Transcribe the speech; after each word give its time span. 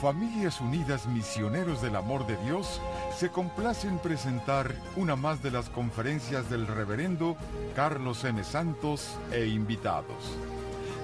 Familias 0.00 0.60
Unidas 0.60 1.06
Misioneros 1.06 1.80
del 1.80 1.96
Amor 1.96 2.26
de 2.26 2.36
Dios 2.44 2.80
se 3.16 3.30
complace 3.30 3.88
en 3.88 3.98
presentar 3.98 4.74
una 4.96 5.16
más 5.16 5.42
de 5.42 5.50
las 5.50 5.70
conferencias 5.70 6.50
del 6.50 6.66
reverendo 6.66 7.36
Carlos 7.74 8.24
M. 8.24 8.42
Santos 8.44 9.16
e 9.32 9.46
invitados. 9.46 10.36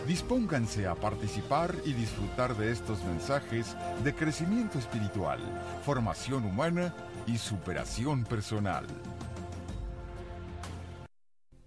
Dispónganse 0.06 0.86
a 0.86 0.94
participar 0.94 1.74
y 1.84 1.92
disfrutar 1.92 2.56
de 2.56 2.72
estos 2.72 3.04
mensajes 3.04 3.76
de 4.02 4.14
crecimiento 4.14 4.78
espiritual, 4.78 5.40
formación 5.84 6.44
humana 6.44 6.94
y 7.26 7.38
superación 7.38 8.24
personal. 8.24 8.86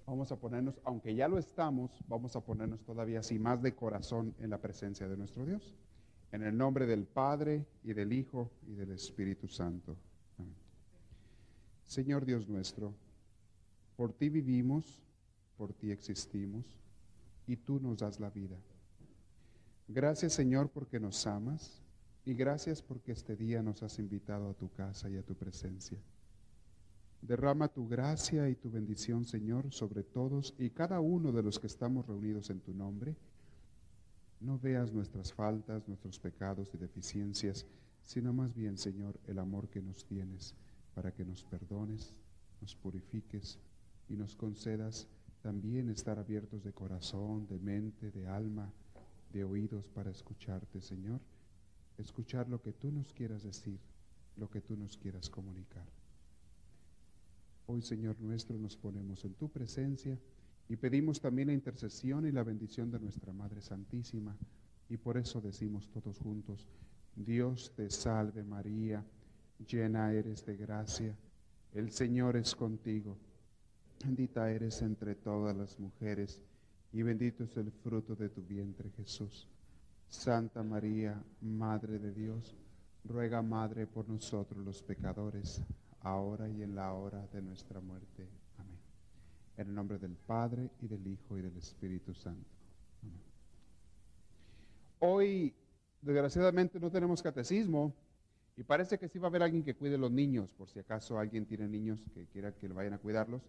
Vamos 0.06 0.32
a 0.32 0.36
ponernos, 0.36 0.80
aunque 0.84 1.16
ya 1.16 1.28
lo 1.28 1.40
estamos, 1.40 1.92
vamos 2.08 2.36
a 2.36 2.42
ponernos 2.42 2.84
todavía 2.84 3.22
así 3.22 3.40
más 3.40 3.62
de 3.62 3.74
corazón 3.74 4.36
en 4.40 4.50
la 4.50 4.60
presencia 4.60 5.08
de 5.08 5.18
nuestro 5.18 5.46
Dios. 5.46 5.74
En 6.34 6.42
el 6.42 6.58
nombre 6.58 6.88
del 6.88 7.06
Padre 7.06 7.64
y 7.84 7.94
del 7.94 8.12
Hijo 8.12 8.50
y 8.68 8.74
del 8.74 8.90
Espíritu 8.90 9.48
Santo. 9.48 9.96
Amén. 10.40 10.56
Señor 11.86 12.26
Dios 12.26 12.50
nuestro, 12.50 12.96
por 13.96 14.14
ti 14.14 14.30
vivimos, 14.30 15.04
por 15.56 15.74
ti 15.74 15.92
existimos 15.92 16.66
y 17.46 17.56
tú 17.56 17.80
nos 17.80 18.00
das 18.00 18.20
la 18.20 18.32
vida. 18.32 18.58
Gracias 19.88 20.34
Señor 20.34 20.72
porque 20.72 21.00
nos 21.00 21.28
amas 21.28 21.84
y 22.26 22.34
gracias 22.34 22.82
porque 22.82 23.12
este 23.12 23.36
día 23.36 23.62
nos 23.62 23.84
has 23.84 24.00
invitado 24.00 24.50
a 24.50 24.56
tu 24.56 24.72
casa 24.72 25.12
y 25.12 25.18
a 25.18 25.24
tu 25.24 25.36
presencia. 25.36 26.00
Derrama 27.22 27.68
tu 27.68 27.88
gracia 27.88 28.50
y 28.50 28.56
tu 28.56 28.72
bendición, 28.72 29.24
Señor, 29.24 29.72
sobre 29.72 30.02
todos 30.02 30.56
y 30.58 30.72
cada 30.72 31.00
uno 31.00 31.32
de 31.32 31.44
los 31.44 31.60
que 31.60 31.68
estamos 31.68 32.08
reunidos 32.08 32.50
en 32.50 32.60
tu 32.60 32.74
nombre. 32.74 33.16
No 34.44 34.60
veas 34.60 34.92
nuestras 34.92 35.32
faltas, 35.32 35.88
nuestros 35.88 36.20
pecados 36.20 36.70
y 36.74 36.78
deficiencias, 36.78 37.66
sino 38.04 38.34
más 38.34 38.54
bien, 38.54 38.78
Señor, 38.78 39.18
el 39.26 39.40
amor 39.40 39.70
que 39.70 39.82
nos 39.82 40.04
tienes 40.04 40.54
para 40.94 41.14
que 41.14 41.24
nos 41.24 41.46
perdones, 41.46 42.14
nos 42.60 42.76
purifiques 42.76 43.58
y 44.10 44.18
nos 44.18 44.36
concedas 44.36 45.08
también 45.42 45.90
estar 45.90 46.20
abiertos 46.20 46.62
de 46.62 46.74
corazón, 46.74 47.48
de 47.48 47.58
mente, 47.58 48.12
de 48.12 48.28
alma, 48.28 48.74
de 49.32 49.46
oídos 49.46 49.88
para 49.88 50.12
escucharte, 50.12 50.82
Señor. 50.82 51.22
Escuchar 51.98 52.50
lo 52.50 52.62
que 52.62 52.74
tú 52.74 52.92
nos 52.92 53.14
quieras 53.14 53.44
decir, 53.44 53.80
lo 54.36 54.50
que 54.50 54.60
tú 54.60 54.76
nos 54.76 54.98
quieras 54.98 55.30
comunicar. 55.30 55.88
Hoy, 57.66 57.82
Señor 57.82 58.20
nuestro, 58.20 58.58
nos 58.58 58.76
ponemos 58.76 59.24
en 59.24 59.36
tu 59.36 59.48
presencia 59.48 60.20
y 60.70 60.76
pedimos 60.76 61.20
también 61.20 61.50
la 61.50 61.54
intercesión 61.54 62.26
y 62.26 62.32
la 62.32 62.44
bendición 62.44 62.90
de 62.90 63.00
nuestra 63.00 63.34
Madre 63.34 63.62
Santísima. 63.62 64.36
Y 64.90 64.98
por 64.98 65.18
eso 65.18 65.42
decimos 65.42 65.90
todos 65.90 66.20
juntos, 66.20 66.68
Dios 67.16 67.74
te 67.76 67.90
salve 67.90 68.44
María, 68.44 69.04
llena 69.68 70.12
eres 70.12 70.46
de 70.46 70.58
gracia, 70.58 71.16
el 71.74 71.92
Señor 71.92 72.38
es 72.38 72.56
contigo. 72.56 73.18
Bendita 74.04 74.52
eres 74.52 74.82
entre 74.82 75.16
todas 75.16 75.56
las 75.56 75.80
mujeres 75.80 76.42
y 76.92 77.02
bendito 77.02 77.44
es 77.44 77.58
el 77.58 77.72
fruto 77.72 78.16
de 78.16 78.30
tu 78.30 78.42
vientre 78.42 78.90
Jesús. 78.92 79.48
Santa 80.10 80.62
María, 80.62 81.22
Madre 81.42 81.98
de 81.98 82.14
Dios, 82.14 82.56
ruega 83.04 83.42
Madre 83.42 83.88
por 83.88 84.08
nosotros 84.08 84.64
los 84.64 84.84
pecadores, 84.84 85.64
ahora 86.02 86.48
y 86.50 86.62
en 86.62 86.76
la 86.76 86.94
hora 86.94 87.26
de 87.28 87.42
nuestra 87.42 87.80
muerte. 87.80 88.43
En 89.64 89.70
el 89.70 89.76
nombre 89.76 89.98
del 89.98 90.18
Padre 90.18 90.70
y 90.82 90.90
del 90.90 91.08
Hijo 91.08 91.38
y 91.38 91.42
del 91.42 91.56
Espíritu 91.56 92.14
Santo. 92.14 92.50
Hoy, 95.00 95.56
desgraciadamente, 96.02 96.82
no 96.82 96.92
tenemos 96.92 97.24
catecismo 97.24 97.96
y 98.58 98.64
parece 98.64 99.00
que 99.00 99.08
sí 99.08 99.20
va 99.20 99.28
a 99.28 99.30
haber 99.30 99.42
alguien 99.42 99.64
que 99.64 99.74
cuide 99.74 99.98
los 99.98 100.12
niños, 100.12 100.50
por 100.58 100.70
si 100.70 100.80
acaso 100.80 101.18
alguien 101.18 101.46
tiene 101.46 101.70
niños 101.70 102.02
que 102.14 102.26
quiera 102.26 102.54
que 102.54 102.68
vayan 102.68 102.92
a 102.92 102.98
cuidarlos. 102.98 103.42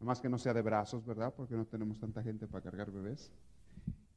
Nomás 0.00 0.20
que 0.20 0.28
no 0.28 0.38
sea 0.38 0.52
de 0.54 0.62
brazos, 0.62 1.06
¿verdad? 1.06 1.32
Porque 1.36 1.54
no 1.54 1.64
tenemos 1.64 2.00
tanta 2.00 2.20
gente 2.20 2.48
para 2.48 2.64
cargar 2.64 2.90
bebés. 2.90 3.30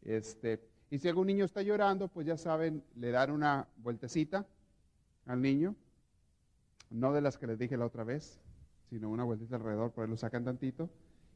Este, 0.02 0.60
y 0.90 0.98
si 0.98 1.08
algún 1.08 1.28
niño 1.28 1.46
está 1.46 1.62
llorando, 1.62 2.08
pues 2.08 2.26
ya 2.26 2.36
saben, 2.36 2.84
le 2.96 3.12
dan 3.12 3.30
una 3.30 3.68
vueltecita 3.78 4.48
al 5.28 5.40
niño. 5.40 5.76
No 6.90 7.14
de 7.14 7.22
las 7.22 7.38
que 7.38 7.46
les 7.46 7.60
dije 7.60 7.78
la 7.78 7.86
otra 7.86 8.04
vez, 8.04 8.42
sino 8.90 9.12
una 9.12 9.24
vueltita 9.24 9.58
alrededor, 9.58 9.92
por 9.92 10.04
ahí 10.04 10.10
lo 10.10 10.18
sacan 10.18 10.46
tantito 10.46 10.90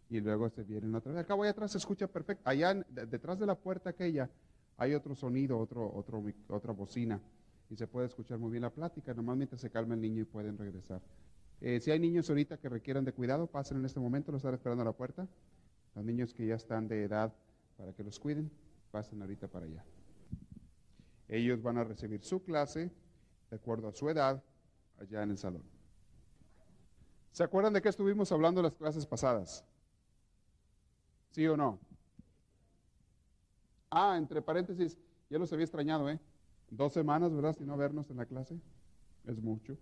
y 0.10 0.20
luego 0.20 0.50
se 0.50 0.64
vienen 0.64 0.94
otra 0.96 1.12
vez. 1.12 1.22
Acá 1.22 1.34
voy 1.34 1.48
atrás 1.48 1.72
se 1.72 1.78
escucha 1.78 2.08
perfecto. 2.08 2.44
Allá 2.50 2.74
detrás 2.74 3.40
de 3.40 3.46
la 3.46 3.56
puerta 3.56 3.90
aquella 3.90 4.30
hay 4.78 4.94
otro 4.94 5.16
sonido, 5.16 5.58
otro, 5.58 5.92
otro, 5.94 6.24
otra 6.50 6.72
bocina 6.74 7.20
y 7.70 7.76
se 7.76 7.88
puede 7.88 8.08
escuchar 8.08 8.38
muy 8.40 8.52
bien 8.52 8.62
la 8.64 8.70
plática. 8.70 9.14
Normalmente 9.14 9.58
se 9.58 9.70
calma 9.70 9.96
el 9.96 10.02
niño 10.02 10.22
y 10.22 10.26
pueden 10.26 10.58
regresar. 10.58 11.02
Eh, 11.60 11.80
si 11.80 11.92
hay 11.92 12.00
niños 12.00 12.30
ahorita 12.30 12.58
que 12.58 12.70
requieran 12.70 13.04
de 13.04 13.14
cuidado, 13.14 13.48
pasen 13.48 13.78
en 13.78 13.86
este 13.86 14.00
momento, 14.00 14.32
los 14.32 14.40
están 14.40 14.54
esperando 14.54 14.84
a 14.84 14.86
la 14.86 14.94
puerta. 14.94 15.28
Los 15.96 16.06
niños 16.06 16.34
que 16.34 16.46
ya 16.46 16.56
están 16.56 16.88
de 16.88 17.04
edad 17.04 17.34
para 17.76 17.94
que 17.94 18.04
los 18.04 18.20
cuiden, 18.20 18.52
pasen 18.92 19.22
ahorita 19.22 19.48
para 19.48 19.66
allá. 19.66 19.84
Ellos 21.28 21.62
van 21.62 21.78
a 21.78 21.84
recibir 21.84 22.24
su 22.24 22.44
clase 22.44 22.92
de 23.50 23.56
acuerdo 23.56 23.88
a 23.88 23.92
su 23.92 24.10
edad 24.10 24.42
allá 25.00 25.24
en 25.24 25.32
el 25.32 25.38
salón. 25.38 25.64
¿Se 27.32 27.44
acuerdan 27.44 27.74
de 27.74 27.82
qué 27.82 27.90
estuvimos 27.90 28.32
hablando 28.32 28.62
las 28.62 28.76
clases 28.76 29.06
pasadas? 29.06 29.64
¿Sí 31.38 31.46
o 31.46 31.56
no? 31.56 31.80
Ah, 33.92 34.16
entre 34.18 34.42
paréntesis, 34.42 34.98
ya 35.30 35.38
los 35.38 35.54
había 35.54 35.66
extrañado, 35.66 36.10
¿eh? 36.10 36.20
Dos 36.72 36.94
semanas, 36.94 37.32
¿verdad? 37.32 37.56
Sin 37.56 37.68
no 37.68 37.78
vernos 37.78 38.10
en 38.10 38.18
la 38.18 38.26
clase. 38.26 38.60
Es 39.24 39.40
mucho. 39.40 39.78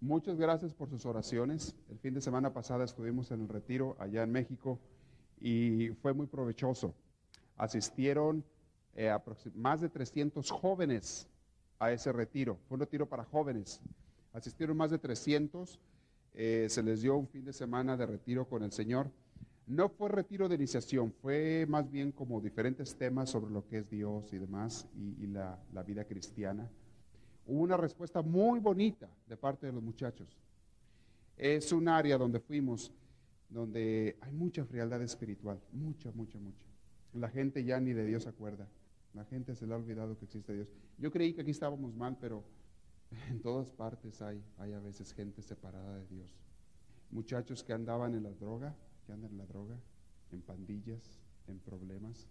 Muchas 0.00 0.36
gracias 0.36 0.74
por 0.74 0.90
sus 0.90 1.06
oraciones. 1.06 1.76
El 1.88 2.00
fin 2.00 2.12
de 2.12 2.20
semana 2.20 2.52
pasada 2.52 2.84
estuvimos 2.84 3.30
en 3.30 3.42
el 3.42 3.48
retiro 3.48 3.96
allá 4.00 4.24
en 4.24 4.32
México 4.32 4.80
y 5.40 5.90
fue 6.02 6.12
muy 6.12 6.26
provechoso. 6.26 6.92
Asistieron 7.56 8.44
eh, 8.96 9.16
más 9.54 9.80
de 9.80 9.88
300 9.88 10.50
jóvenes 10.50 11.28
a 11.78 11.92
ese 11.92 12.10
retiro. 12.10 12.58
Fue 12.66 12.74
un 12.74 12.80
retiro 12.80 13.08
para 13.08 13.22
jóvenes. 13.22 13.80
Asistieron 14.32 14.76
más 14.76 14.90
de 14.90 14.98
300. 14.98 15.78
Eh, 16.34 16.66
se 16.68 16.82
les 16.82 17.02
dio 17.02 17.16
un 17.16 17.28
fin 17.28 17.44
de 17.44 17.52
semana 17.52 17.96
de 17.96 18.06
retiro 18.06 18.44
con 18.44 18.64
el 18.64 18.72
Señor. 18.72 19.08
No 19.68 19.90
fue 19.90 20.08
retiro 20.08 20.48
de 20.48 20.54
iniciación, 20.54 21.12
fue 21.12 21.66
más 21.68 21.90
bien 21.90 22.10
como 22.10 22.40
diferentes 22.40 22.96
temas 22.96 23.28
sobre 23.28 23.52
lo 23.52 23.66
que 23.66 23.80
es 23.80 23.90
Dios 23.90 24.32
y 24.32 24.38
demás 24.38 24.88
y, 24.96 25.26
la, 25.26 25.58
vida 25.86 26.06
cristiana. 26.06 26.70
Hubo 27.46 27.60
una 27.60 27.76
respuesta 27.76 28.22
muy 28.22 28.60
bonita 28.60 29.10
de 29.26 29.36
parte 29.36 29.66
de 29.66 29.74
los 29.74 29.82
muchachos. 29.82 30.38
Es 31.36 31.70
un 31.70 31.86
área 31.86 32.16
donde 32.16 32.40
fuimos, 32.40 32.90
donde 33.50 34.16
hay 34.22 34.32
mucha 34.32 34.64
frialdad 34.64 35.02
espiritual, 35.02 35.60
mucha, 35.70 36.10
mucha, 36.12 36.38
mucha. 36.38 36.64
La 37.12 37.28
gente 37.28 37.62
ya 37.62 37.78
ni 37.78 37.92
de 37.92 38.06
Dios 38.06 38.26
acuerda. 38.26 38.66
La 39.12 39.26
gente 39.26 39.54
se 39.54 39.66
le 39.66 39.74
ha 39.74 39.76
olvidado 39.76 40.16
que 40.16 40.24
existe 40.24 40.54
Dios. 40.54 40.68
Yo 40.96 41.10
creí 41.10 41.34
que 41.34 41.42
aquí 41.42 41.50
estábamos 41.50 41.94
mal, 41.94 42.16
pero 42.18 42.42
en 43.28 43.42
todas 43.42 43.70
partes 43.70 44.22
hay, 44.22 44.42
hay 44.56 44.72
a 44.72 44.80
veces 44.80 45.12
gente 45.12 45.42
separada 45.42 45.98
de 45.98 46.06
Dios. 46.06 46.30
Muchachos 47.10 47.62
que 47.62 47.74
andaban 47.74 48.14
en 48.14 48.22
la 48.22 48.30
droga, 48.30 48.74
que 49.08 49.14
andan 49.14 49.30
en 49.30 49.38
la 49.38 49.46
droga, 49.46 49.80
en 50.32 50.42
pandillas, 50.42 51.00
en 51.46 51.58
problemas. 51.60 52.28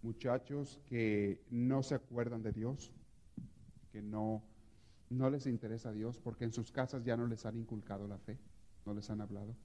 Muchachos 0.00 0.78
que 0.86 1.42
no 1.50 1.82
se 1.82 1.96
acuerdan 1.96 2.40
de 2.40 2.52
Dios, 2.52 2.92
que 3.90 4.00
no, 4.00 4.40
no 5.08 5.28
les 5.28 5.46
interesa 5.46 5.92
Dios 5.92 6.20
porque 6.20 6.44
en 6.44 6.52
sus 6.52 6.70
casas 6.70 7.02
ya 7.04 7.16
no 7.16 7.26
les 7.26 7.44
han 7.46 7.56
inculcado 7.56 8.06
la 8.06 8.16
fe, 8.16 8.38
no 8.86 8.94
les 8.94 9.10
han 9.10 9.20
hablado. 9.20 9.56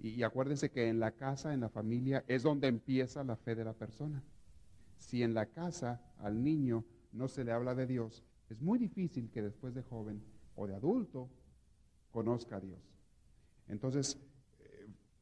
Y, 0.00 0.22
acuérdense 0.22 0.70
que 0.70 0.88
en 0.88 1.00
la 1.00 1.12
casa, 1.12 1.54
en 1.54 1.60
la 1.60 1.70
familia, 1.70 2.24
es 2.28 2.42
donde 2.42 2.68
empieza 2.68 3.24
la 3.24 3.36
fe 3.36 3.54
de 3.54 3.64
la 3.64 3.72
persona. 3.72 4.22
Si 4.98 5.22
en 5.22 5.32
la 5.32 5.46
casa 5.46 6.02
al 6.18 6.44
niño 6.44 6.84
no 7.12 7.26
se 7.28 7.42
le 7.42 7.52
habla 7.52 7.74
de 7.74 7.86
Dios, 7.86 8.22
es 8.50 8.60
muy 8.60 8.78
difícil 8.78 9.30
que 9.30 9.40
después 9.40 9.72
de 9.72 9.82
joven 9.82 10.22
o 10.56 10.66
de 10.66 10.74
adulto 10.74 11.30
conozca 12.10 12.56
a 12.56 12.60
Dios. 12.60 12.80
Entonces, 13.68 14.18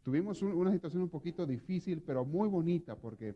tuvimos 0.02 0.43
un, 0.43 0.52
una 0.52 0.73
situación 0.73 1.02
un 1.02 1.08
poquito 1.08 1.47
difícil, 1.47 2.02
pero 2.02 2.25
muy 2.25 2.49
bonita, 2.49 2.97
porque 2.97 3.35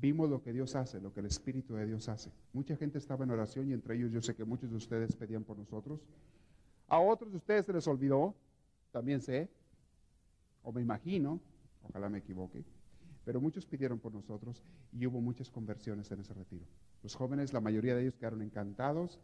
vimos 0.00 0.28
lo 0.28 0.42
que 0.42 0.52
Dios 0.52 0.74
hace, 0.74 1.00
lo 1.00 1.12
que 1.12 1.20
el 1.20 1.26
Espíritu 1.26 1.74
de 1.74 1.86
Dios 1.86 2.08
hace. 2.08 2.30
Mucha 2.52 2.76
gente 2.76 2.98
estaba 2.98 3.24
en 3.24 3.30
oración 3.30 3.68
y 3.68 3.72
entre 3.72 3.96
ellos 3.96 4.10
yo 4.10 4.20
sé 4.20 4.34
que 4.34 4.44
muchos 4.44 4.70
de 4.70 4.76
ustedes 4.76 5.14
pedían 5.14 5.44
por 5.44 5.56
nosotros. 5.58 6.00
A 6.88 6.98
otros 6.98 7.30
de 7.30 7.36
ustedes 7.38 7.66
se 7.66 7.72
les 7.72 7.86
olvidó, 7.86 8.34
también 8.90 9.20
sé, 9.20 9.48
o 10.62 10.72
me 10.72 10.82
imagino, 10.82 11.40
ojalá 11.82 12.08
me 12.08 12.18
equivoque, 12.18 12.64
pero 13.24 13.40
muchos 13.40 13.66
pidieron 13.66 13.98
por 13.98 14.12
nosotros 14.12 14.62
y 14.92 15.06
hubo 15.06 15.20
muchas 15.20 15.50
conversiones 15.50 16.10
en 16.10 16.20
ese 16.20 16.34
retiro. 16.34 16.64
Los 17.02 17.14
jóvenes, 17.14 17.52
la 17.52 17.60
mayoría 17.60 17.94
de 17.94 18.02
ellos 18.02 18.16
quedaron 18.16 18.42
encantados. 18.42 19.20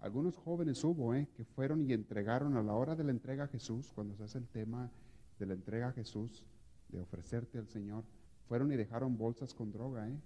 Algunos 0.00 0.36
jóvenes 0.36 0.82
hubo 0.84 1.14
¿eh? 1.14 1.28
que 1.34 1.44
fueron 1.44 1.82
y 1.82 1.92
entregaron 1.92 2.56
a 2.56 2.62
la 2.62 2.74
hora 2.74 2.94
de 2.94 3.04
la 3.04 3.10
entrega 3.10 3.44
a 3.44 3.48
Jesús, 3.48 3.92
cuando 3.94 4.14
se 4.16 4.24
hace 4.24 4.38
el 4.38 4.48
tema 4.48 4.90
de 5.38 5.46
la 5.46 5.54
entrega 5.54 5.88
a 5.88 5.92
Jesús, 5.92 6.44
de 6.88 7.00
ofrecerte 7.00 7.58
al 7.58 7.68
Señor, 7.68 8.04
fueron 8.48 8.72
y 8.72 8.76
dejaron 8.76 9.16
bolsas 9.16 9.54
con 9.54 9.72
droga, 9.72 10.08
¿eh? 10.08 10.20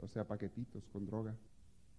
o 0.00 0.08
sea, 0.08 0.26
paquetitos 0.26 0.86
con 0.88 1.06
droga. 1.06 1.36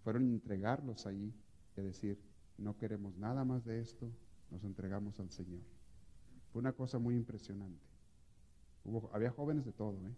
Fueron 0.03 0.23
a 0.23 0.33
entregarlos 0.33 1.05
allí 1.05 1.33
y 1.75 1.81
decir, 1.81 2.19
no 2.57 2.77
queremos 2.77 3.17
nada 3.17 3.43
más 3.43 3.65
de 3.65 3.81
esto, 3.81 4.11
nos 4.51 4.63
entregamos 4.63 5.19
al 5.19 5.31
Señor. 5.31 5.61
Fue 6.51 6.59
una 6.59 6.73
cosa 6.73 6.99
muy 6.99 7.15
impresionante. 7.15 7.81
Había 9.11 9.31
jóvenes 9.31 9.65
de 9.65 9.71
todo, 9.71 9.97
¿eh? 10.05 10.15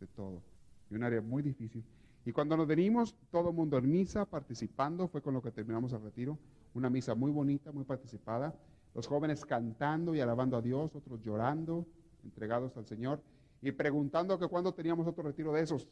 de 0.00 0.06
todo. 0.08 0.42
Y 0.90 0.94
un 0.94 1.04
área 1.04 1.20
muy 1.20 1.42
difícil. 1.42 1.84
Y 2.24 2.32
cuando 2.32 2.56
nos 2.56 2.66
venimos, 2.66 3.14
todo 3.30 3.50
el 3.50 3.54
mundo 3.54 3.78
en 3.78 3.90
misa, 3.90 4.24
participando, 4.24 5.08
fue 5.08 5.22
con 5.22 5.34
lo 5.34 5.40
que 5.40 5.50
terminamos 5.50 5.92
el 5.92 6.02
retiro. 6.02 6.38
Una 6.74 6.90
misa 6.90 7.14
muy 7.14 7.30
bonita, 7.30 7.72
muy 7.72 7.84
participada. 7.84 8.54
Los 8.94 9.06
jóvenes 9.06 9.44
cantando 9.44 10.14
y 10.14 10.20
alabando 10.20 10.56
a 10.56 10.62
Dios, 10.62 10.94
otros 10.94 11.20
llorando, 11.22 11.86
entregados 12.24 12.76
al 12.76 12.86
Señor 12.86 13.22
y 13.62 13.72
preguntando 13.72 14.38
que 14.38 14.48
cuándo 14.48 14.72
teníamos 14.72 15.06
otro 15.06 15.22
retiro 15.22 15.52
de 15.52 15.62
esos. 15.62 15.88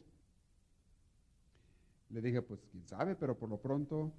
Le 2.09 2.21
dije, 2.21 2.41
pues 2.41 2.65
quién 2.71 2.85
sabe, 2.85 3.15
pero 3.15 3.37
por 3.37 3.49
lo 3.49 3.57
pronto 3.57 4.13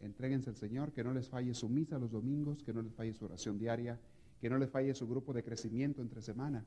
entréguense 0.00 0.50
al 0.50 0.56
Señor, 0.56 0.92
que 0.92 1.04
no 1.04 1.12
les 1.12 1.28
falle 1.28 1.54
su 1.54 1.68
misa 1.68 1.98
los 1.98 2.10
domingos, 2.10 2.62
que 2.62 2.72
no 2.72 2.82
les 2.82 2.94
falle 2.94 3.12
su 3.14 3.24
oración 3.24 3.58
diaria, 3.58 3.98
que 4.40 4.48
no 4.48 4.58
les 4.58 4.70
falle 4.70 4.94
su 4.94 5.08
grupo 5.08 5.32
de 5.32 5.42
crecimiento 5.42 6.02
entre 6.02 6.22
semana, 6.22 6.64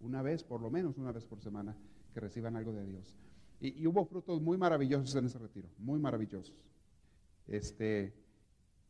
una 0.00 0.22
vez, 0.22 0.42
por 0.42 0.60
lo 0.60 0.70
menos 0.70 0.98
una 0.98 1.12
vez 1.12 1.24
por 1.24 1.40
semana, 1.40 1.76
que 2.12 2.20
reciban 2.20 2.56
algo 2.56 2.72
de 2.72 2.84
Dios. 2.84 3.16
Y, 3.60 3.86
hubo 3.86 4.04
frutos 4.04 4.40
muy 4.40 4.58
maravillosos 4.58 5.14
en 5.14 5.26
ese 5.26 5.38
retiro, 5.38 5.68
muy 5.78 5.98
maravillosos. 5.98 6.54
Este, 7.46 8.12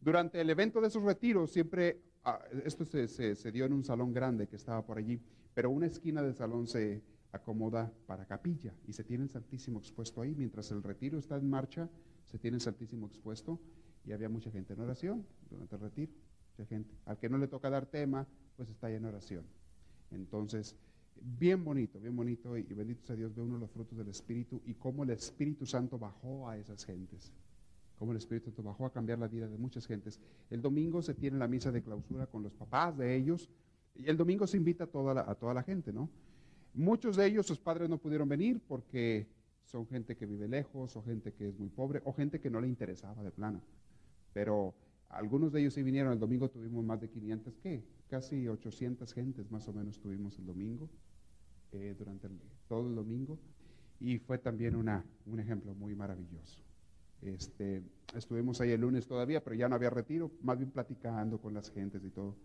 durante 0.05 0.39
el 0.39 0.51
evento 0.51 0.83
de 0.83 0.89
esos 0.89 1.03
retiros, 1.03 1.51
siempre, 1.51 2.03
ah, 2.25 2.39
esto 2.65 2.85
se, 2.85 3.09
se 3.09 3.53
dio 3.53 3.65
en 3.65 3.73
un 3.73 3.83
salón 3.83 4.13
grande 4.13 4.47
que 4.47 4.57
estaba 4.57 4.85
por 4.85 4.99
allí, 4.99 5.19
pero 5.55 5.71
una 5.71 5.87
esquina 5.87 6.23
del 6.23 6.35
salón 6.35 6.67
se 6.67 7.03
acomoda 7.33 7.91
para 8.07 8.27
capilla 8.27 8.75
y 8.87 8.93
se 8.93 9.03
tiene 9.03 9.25
el 9.25 9.31
Santísimo 9.31 9.79
expuesto 9.79 10.21
ahí. 10.21 10.35
Mientras 10.35 10.71
el 10.71 10.83
retiro 10.83 11.19
está 11.19 11.37
en 11.37 11.49
marcha, 11.49 11.89
se 12.27 12.39
tiene 12.39 12.57
el 12.57 12.61
Santísimo 12.61 13.07
expuesto 13.07 13.59
y 14.05 14.13
había 14.13 14.29
mucha 14.29 14.51
gente 14.51 14.75
en 14.75 14.81
oración 14.81 15.27
durante 15.49 15.75
el 15.75 15.81
retiro. 15.81 16.13
Mucha 16.51 16.69
gente. 16.69 16.95
Al 17.07 17.19
que 17.19 17.31
no 17.31 17.39
le 17.39 17.49
toca 17.49 17.71
dar 17.71 17.87
tema, 17.87 18.27
pues 18.57 18.69
está 18.69 18.89
ahí 18.89 18.97
en 18.97 19.07
oración. 19.07 19.47
Entonces, 20.11 20.77
bien 21.19 21.65
bonito, 21.65 21.99
bien 21.99 22.15
bonito 22.15 22.59
y 22.59 22.63
bendito 22.63 23.07
sea 23.07 23.17
Dios, 23.17 23.35
ve 23.35 23.41
uno 23.41 23.57
los 23.57 23.71
frutos 23.71 23.97
del 23.97 24.09
Espíritu 24.09 24.61
y 24.67 24.75
cómo 24.75 25.03
el 25.03 25.11
Espíritu 25.11 25.65
Santo 25.65 25.99
bajó 25.99 26.49
a 26.49 26.59
esas 26.59 26.85
gentes. 26.85 27.33
Cómo 27.99 28.13
el 28.13 28.19
Espíritu 28.19 28.47
Santo 28.47 28.63
bajó 28.63 28.87
a 28.87 28.93
cambiar 28.93 29.19
la 29.19 29.29
vida 29.29 29.49
de 29.49 29.57
muchas 29.57 29.87
gentes. 29.87 30.21
El 30.51 30.61
domingo 30.61 31.03
se 31.03 31.15
tiene 31.15 31.39
la 31.39 31.49
misa 31.49 31.71
de 31.71 31.83
clausura 31.83 32.27
con 32.27 32.43
los 32.43 32.53
papás 32.53 32.97
de 32.97 33.15
ellos 33.15 33.51
y 33.95 34.09
el 34.09 34.17
domingo 34.17 34.47
se 34.47 34.57
invita 34.57 34.85
a 34.85 34.87
toda 34.87 35.31
a 35.31 35.35
toda 35.35 35.55
la 35.55 35.63
gente, 35.63 35.93
¿no? 35.93 36.11
Muchos 36.75 37.17
de 37.17 37.27
ellos, 37.27 37.47
sus 37.47 37.61
padres 37.61 37.89
no 37.89 37.99
pudieron 37.99 38.29
venir 38.29 38.61
porque 38.67 39.29
son 39.65 39.87
gente 39.87 40.17
que 40.17 40.27
vive 40.27 40.49
lejos 40.49 40.97
o 40.97 41.03
gente 41.03 41.33
que 41.33 41.49
es 41.49 41.59
muy 41.59 41.69
pobre 41.69 42.03
o 42.05 42.13
gente 42.13 42.41
que 42.41 42.51
no 42.51 42.61
le 42.61 42.67
interesaba 42.67 43.23
de 43.23 43.31
plano. 43.31 43.61
Pero 44.33 44.75
algunos 45.09 45.53
de 45.53 45.61
ellos 45.61 45.75
sí 45.75 45.83
vinieron. 45.83 46.13
El 46.13 46.19
domingo 46.19 46.51
tuvimos 46.51 46.85
más 46.85 47.01
de 47.01 47.09
500, 47.09 47.59
¿qué? 47.59 47.85
Casi 48.09 48.49
800 48.49 49.13
gentes 49.13 49.51
más 49.51 49.69
o 49.69 49.73
menos 49.73 50.01
tuvimos 50.01 50.37
el 50.39 50.47
domingo, 50.47 50.89
eh, 51.73 51.95
durante 51.97 52.29
todo 52.69 52.89
el 52.89 52.95
domingo. 52.97 53.39
Y 54.01 54.19
fue 54.19 54.39
también 54.39 54.75
una, 54.75 55.05
un 55.27 55.39
ejemplo 55.39 55.75
muy 55.75 55.95
maravilloso. 55.95 56.64
Este, 57.25 57.83
estuvimos 58.15 58.61
ahí 58.61 58.71
el 58.71 58.83
lunes 58.83 59.07
todavía, 59.07 59.43
pero 59.43 59.57
ya 59.57 59.67
no 59.69 59.75
había 59.75 59.89
retiro, 59.89 60.31
más 60.43 60.59
bien 60.59 60.71
platicando 60.71 61.41
con 61.41 61.55
las 61.55 61.71
gentes 61.71 62.05
y 62.05 62.11
todo. 62.11 62.37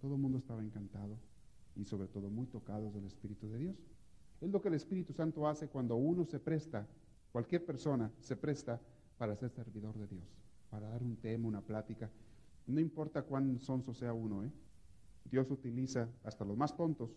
Todo 0.00 0.14
el 0.14 0.20
mundo 0.20 0.38
estaba 0.38 0.62
encantado 0.62 1.18
y 1.74 1.84
sobre 1.84 2.06
todo 2.06 2.30
muy 2.30 2.46
tocados 2.46 2.94
del 2.94 3.04
Espíritu 3.04 3.48
de 3.50 3.58
Dios. 3.58 3.76
Es 4.40 4.50
lo 4.50 4.62
que 4.62 4.68
el 4.68 4.74
Espíritu 4.74 5.12
Santo 5.12 5.48
hace 5.48 5.68
cuando 5.68 5.96
uno 5.96 6.24
se 6.24 6.38
presta, 6.38 6.86
cualquier 7.32 7.66
persona 7.66 8.12
se 8.20 8.36
presta 8.36 8.80
para 9.18 9.34
ser 9.34 9.50
servidor 9.50 9.98
de 9.98 10.06
Dios, 10.06 10.24
para 10.70 10.88
dar 10.88 11.02
un 11.02 11.16
tema, 11.16 11.48
una 11.48 11.60
plática. 11.60 12.08
No 12.68 12.78
importa 12.80 13.22
cuán 13.22 13.58
sonso 13.58 13.92
sea 13.92 14.12
uno, 14.12 14.44
¿eh? 14.44 14.52
Dios 15.24 15.50
utiliza 15.50 16.08
hasta 16.22 16.44
los 16.44 16.56
más 16.56 16.76
tontos 16.76 17.10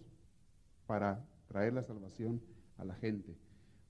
para 0.88 1.24
traer 1.48 1.74
la 1.74 1.84
salvación 1.84 2.42
a 2.78 2.84
la 2.86 2.96
gente. 2.96 3.38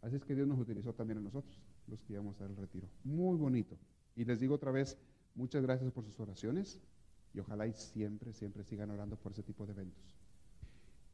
Así 0.01 0.17
es 0.17 0.25
que 0.25 0.35
Dios 0.35 0.47
nos 0.47 0.59
utilizó 0.59 0.93
también 0.93 1.19
a 1.19 1.21
nosotros, 1.21 1.57
los 1.87 2.01
que 2.03 2.13
íbamos 2.13 2.39
al 2.41 2.55
retiro. 2.55 2.87
Muy 3.03 3.37
bonito. 3.37 3.77
Y 4.15 4.25
les 4.25 4.39
digo 4.39 4.55
otra 4.55 4.71
vez, 4.71 4.97
muchas 5.35 5.61
gracias 5.61 5.91
por 5.91 6.03
sus 6.03 6.19
oraciones 6.19 6.79
y 7.33 7.39
ojalá 7.39 7.67
y 7.67 7.73
siempre, 7.73 8.33
siempre 8.33 8.63
sigan 8.63 8.91
orando 8.91 9.15
por 9.15 9.31
ese 9.31 9.43
tipo 9.43 9.65
de 9.65 9.73
eventos. 9.73 10.03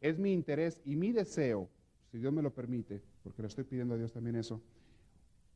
Es 0.01 0.19
mi 0.19 0.33
interés 0.33 0.81
y 0.85 0.95
mi 0.95 1.11
deseo, 1.11 1.69
si 2.11 2.17
Dios 2.17 2.33
me 2.33 2.41
lo 2.41 2.53
permite, 2.53 3.01
porque 3.23 3.41
le 3.41 3.47
estoy 3.47 3.63
pidiendo 3.63 3.95
a 3.95 3.97
Dios 3.97 4.11
también 4.11 4.35
eso, 4.35 4.61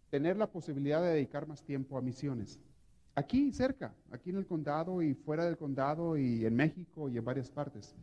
tener 0.10 0.38
la 0.38 0.52
posibilidad 0.52 1.02
de 1.02 1.10
dedicar 1.10 1.48
más 1.48 1.64
tiempo 1.64 1.98
a 1.98 2.02
misiones. 2.02 2.60
Aquí 3.16 3.52
cerca, 3.52 3.94
aquí 4.12 4.30
en 4.30 4.38
el 4.38 4.46
condado 4.46 5.02
y 5.02 5.14
fuera 5.14 5.46
del 5.46 5.58
condado 5.58 6.18
y 6.18 6.46
en 6.46 6.56
México 6.56 7.10
y 7.10 7.18
en 7.18 7.26
varias 7.26 7.50
partes, 7.50 7.96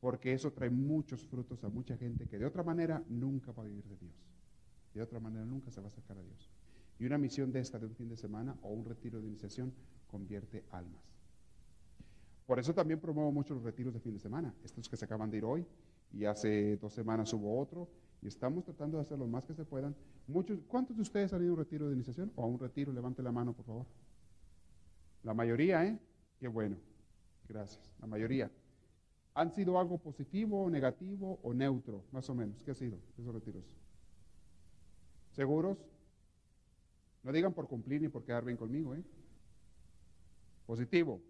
porque 0.00 0.32
eso 0.32 0.52
trae 0.52 0.70
muchos 0.70 1.24
frutos 1.24 1.62
a 1.64 1.68
mucha 1.68 1.96
gente 1.96 2.26
que 2.26 2.38
de 2.38 2.46
otra 2.46 2.62
manera 2.62 3.02
nunca 3.08 3.52
va 3.52 3.62
a 3.62 3.66
vivir 3.66 3.84
de 3.84 3.96
Dios. 3.96 4.14
De 4.94 5.02
otra 5.02 5.20
manera 5.20 5.44
nunca 5.44 5.70
se 5.70 5.80
va 5.80 5.86
a 5.86 5.90
acercar 5.90 6.18
a 6.18 6.22
Dios. 6.22 6.50
Y 6.98 7.06
una 7.06 7.18
misión 7.18 7.52
de 7.52 7.60
esta 7.60 7.78
de 7.78 7.86
un 7.86 7.94
fin 7.94 8.08
de 8.08 8.16
semana 8.16 8.56
o 8.62 8.68
un 8.70 8.84
retiro 8.84 9.20
de 9.20 9.28
iniciación 9.28 9.72
convierte 10.08 10.64
almas. 10.70 11.02
Por 12.46 12.58
eso 12.58 12.74
también 12.74 12.98
promuevo 12.98 13.30
mucho 13.30 13.54
los 13.54 13.62
retiros 13.62 13.94
de 13.94 14.00
fin 14.00 14.12
de 14.12 14.18
semana, 14.18 14.52
estos 14.64 14.88
que 14.88 14.96
se 14.96 15.04
acaban 15.04 15.30
de 15.30 15.38
ir 15.38 15.44
hoy, 15.44 15.64
y 16.12 16.24
hace 16.24 16.76
dos 16.78 16.92
semanas 16.92 17.32
hubo 17.32 17.60
otro, 17.60 17.88
y 18.20 18.26
estamos 18.26 18.64
tratando 18.64 18.98
de 18.98 19.02
hacer 19.02 19.18
lo 19.18 19.28
más 19.28 19.46
que 19.46 19.54
se 19.54 19.64
puedan. 19.64 19.94
Muchos, 20.26 20.58
¿Cuántos 20.66 20.96
de 20.96 21.02
ustedes 21.02 21.32
han 21.32 21.42
ido 21.42 21.52
a 21.52 21.54
un 21.54 21.58
retiro 21.60 21.88
de 21.88 21.94
iniciación 21.94 22.32
o 22.34 22.42
a 22.42 22.46
un 22.46 22.58
retiro? 22.58 22.92
Levante 22.92 23.22
la 23.22 23.32
mano, 23.32 23.52
por 23.52 23.64
favor. 23.64 23.86
La 25.22 25.32
mayoría, 25.32 25.86
¿eh? 25.86 25.98
Qué 26.38 26.48
bueno. 26.48 26.76
Gracias. 27.48 27.90
La 28.00 28.06
mayoría. 28.06 28.50
¿Han 29.34 29.52
sido 29.52 29.78
algo 29.78 29.98
positivo, 29.98 30.68
negativo 30.68 31.38
o 31.42 31.54
neutro, 31.54 32.04
más 32.12 32.28
o 32.30 32.34
menos? 32.34 32.62
¿Qué 32.62 32.72
ha 32.72 32.74
sido 32.74 32.98
esos 33.16 33.32
retiros? 33.32 33.64
¿Seguros? 35.40 35.78
No 37.22 37.32
digan 37.32 37.54
por 37.54 37.66
cumplir 37.66 38.02
ni 38.02 38.10
por 38.10 38.26
quedar 38.26 38.44
bien 38.44 38.58
conmigo, 38.58 38.94
¿eh? 38.94 39.02
Positivo. 40.66 41.22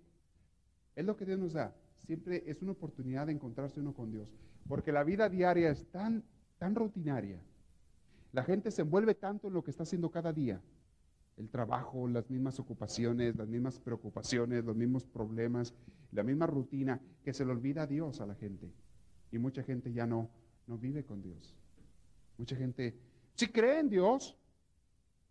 Es 0.96 1.04
lo 1.04 1.16
que 1.16 1.24
Dios 1.24 1.38
nos 1.38 1.52
da. 1.52 1.72
Siempre 1.98 2.42
es 2.44 2.60
una 2.60 2.72
oportunidad 2.72 3.28
de 3.28 3.34
encontrarse 3.34 3.78
uno 3.78 3.94
con 3.94 4.10
Dios. 4.10 4.28
Porque 4.66 4.90
la 4.90 5.04
vida 5.04 5.28
diaria 5.28 5.70
es 5.70 5.86
tan, 5.92 6.24
tan 6.58 6.74
rutinaria. 6.74 7.40
La 8.32 8.42
gente 8.42 8.72
se 8.72 8.82
envuelve 8.82 9.14
tanto 9.14 9.46
en 9.46 9.54
lo 9.54 9.62
que 9.62 9.70
está 9.70 9.84
haciendo 9.84 10.10
cada 10.10 10.32
día. 10.32 10.60
El 11.36 11.48
trabajo, 11.48 12.08
las 12.08 12.28
mismas 12.28 12.58
ocupaciones, 12.58 13.36
las 13.36 13.46
mismas 13.46 13.78
preocupaciones, 13.78 14.64
los 14.64 14.74
mismos 14.74 15.04
problemas, 15.04 15.72
la 16.10 16.24
misma 16.24 16.48
rutina, 16.48 17.00
que 17.22 17.32
se 17.32 17.44
le 17.44 17.52
olvida 17.52 17.82
a 17.82 17.86
Dios 17.86 18.20
a 18.20 18.26
la 18.26 18.34
gente. 18.34 18.72
Y 19.30 19.38
mucha 19.38 19.62
gente 19.62 19.92
ya 19.92 20.04
no, 20.04 20.28
no 20.66 20.78
vive 20.78 21.04
con 21.04 21.22
Dios. 21.22 21.54
Mucha 22.38 22.56
gente 22.56 22.98
sí 23.40 23.48
cree 23.48 23.80
en 23.80 23.88
Dios, 23.88 24.36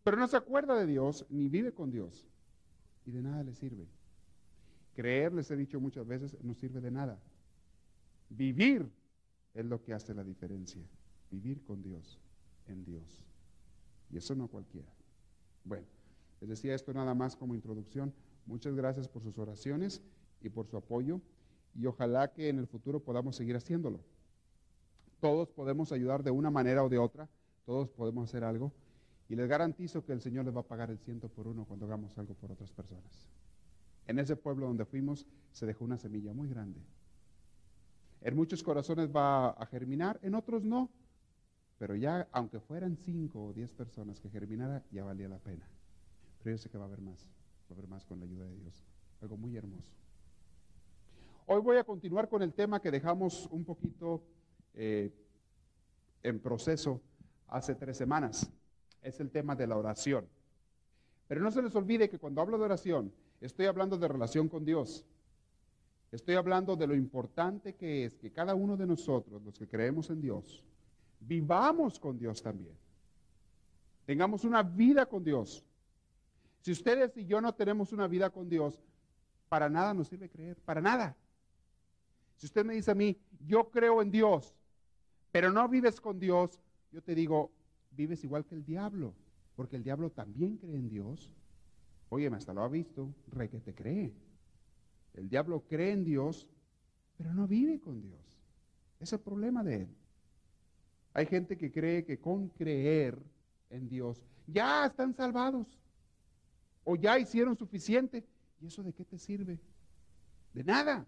pero 0.03 0.17
no 0.17 0.27
se 0.27 0.35
acuerda 0.35 0.75
de 0.75 0.87
Dios 0.87 1.25
ni 1.29 1.47
vive 1.47 1.71
con 1.71 1.91
Dios. 1.91 2.25
Y 3.05 3.11
de 3.11 3.21
nada 3.21 3.43
le 3.43 3.53
sirve. 3.53 3.87
Creer, 4.95 5.31
les 5.31 5.49
he 5.51 5.55
dicho 5.55 5.79
muchas 5.79 6.07
veces, 6.07 6.35
no 6.43 6.55
sirve 6.55 6.81
de 6.81 6.89
nada. 6.89 7.19
Vivir 8.29 8.91
es 9.53 9.65
lo 9.65 9.81
que 9.83 9.93
hace 9.93 10.15
la 10.15 10.23
diferencia. 10.23 10.81
Vivir 11.29 11.63
con 11.63 11.83
Dios, 11.83 12.19
en 12.67 12.83
Dios. 12.83 13.23
Y 14.11 14.17
eso 14.17 14.33
no 14.33 14.47
cualquiera. 14.47 14.91
Bueno, 15.63 15.85
les 16.41 16.49
decía 16.49 16.73
esto 16.73 16.91
nada 16.93 17.13
más 17.13 17.35
como 17.35 17.53
introducción. 17.53 18.11
Muchas 18.47 18.73
gracias 18.73 19.07
por 19.07 19.21
sus 19.21 19.37
oraciones 19.37 20.01
y 20.41 20.49
por 20.49 20.65
su 20.65 20.77
apoyo. 20.77 21.21
Y 21.75 21.85
ojalá 21.85 22.33
que 22.33 22.49
en 22.49 22.57
el 22.57 22.65
futuro 22.65 23.03
podamos 23.03 23.35
seguir 23.35 23.55
haciéndolo. 23.55 24.03
Todos 25.19 25.51
podemos 25.51 25.91
ayudar 25.91 26.23
de 26.23 26.31
una 26.31 26.49
manera 26.49 26.83
o 26.83 26.89
de 26.89 26.97
otra. 26.97 27.29
Todos 27.69 27.87
podemos 27.91 28.27
hacer 28.27 28.43
algo. 28.43 28.73
Y 29.29 29.35
les 29.35 29.47
garantizo 29.47 30.03
que 30.03 30.11
el 30.11 30.21
Señor 30.21 30.43
les 30.43 30.55
va 30.55 30.61
a 30.61 30.67
pagar 30.67 30.89
el 30.89 30.97
ciento 30.97 31.29
por 31.29 31.47
uno 31.47 31.65
cuando 31.65 31.85
hagamos 31.85 32.17
algo 32.17 32.33
por 32.33 32.51
otras 32.51 32.71
personas. 32.71 33.29
En 34.07 34.17
ese 34.17 34.35
pueblo 34.35 34.65
donde 34.65 34.85
fuimos 34.85 35.27
se 35.51 35.67
dejó 35.67 35.85
una 35.85 35.99
semilla 35.99 36.33
muy 36.33 36.49
grande. 36.49 36.81
En 38.21 38.35
muchos 38.35 38.63
corazones 38.63 39.15
va 39.15 39.49
a 39.49 39.67
germinar, 39.67 40.19
en 40.23 40.33
otros 40.33 40.63
no. 40.63 40.89
Pero 41.77 41.95
ya, 41.95 42.27
aunque 42.31 42.59
fueran 42.59 42.97
cinco 42.97 43.45
o 43.45 43.53
diez 43.53 43.71
personas 43.71 44.19
que 44.19 44.31
germinara, 44.31 44.83
ya 44.89 45.03
valía 45.03 45.29
la 45.29 45.37
pena. 45.37 45.69
Pero 46.39 46.55
yo 46.55 46.57
sé 46.57 46.71
que 46.71 46.79
va 46.79 46.85
a 46.85 46.87
haber 46.87 47.01
más, 47.01 47.27
va 47.69 47.75
a 47.75 47.77
haber 47.77 47.87
más 47.87 48.03
con 48.03 48.19
la 48.19 48.25
ayuda 48.25 48.47
de 48.47 48.55
Dios. 48.55 48.83
Algo 49.21 49.37
muy 49.37 49.55
hermoso. 49.55 49.93
Hoy 51.45 51.61
voy 51.61 51.77
a 51.77 51.83
continuar 51.83 52.29
con 52.29 52.41
el 52.41 52.51
tema 52.51 52.81
que 52.81 52.89
dejamos 52.89 53.47
un 53.51 53.63
poquito 53.63 54.23
eh, 54.73 55.13
en 56.23 56.39
proceso 56.39 57.03
hace 57.49 57.75
tres 57.75 57.97
semanas. 57.97 58.49
Es 59.01 59.19
el 59.19 59.31
tema 59.31 59.55
de 59.55 59.67
la 59.67 59.77
oración. 59.77 60.27
Pero 61.27 61.41
no 61.41 61.51
se 61.51 61.61
les 61.61 61.75
olvide 61.75 62.09
que 62.09 62.19
cuando 62.19 62.41
hablo 62.41 62.57
de 62.57 62.65
oración, 62.65 63.13
Estoy 63.41 63.67
hablando 63.67 63.97
de 63.97 64.07
relación 64.07 64.49
con 64.49 64.65
Dios. 64.65 65.05
Estoy 66.11 66.35
hablando 66.35 66.75
de 66.75 66.87
lo 66.87 66.95
importante 66.95 67.75
que 67.75 68.05
es 68.05 68.17
que 68.17 68.31
cada 68.31 68.55
uno 68.55 68.75
de 68.75 68.85
nosotros, 68.85 69.41
los 69.43 69.57
que 69.57 69.67
creemos 69.67 70.09
en 70.09 70.21
Dios, 70.21 70.63
vivamos 71.19 71.99
con 71.99 72.17
Dios 72.17 72.41
también. 72.41 72.75
Tengamos 74.05 74.43
una 74.43 74.63
vida 74.63 75.05
con 75.05 75.23
Dios. 75.23 75.63
Si 76.61 76.71
ustedes 76.71 77.15
y 77.15 77.25
yo 77.25 77.39
no 77.39 77.53
tenemos 77.53 77.93
una 77.93 78.07
vida 78.07 78.29
con 78.29 78.49
Dios, 78.49 78.81
para 79.47 79.69
nada 79.69 79.93
nos 79.93 80.07
sirve 80.07 80.29
creer, 80.29 80.57
para 80.57 80.81
nada. 80.81 81.15
Si 82.35 82.47
usted 82.47 82.65
me 82.65 82.73
dice 82.73 82.91
a 82.91 82.95
mí, 82.95 83.17
yo 83.45 83.69
creo 83.69 84.01
en 84.01 84.11
Dios, 84.11 84.53
pero 85.31 85.51
no 85.51 85.67
vives 85.69 86.01
con 86.01 86.19
Dios, 86.19 86.59
yo 86.91 87.01
te 87.01 87.15
digo, 87.15 87.51
vives 87.91 88.23
igual 88.23 88.45
que 88.45 88.55
el 88.55 88.65
diablo, 88.65 89.13
porque 89.55 89.75
el 89.75 89.83
diablo 89.83 90.11
también 90.11 90.57
cree 90.57 90.75
en 90.75 90.89
Dios. 90.89 91.33
Oye, 92.09 92.27
hasta 92.27 92.53
lo 92.53 92.63
ha 92.63 92.69
visto, 92.69 93.13
rey 93.27 93.49
que 93.49 93.59
te 93.59 93.73
cree. 93.73 94.13
El 95.13 95.29
diablo 95.29 95.63
cree 95.67 95.91
en 95.91 96.03
Dios, 96.03 96.47
pero 97.17 97.33
no 97.33 97.47
vive 97.47 97.79
con 97.79 98.01
Dios. 98.01 98.39
Es 98.99 99.13
el 99.13 99.19
problema 99.19 99.63
de 99.63 99.83
él. 99.83 99.95
Hay 101.13 101.25
gente 101.25 101.57
que 101.57 101.71
cree 101.71 102.05
que 102.05 102.19
con 102.19 102.49
creer 102.49 103.17
en 103.69 103.87
Dios 103.89 104.21
ya 104.47 104.85
están 104.85 105.13
salvados 105.13 105.79
o 106.83 106.95
ya 106.95 107.19
hicieron 107.19 107.57
suficiente. 107.57 108.25
¿Y 108.61 108.67
eso 108.67 108.83
de 108.83 108.93
qué 108.93 109.05
te 109.05 109.17
sirve? 109.17 109.59
De 110.53 110.63
nada. 110.63 111.05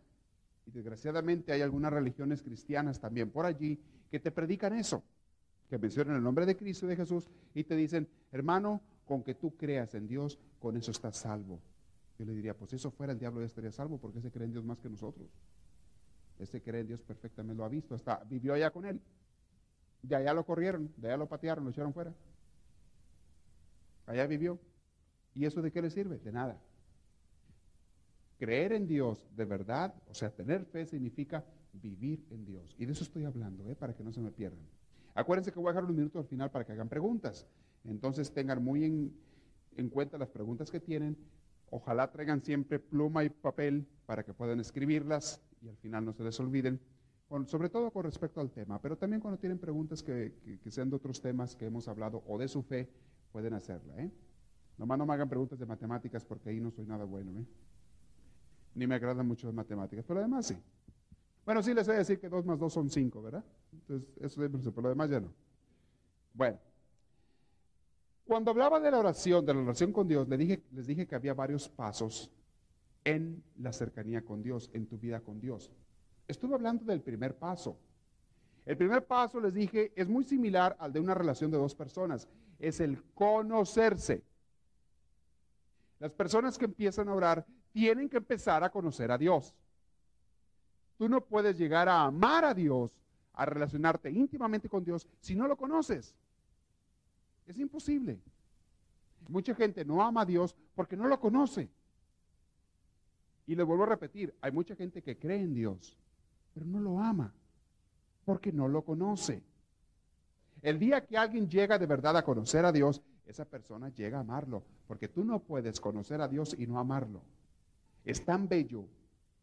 Y 0.65 0.71
desgraciadamente 0.71 1.51
hay 1.51 1.61
algunas 1.61 1.91
religiones 1.91 2.41
cristianas 2.41 3.00
también 3.00 3.29
por 3.31 3.45
allí 3.45 3.79
que 4.09 4.19
te 4.19 4.31
predican 4.31 4.73
eso, 4.73 5.03
que 5.71 5.77
mencionan 5.77 6.17
el 6.17 6.21
nombre 6.21 6.45
de 6.45 6.57
Cristo 6.57 6.85
de 6.85 6.97
Jesús 6.97 7.29
y 7.53 7.63
te 7.63 7.77
dicen, 7.77 8.05
hermano, 8.33 8.81
con 9.05 9.23
que 9.23 9.35
tú 9.35 9.55
creas 9.55 9.95
en 9.95 10.05
Dios, 10.05 10.37
con 10.59 10.75
eso 10.75 10.91
estás 10.91 11.15
salvo. 11.15 11.61
Yo 12.19 12.25
le 12.25 12.33
diría, 12.33 12.53
pues 12.57 12.71
si 12.71 12.75
eso 12.75 12.91
fuera 12.91 13.13
el 13.13 13.19
diablo 13.19 13.39
ya 13.39 13.45
estaría 13.45 13.71
salvo, 13.71 13.97
porque 13.97 14.19
ese 14.19 14.29
cree 14.31 14.43
en 14.43 14.51
Dios 14.51 14.65
más 14.65 14.81
que 14.81 14.89
nosotros. 14.89 15.29
Ese 16.39 16.61
cree 16.61 16.81
en 16.81 16.87
Dios 16.87 17.01
perfectamente 17.01 17.55
lo 17.55 17.63
ha 17.63 17.69
visto, 17.69 17.95
hasta 17.95 18.21
vivió 18.25 18.53
allá 18.53 18.69
con 18.71 18.83
él. 18.83 18.99
De 20.01 20.13
allá 20.13 20.33
lo 20.33 20.45
corrieron, 20.45 20.91
de 20.97 21.07
allá 21.07 21.15
lo 21.15 21.29
patearon, 21.29 21.63
lo 21.63 21.69
echaron 21.69 21.93
fuera. 21.93 22.13
Allá 24.07 24.27
vivió. 24.27 24.59
¿Y 25.33 25.45
eso 25.45 25.61
de 25.61 25.71
qué 25.71 25.81
le 25.81 25.89
sirve? 25.89 26.19
De 26.19 26.33
nada. 26.33 26.61
Creer 28.37 28.73
en 28.73 28.87
Dios 28.87 29.25
de 29.37 29.45
verdad, 29.45 29.95
o 30.09 30.13
sea, 30.13 30.31
tener 30.31 30.65
fe 30.65 30.85
significa 30.85 31.45
vivir 31.71 32.25
en 32.29 32.43
Dios. 32.43 32.75
Y 32.77 32.85
de 32.85 32.91
eso 32.91 33.05
estoy 33.05 33.23
hablando, 33.23 33.69
¿eh? 33.69 33.75
para 33.77 33.95
que 33.95 34.03
no 34.03 34.11
se 34.11 34.19
me 34.19 34.31
pierdan. 34.31 34.80
Acuérdense 35.13 35.51
que 35.51 35.59
voy 35.59 35.69
a 35.69 35.73
dejar 35.73 35.89
un 35.89 35.95
minuto 35.95 36.19
al 36.19 36.25
final 36.25 36.49
para 36.51 36.65
que 36.65 36.71
hagan 36.71 36.89
preguntas. 36.89 37.47
Entonces 37.83 38.31
tengan 38.31 38.63
muy 38.63 38.85
en, 38.85 39.13
en 39.77 39.89
cuenta 39.89 40.17
las 40.17 40.29
preguntas 40.29 40.71
que 40.71 40.79
tienen. 40.79 41.17
Ojalá 41.69 42.11
traigan 42.11 42.41
siempre 42.41 42.79
pluma 42.79 43.23
y 43.23 43.29
papel 43.29 43.87
para 44.05 44.23
que 44.23 44.33
puedan 44.33 44.59
escribirlas 44.59 45.41
y 45.61 45.69
al 45.69 45.77
final 45.77 46.05
no 46.05 46.13
se 46.13 46.23
les 46.23 46.39
olviden. 46.39 46.79
sobre 47.45 47.69
todo 47.69 47.91
con 47.91 48.03
respecto 48.03 48.41
al 48.41 48.51
tema, 48.51 48.81
pero 48.81 48.97
también 48.97 49.21
cuando 49.21 49.39
tienen 49.39 49.57
preguntas 49.57 50.03
que, 50.03 50.59
que, 50.61 50.69
sean 50.69 50.89
de 50.89 50.97
otros 50.97 51.21
temas 51.21 51.55
que 51.55 51.65
hemos 51.65 51.87
hablado 51.87 52.21
o 52.27 52.37
de 52.37 52.49
su 52.49 52.61
fe, 52.61 52.89
pueden 53.31 53.53
hacerla. 53.53 53.95
¿eh? 54.01 54.11
Nomás 54.77 54.97
no 54.97 55.05
me 55.05 55.13
hagan 55.13 55.29
preguntas 55.29 55.57
de 55.57 55.65
matemáticas 55.65 56.25
porque 56.25 56.49
ahí 56.49 56.59
no 56.59 56.71
soy 56.71 56.85
nada 56.85 57.05
bueno. 57.05 57.39
¿eh? 57.39 57.45
Ni 58.75 58.85
me 58.85 58.95
agradan 58.95 59.25
mucho 59.25 59.47
las 59.47 59.55
matemáticas, 59.55 60.03
pero 60.05 60.19
además 60.19 60.47
sí. 60.47 60.57
Bueno, 61.45 61.63
sí 61.63 61.74
les 61.74 61.88
voy 61.88 61.95
a 61.95 62.00
decir 62.00 62.19
que 62.19 62.29
2 62.29 62.45
más 62.45 62.60
2 62.60 62.71
son 62.71 62.89
5, 62.89 63.21
¿verdad? 63.21 63.43
Entonces, 63.74 64.10
eso 64.17 64.43
es 64.43 64.51
pero 64.51 64.81
lo 64.81 64.89
demás 64.89 65.10
ya 65.10 65.19
no. 65.19 65.33
Bueno, 66.33 66.60
cuando 68.25 68.51
hablaba 68.51 68.79
de 68.79 68.91
la 68.91 69.00
oración, 69.00 69.45
de 69.45 69.53
la 69.53 69.62
oración 69.62 69.91
con 69.91 70.07
Dios, 70.07 70.27
les 70.29 70.88
dije 70.88 71.07
que 71.07 71.15
había 71.15 71.33
varios 71.33 71.67
pasos 71.67 72.31
en 73.03 73.43
la 73.57 73.74
cercanía 73.74 74.24
con 74.24 74.41
Dios, 74.41 74.69
en 74.74 74.88
tu 74.88 74.98
vida 74.98 75.19
con 75.21 75.39
Dios. 75.39 75.71
Estuve 76.27 76.55
hablando 76.55 76.86
del 76.86 77.01
primer 77.01 77.36
paso. 77.36 77.77
El 78.65 78.77
primer 78.77 79.05
paso, 79.05 79.39
les 79.41 79.53
dije, 79.53 79.91
es 79.95 80.07
muy 80.07 80.24
similar 80.24 80.77
al 80.79 80.93
de 80.93 81.00
una 81.00 81.13
relación 81.13 81.50
de 81.51 81.57
dos 81.57 81.75
personas. 81.75 82.27
Es 82.60 82.79
el 82.79 83.03
conocerse. 83.13 84.24
Las 86.00 86.12
personas 86.12 86.57
que 86.57 86.65
empiezan 86.65 87.10
a 87.10 87.15
orar 87.15 87.45
tienen 87.74 88.07
que 88.07 88.17
empezar 88.17 88.63
a 88.63 88.69
conocer 88.69 89.12
a 89.12 89.17
Dios. 89.17 89.53
Tú 91.01 91.10
no 91.10 91.20
puedes 91.20 91.58
llegar 91.58 91.89
a 91.89 92.03
amar 92.03 92.46
a 92.46 92.53
Dios, 92.53 92.91
a 93.34 93.43
relacionarte 93.43 94.12
íntimamente 94.12 94.70
con 94.70 94.86
Dios 94.86 95.08
si 95.20 95.34
no 95.34 95.48
lo 95.48 95.58
conoces. 95.58 96.13
Es 97.48 97.58
imposible. 97.58 98.20
Mucha 99.27 99.55
gente 99.55 99.84
no 99.84 100.03
ama 100.03 100.22
a 100.22 100.25
Dios 100.25 100.55
porque 100.75 100.96
no 100.96 101.08
lo 101.08 101.20
conoce. 101.20 101.72
Y 103.48 103.55
le 103.55 103.63
vuelvo 103.63 103.81
a 103.81 103.88
repetir, 103.88 104.31
hay 104.41 104.51
mucha 104.51 104.75
gente 104.75 105.01
que 105.01 105.17
cree 105.17 105.41
en 105.41 105.55
Dios, 105.55 105.98
pero 106.53 106.67
no 106.67 106.79
lo 106.79 107.00
ama 107.00 107.34
porque 108.24 108.51
no 108.51 108.67
lo 108.67 108.84
conoce. 108.84 109.41
El 110.62 110.77
día 110.77 111.03
que 111.03 111.17
alguien 111.17 111.50
llega 111.50 111.79
de 111.79 111.88
verdad 111.88 112.15
a 112.15 112.24
conocer 112.24 112.63
a 112.63 112.72
Dios, 112.72 113.01
esa 113.25 113.46
persona 113.46 113.89
llega 113.89 114.20
a 114.20 114.22
amarlo, 114.22 114.62
porque 114.88 115.08
tú 115.08 115.25
no 115.25 115.39
puedes 115.39 115.79
conocer 115.79 116.22
a 116.22 116.27
Dios 116.27 116.55
y 116.60 116.67
no 116.67 116.77
amarlo. 116.77 117.24
Es 118.05 118.24
tan 118.24 118.48
bello, 118.48 118.86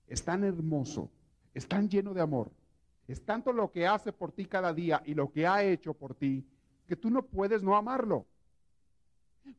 es 0.06 0.22
tan 0.22 0.44
hermoso, 0.44 1.10
es 1.54 1.66
tan 1.66 1.88
lleno 1.88 2.14
de 2.14 2.20
amor, 2.20 2.50
es 3.08 3.24
tanto 3.24 3.52
lo 3.52 3.70
que 3.70 3.86
hace 3.86 4.12
por 4.12 4.32
ti 4.32 4.44
cada 4.44 4.72
día 4.72 5.02
y 5.04 5.14
lo 5.14 5.32
que 5.32 5.46
ha 5.46 5.62
hecho 5.62 5.94
por 5.94 6.14
ti, 6.14 6.44
que 6.86 6.94
tú 6.94 7.10
no 7.10 7.22
puedes 7.22 7.62
no 7.62 7.74
amarlo. 7.74 8.26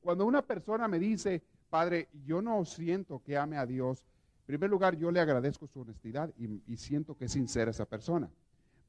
Cuando 0.02 0.26
una 0.26 0.44
persona 0.44 0.88
me 0.88 1.00
dice, 1.00 1.42
Padre, 1.70 2.10
yo 2.26 2.42
no 2.42 2.64
siento 2.64 3.22
que 3.24 3.38
ame 3.38 3.58
a 3.58 3.66
Dios, 3.66 4.06
en 4.40 4.46
primer 4.46 4.70
lugar 4.70 4.96
yo 4.98 5.12
le 5.12 5.20
agradezco 5.20 5.68
su 5.68 5.82
honestidad 5.82 6.32
y, 6.38 6.78
siento 6.78 7.16
que 7.16 7.26
es 7.26 7.32
sincera 7.32 7.72
esa 7.72 7.86
persona. 7.86 8.30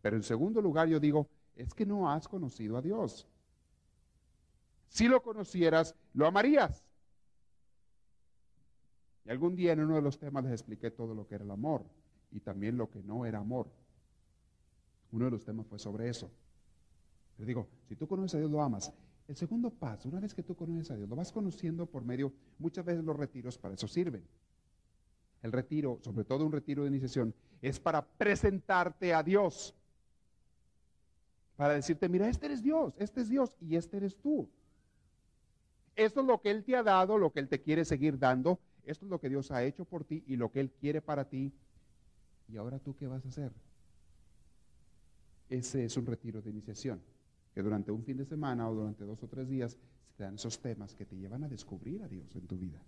Pero 0.03 0.17
en 0.17 0.23
segundo 0.23 0.61
lugar 0.61 0.89
yo 0.89 1.01
digo, 1.01 1.27
es 1.57 1.75
que 1.75 1.87
no 1.87 2.11
has 2.11 2.29
conocido 2.29 2.77
a 2.77 2.83
Dios. 2.83 3.27
Si 4.89 5.09
lo 5.09 5.23
conocieras, 5.23 5.95
lo 6.15 6.27
amarías. 6.27 6.85
Y 9.25 9.31
algún 9.31 9.55
día 9.55 9.73
en 9.73 9.81
uno 9.81 9.97
de 9.97 10.03
los 10.03 10.19
temas 10.19 10.45
les 10.45 10.53
expliqué 10.53 10.91
todo 10.91 11.15
lo 11.15 11.27
que 11.27 11.35
era 11.35 11.45
el 11.45 11.51
amor 11.51 11.85
y 12.31 12.41
también 12.41 12.77
lo 12.77 12.91
que 12.91 13.03
no 13.03 13.27
era 13.27 13.39
amor. 13.39 13.69
Uno 15.13 15.25
de 15.25 15.31
los 15.31 15.45
temas 15.45 15.67
fue 15.67 15.79
sobre 15.79 16.09
eso. 16.09 16.31
Pero 17.37 17.47
digo, 17.47 17.69
si 17.89 17.97
tú 17.97 18.07
conoces 18.07 18.37
a 18.37 18.39
Dios, 18.39 18.51
lo 18.51 18.63
amas. 18.63 18.93
El 19.27 19.37
segundo 19.37 19.71
paso, 19.71 20.09
una 20.09 20.21
vez 20.21 20.35
que 20.35 20.43
tú 20.43 20.55
conoces 20.55 20.91
a 20.91 20.97
Dios, 20.97 21.09
lo 21.09 21.17
vas 21.17 21.33
conociendo 21.33 21.87
por 21.87 22.05
medio, 22.05 22.33
muchas 22.59 22.85
veces 22.85 23.05
los 23.05 23.17
retiros 23.17 23.59
para 23.59 23.75
eso 23.75 23.89
sirven. 23.89 24.25
El 25.43 25.53
retiro, 25.53 25.99
sobre 26.03 26.25
todo 26.25 26.45
un 26.45 26.53
retiro 26.53 26.83
de 26.83 26.89
iniciación, 26.89 27.35
es 27.63 27.81
para 27.81 28.05
presentarte 28.05 29.15
a 29.15 29.23
Dios. 29.23 29.75
Para 31.57 31.75
decirte, 31.75 32.09
mira, 32.09 32.29
este 32.29 32.47
eres 32.47 32.63
Dios, 32.63 32.95
este 32.99 33.21
es 33.21 33.29
Dios 33.29 33.55
y 33.61 33.77
este 33.77 33.99
eres 33.99 34.17
tú. 34.17 34.49
Esto 35.97 36.21
es 36.21 36.27
lo 36.27 36.41
que 36.41 36.51
Él 36.51 36.65
te 36.65 36.77
ha 36.77 36.83
dado, 36.83 37.19
lo 37.19 37.31
que 37.31 37.41
Él 37.41 37.49
te 37.49 37.61
quiere 37.61 37.85
seguir 37.85 38.19
dando. 38.19 38.59
Esto 38.85 39.05
es 39.05 39.11
lo 39.11 39.21
que 39.21 39.29
Dios 39.29 39.51
ha 39.51 39.63
hecho 39.63 39.85
por 39.85 40.05
ti 40.05 40.25
y 40.27 40.37
lo 40.37 40.51
que 40.51 40.61
Él 40.61 40.71
quiere 40.71 41.01
para 41.03 41.25
ti. 41.25 41.53
¿Y 42.53 42.57
ahora 42.57 42.79
tú 42.79 42.95
qué 42.97 43.07
vas 43.07 43.25
a 43.25 43.29
hacer? 43.29 43.53
Ese 45.49 45.85
es 45.85 45.97
un 45.97 46.07
retiro 46.07 46.41
de 46.43 46.51
iniciación, 46.51 47.01
que 47.55 47.63
durante 47.63 47.91
un 47.93 48.05
fin 48.05 48.17
de 48.17 48.25
semana 48.25 48.69
o 48.69 48.75
durante 48.75 49.05
dos 49.05 49.23
o 49.23 49.29
tres 49.29 49.49
días 49.49 49.79
se 50.17 50.23
dan 50.23 50.35
esos 50.35 50.59
temas 50.61 50.95
que 50.95 51.05
te 51.05 51.17
llevan 51.17 51.45
a 51.45 51.49
descubrir 51.49 52.03
a 52.03 52.09
Dios 52.09 52.35
en 52.37 52.47
tu 52.47 52.57
vida. 52.57 52.83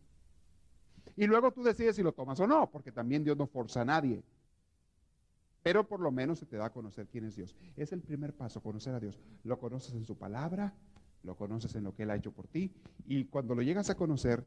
Y 1.16 1.26
luego 1.26 1.52
tú 1.52 1.62
decides 1.62 1.96
si 1.96 2.02
lo 2.02 2.12
tomas 2.12 2.38
o 2.40 2.46
no, 2.46 2.70
porque 2.70 2.92
también 2.92 3.24
Dios 3.24 3.36
no 3.36 3.46
forza 3.46 3.82
a 3.82 3.84
nadie. 3.84 4.22
Pero 5.62 5.86
por 5.86 6.00
lo 6.00 6.10
menos 6.10 6.38
se 6.38 6.46
te 6.46 6.56
da 6.56 6.66
a 6.66 6.72
conocer 6.72 7.06
quién 7.06 7.24
es 7.24 7.36
Dios. 7.36 7.54
Es 7.76 7.92
el 7.92 8.00
primer 8.00 8.34
paso, 8.34 8.60
conocer 8.60 8.94
a 8.94 9.00
Dios. 9.00 9.18
Lo 9.44 9.58
conoces 9.58 9.94
en 9.94 10.04
su 10.04 10.16
palabra, 10.16 10.74
lo 11.22 11.36
conoces 11.36 11.74
en 11.76 11.84
lo 11.84 11.94
que 11.94 12.02
Él 12.02 12.10
ha 12.10 12.16
hecho 12.16 12.32
por 12.32 12.48
ti 12.48 12.72
y 13.06 13.24
cuando 13.26 13.54
lo 13.54 13.62
llegas 13.62 13.90
a 13.90 13.96
conocer, 13.96 14.44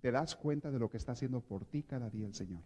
te 0.00 0.10
das 0.10 0.36
cuenta 0.36 0.70
de 0.70 0.78
lo 0.78 0.88
que 0.90 0.96
está 0.96 1.12
haciendo 1.12 1.40
por 1.40 1.64
ti 1.64 1.82
cada 1.82 2.10
día 2.10 2.26
el 2.26 2.34
Señor. 2.34 2.62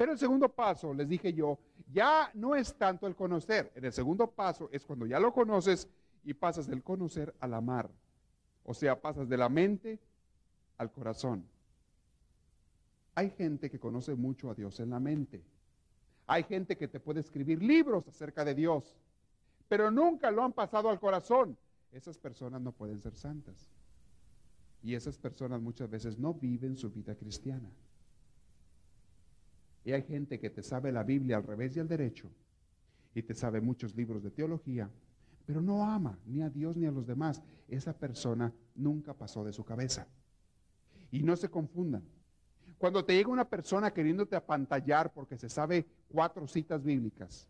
Pero 0.00 0.12
el 0.12 0.18
segundo 0.18 0.48
paso, 0.48 0.94
les 0.94 1.06
dije 1.06 1.30
yo, 1.30 1.58
ya 1.92 2.30
no 2.32 2.56
es 2.56 2.72
tanto 2.72 3.06
el 3.06 3.14
conocer. 3.14 3.70
En 3.74 3.84
el 3.84 3.92
segundo 3.92 4.30
paso 4.30 4.70
es 4.72 4.86
cuando 4.86 5.04
ya 5.04 5.20
lo 5.20 5.30
conoces 5.30 5.86
y 6.24 6.32
pasas 6.32 6.66
del 6.66 6.82
conocer 6.82 7.34
al 7.38 7.52
amar. 7.52 7.90
O 8.64 8.72
sea, 8.72 8.98
pasas 8.98 9.28
de 9.28 9.36
la 9.36 9.50
mente 9.50 9.98
al 10.78 10.90
corazón. 10.90 11.44
Hay 13.14 13.28
gente 13.28 13.68
que 13.68 13.78
conoce 13.78 14.14
mucho 14.14 14.48
a 14.48 14.54
Dios 14.54 14.80
en 14.80 14.88
la 14.88 15.00
mente. 15.00 15.44
Hay 16.26 16.44
gente 16.44 16.78
que 16.78 16.88
te 16.88 16.98
puede 16.98 17.20
escribir 17.20 17.62
libros 17.62 18.08
acerca 18.08 18.42
de 18.42 18.54
Dios, 18.54 18.96
pero 19.68 19.90
nunca 19.90 20.30
lo 20.30 20.42
han 20.42 20.54
pasado 20.54 20.88
al 20.88 20.98
corazón 20.98 21.58
esas 21.92 22.16
personas 22.16 22.62
no 22.62 22.72
pueden 22.72 22.98
ser 22.98 23.14
santas. 23.14 23.68
Y 24.82 24.94
esas 24.94 25.18
personas 25.18 25.60
muchas 25.60 25.90
veces 25.90 26.18
no 26.18 26.32
viven 26.32 26.74
su 26.74 26.90
vida 26.90 27.14
cristiana. 27.16 27.70
Y 29.84 29.92
hay 29.92 30.02
gente 30.02 30.38
que 30.38 30.50
te 30.50 30.62
sabe 30.62 30.92
la 30.92 31.02
Biblia 31.02 31.36
al 31.36 31.44
revés 31.44 31.76
y 31.76 31.80
al 31.80 31.88
derecho, 31.88 32.30
y 33.14 33.22
te 33.22 33.34
sabe 33.34 33.60
muchos 33.60 33.94
libros 33.96 34.22
de 34.22 34.30
teología, 34.30 34.90
pero 35.46 35.60
no 35.60 35.84
ama 35.84 36.18
ni 36.26 36.42
a 36.42 36.50
Dios 36.50 36.76
ni 36.76 36.86
a 36.86 36.92
los 36.92 37.06
demás. 37.06 37.42
Esa 37.68 37.92
persona 37.92 38.52
nunca 38.74 39.14
pasó 39.14 39.44
de 39.44 39.52
su 39.52 39.64
cabeza. 39.64 40.06
Y 41.10 41.22
no 41.22 41.34
se 41.36 41.48
confundan. 41.48 42.04
Cuando 42.78 43.04
te 43.04 43.14
llega 43.14 43.30
una 43.30 43.48
persona 43.48 43.90
queriéndote 43.90 44.36
apantallar 44.36 45.12
porque 45.12 45.36
se 45.36 45.48
sabe 45.48 45.86
cuatro 46.08 46.46
citas 46.46 46.82
bíblicas, 46.82 47.48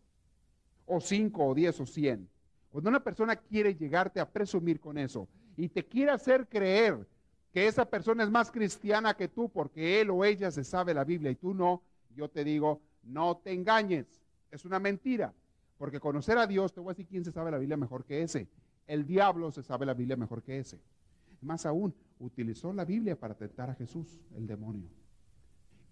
o 0.87 1.01
cinco, 1.01 1.45
o 1.47 1.55
diez, 1.55 1.79
o 1.79 1.87
cien, 1.87 2.29
cuando 2.71 2.91
una 2.91 3.03
persona 3.03 3.37
quiere 3.37 3.75
llegarte 3.75 4.19
a 4.19 4.31
presumir 4.31 4.81
con 4.81 4.97
eso 4.97 5.29
y 5.57 5.69
te 5.69 5.85
quiere 5.85 6.11
hacer 6.11 6.49
creer 6.49 7.07
que 7.53 7.67
esa 7.67 7.85
persona 7.85 8.23
es 8.23 8.31
más 8.31 8.51
cristiana 8.51 9.15
que 9.15 9.29
tú 9.29 9.49
porque 9.49 10.01
él 10.01 10.11
o 10.11 10.25
ella 10.25 10.51
se 10.51 10.65
sabe 10.65 10.95
la 10.95 11.05
Biblia 11.05 11.33
y 11.33 11.37
tú 11.37 11.53
no, 11.53 11.83
yo 12.21 12.29
te 12.29 12.45
digo, 12.45 12.83
no 13.03 13.39
te 13.39 13.53
engañes. 13.53 14.07
Es 14.51 14.67
una 14.67 14.79
mentira. 14.79 15.33
Porque 15.79 15.99
conocer 15.99 16.37
a 16.37 16.47
Dios, 16.47 16.75
te 16.75 16.81
voy 16.81 16.91
a 16.91 16.93
decir 16.93 17.07
quién 17.07 17.25
se 17.25 17.33
sabe 17.33 17.51
la 17.51 17.57
Biblia 17.57 17.79
mejor 17.79 18.05
que 18.05 18.23
ese. 18.23 18.47
El 18.87 19.07
diablo 19.07 19.51
se 19.51 19.63
sabe 19.63 19.87
la 19.87 19.95
Biblia 19.95 20.17
mejor 20.17 20.43
que 20.43 20.59
ese. 20.59 20.79
Más 21.41 21.65
aún, 21.65 21.95
utilizó 22.19 22.75
la 22.75 22.85
Biblia 22.85 23.19
para 23.19 23.35
tentar 23.35 23.71
a 23.71 23.75
Jesús, 23.75 24.21
el 24.37 24.47
demonio. 24.47 24.91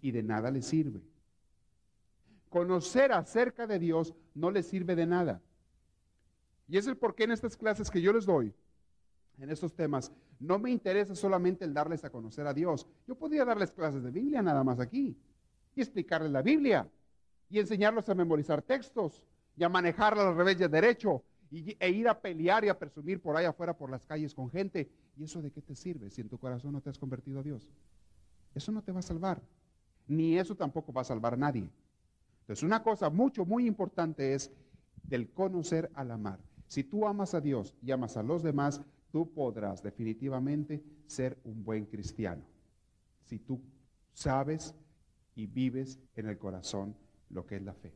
Y 0.03 0.11
de 0.11 0.23
nada 0.23 0.51
le 0.51 0.61
sirve. 0.61 1.01
Conocer 2.51 3.13
acerca 3.13 3.67
de 3.67 3.79
Dios 3.79 4.15
no 4.35 4.51
le 4.51 4.63
sirve 4.63 4.95
de 4.95 5.07
nada. 5.07 5.41
Y 6.69 6.77
es 6.77 6.87
el 6.87 6.99
porqué 6.99 7.25
en 7.25 7.33
estas 7.33 7.57
clases 7.57 7.91
que 7.91 8.03
yo 8.03 8.13
les 8.13 8.27
doy, 8.27 8.53
en 9.39 9.49
estos 9.49 9.75
temas, 9.75 10.13
no 10.39 10.59
me 10.59 10.71
interesa 10.71 11.15
solamente 11.15 11.65
el 11.65 11.73
darles 11.73 12.05
a 12.05 12.11
conocer 12.11 12.47
a 12.47 12.53
Dios. 12.53 12.87
Yo 13.07 13.15
podría 13.15 13.47
darles 13.47 13.73
clases 13.73 14.03
de 14.03 14.11
Biblia 14.11 14.43
nada 14.43 14.63
más 14.63 14.79
aquí 14.79 15.17
y 15.79 15.83
explicarles 15.83 16.31
la 16.31 16.43
Biblia 16.43 16.89
y 17.49 17.59
enseñarlos 17.59 18.09
a 18.09 18.15
memorizar 18.15 18.63
textos 18.63 19.23
y 19.57 19.65
a 19.65 19.69
manejarla 19.69 20.29
al 20.29 20.37
revés 20.37 20.61
y 20.61 20.65
al 20.65 20.71
derecho 20.71 21.23
y, 21.51 21.77
e 21.79 21.91
ir 21.91 22.09
a 22.09 22.21
pelear 22.21 22.65
y 22.65 22.69
a 22.69 22.79
presumir 22.79 23.21
por 23.21 23.37
ahí 23.37 23.47
afuera 23.47 23.77
por 23.77 23.91
las 23.91 24.05
calles 24.05 24.35
con 24.35 24.51
gente. 24.51 24.91
¿Y 25.17 25.25
eso 25.25 25.41
de 25.41 25.51
qué 25.51 25.63
te 25.63 25.75
sirve 25.75 26.11
si 26.11 26.21
en 26.21 26.29
tu 26.29 26.39
corazón 26.39 26.73
no 26.73 26.81
te 26.81 26.91
has 26.91 26.99
convertido 26.99 27.41
a 27.41 27.43
Dios? 27.43 27.69
Eso 28.55 28.73
no 28.73 28.83
te 28.83 28.93
va 28.93 29.01
a 29.01 29.03
salvar. 29.03 29.41
Ni 30.07 30.39
eso 30.39 30.55
tampoco 30.55 30.93
va 30.93 31.03
a 31.03 31.05
salvar 31.05 31.35
a 31.35 31.37
nadie. 31.37 31.69
Entonces, 32.41 32.63
una 32.63 32.83
cosa 32.83 33.11
mucho, 33.11 33.45
muy 33.45 33.67
importante 33.67 34.35
es 34.35 34.51
del 35.03 35.31
conocer 35.31 35.91
al 35.95 36.11
amar. 36.11 36.39
Si 36.67 36.85
tú 36.85 37.07
amas 37.07 37.35
a 37.35 37.41
Dios 37.41 37.75
y 37.83 37.91
amas 37.91 38.17
a 38.17 38.23
los 38.23 38.43
demás, 38.43 38.81
tú 39.11 39.33
podrás 39.33 39.83
definitivamente 39.83 40.83
ser 41.07 41.39
un 41.45 41.65
buen 41.65 41.87
cristiano. 41.87 42.43
Si 43.25 43.39
tú 43.39 43.61
sabes 44.13 44.75
y 45.39 45.47
vives 45.47 46.01
en 46.17 46.27
el 46.27 46.37
corazón 46.37 46.97
lo 47.31 47.47
que 47.47 47.55
es 47.55 47.63
la 47.63 47.73
fe. 47.73 47.95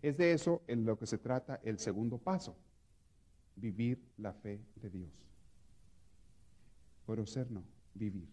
Es 0.00 0.16
de 0.16 0.32
eso 0.32 0.62
en 0.68 0.84
lo 0.84 0.96
que 0.96 1.04
se 1.04 1.18
trata 1.18 1.58
el 1.64 1.80
segundo 1.80 2.18
paso, 2.18 2.56
vivir 3.56 4.00
la 4.16 4.32
fe 4.32 4.60
de 4.76 4.90
Dios. 4.90 5.10
Conocer 7.04 7.50
no, 7.50 7.64
vivir. 7.94 8.28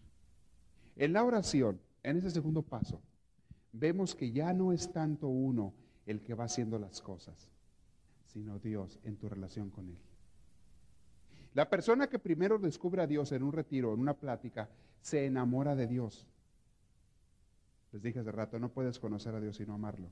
En 0.94 1.12
la 1.12 1.24
oración, 1.24 1.80
en 2.04 2.18
ese 2.18 2.30
segundo 2.30 2.62
paso, 2.62 3.02
vemos 3.72 4.14
que 4.14 4.30
ya 4.30 4.52
no 4.52 4.72
es 4.72 4.92
tanto 4.92 5.26
uno 5.26 5.74
el 6.06 6.22
que 6.22 6.34
va 6.34 6.44
haciendo 6.44 6.78
las 6.78 7.02
cosas, 7.02 7.50
sino 8.26 8.60
Dios 8.60 9.00
en 9.02 9.16
tu 9.16 9.28
relación 9.28 9.70
con 9.70 9.88
Él. 9.88 9.98
La 11.52 11.68
persona 11.68 12.08
que 12.08 12.20
primero 12.20 12.60
descubre 12.60 13.02
a 13.02 13.08
Dios 13.08 13.32
en 13.32 13.42
un 13.42 13.52
retiro, 13.52 13.92
en 13.92 13.98
una 13.98 14.14
plática, 14.14 14.70
se 15.00 15.26
enamora 15.26 15.74
de 15.74 15.88
Dios. 15.88 16.28
Les 17.92 18.02
dije 18.02 18.20
hace 18.20 18.32
rato, 18.32 18.58
no 18.58 18.70
puedes 18.70 18.98
conocer 18.98 19.34
a 19.34 19.40
Dios 19.40 19.56
sino 19.56 19.74
amarlo. 19.74 20.10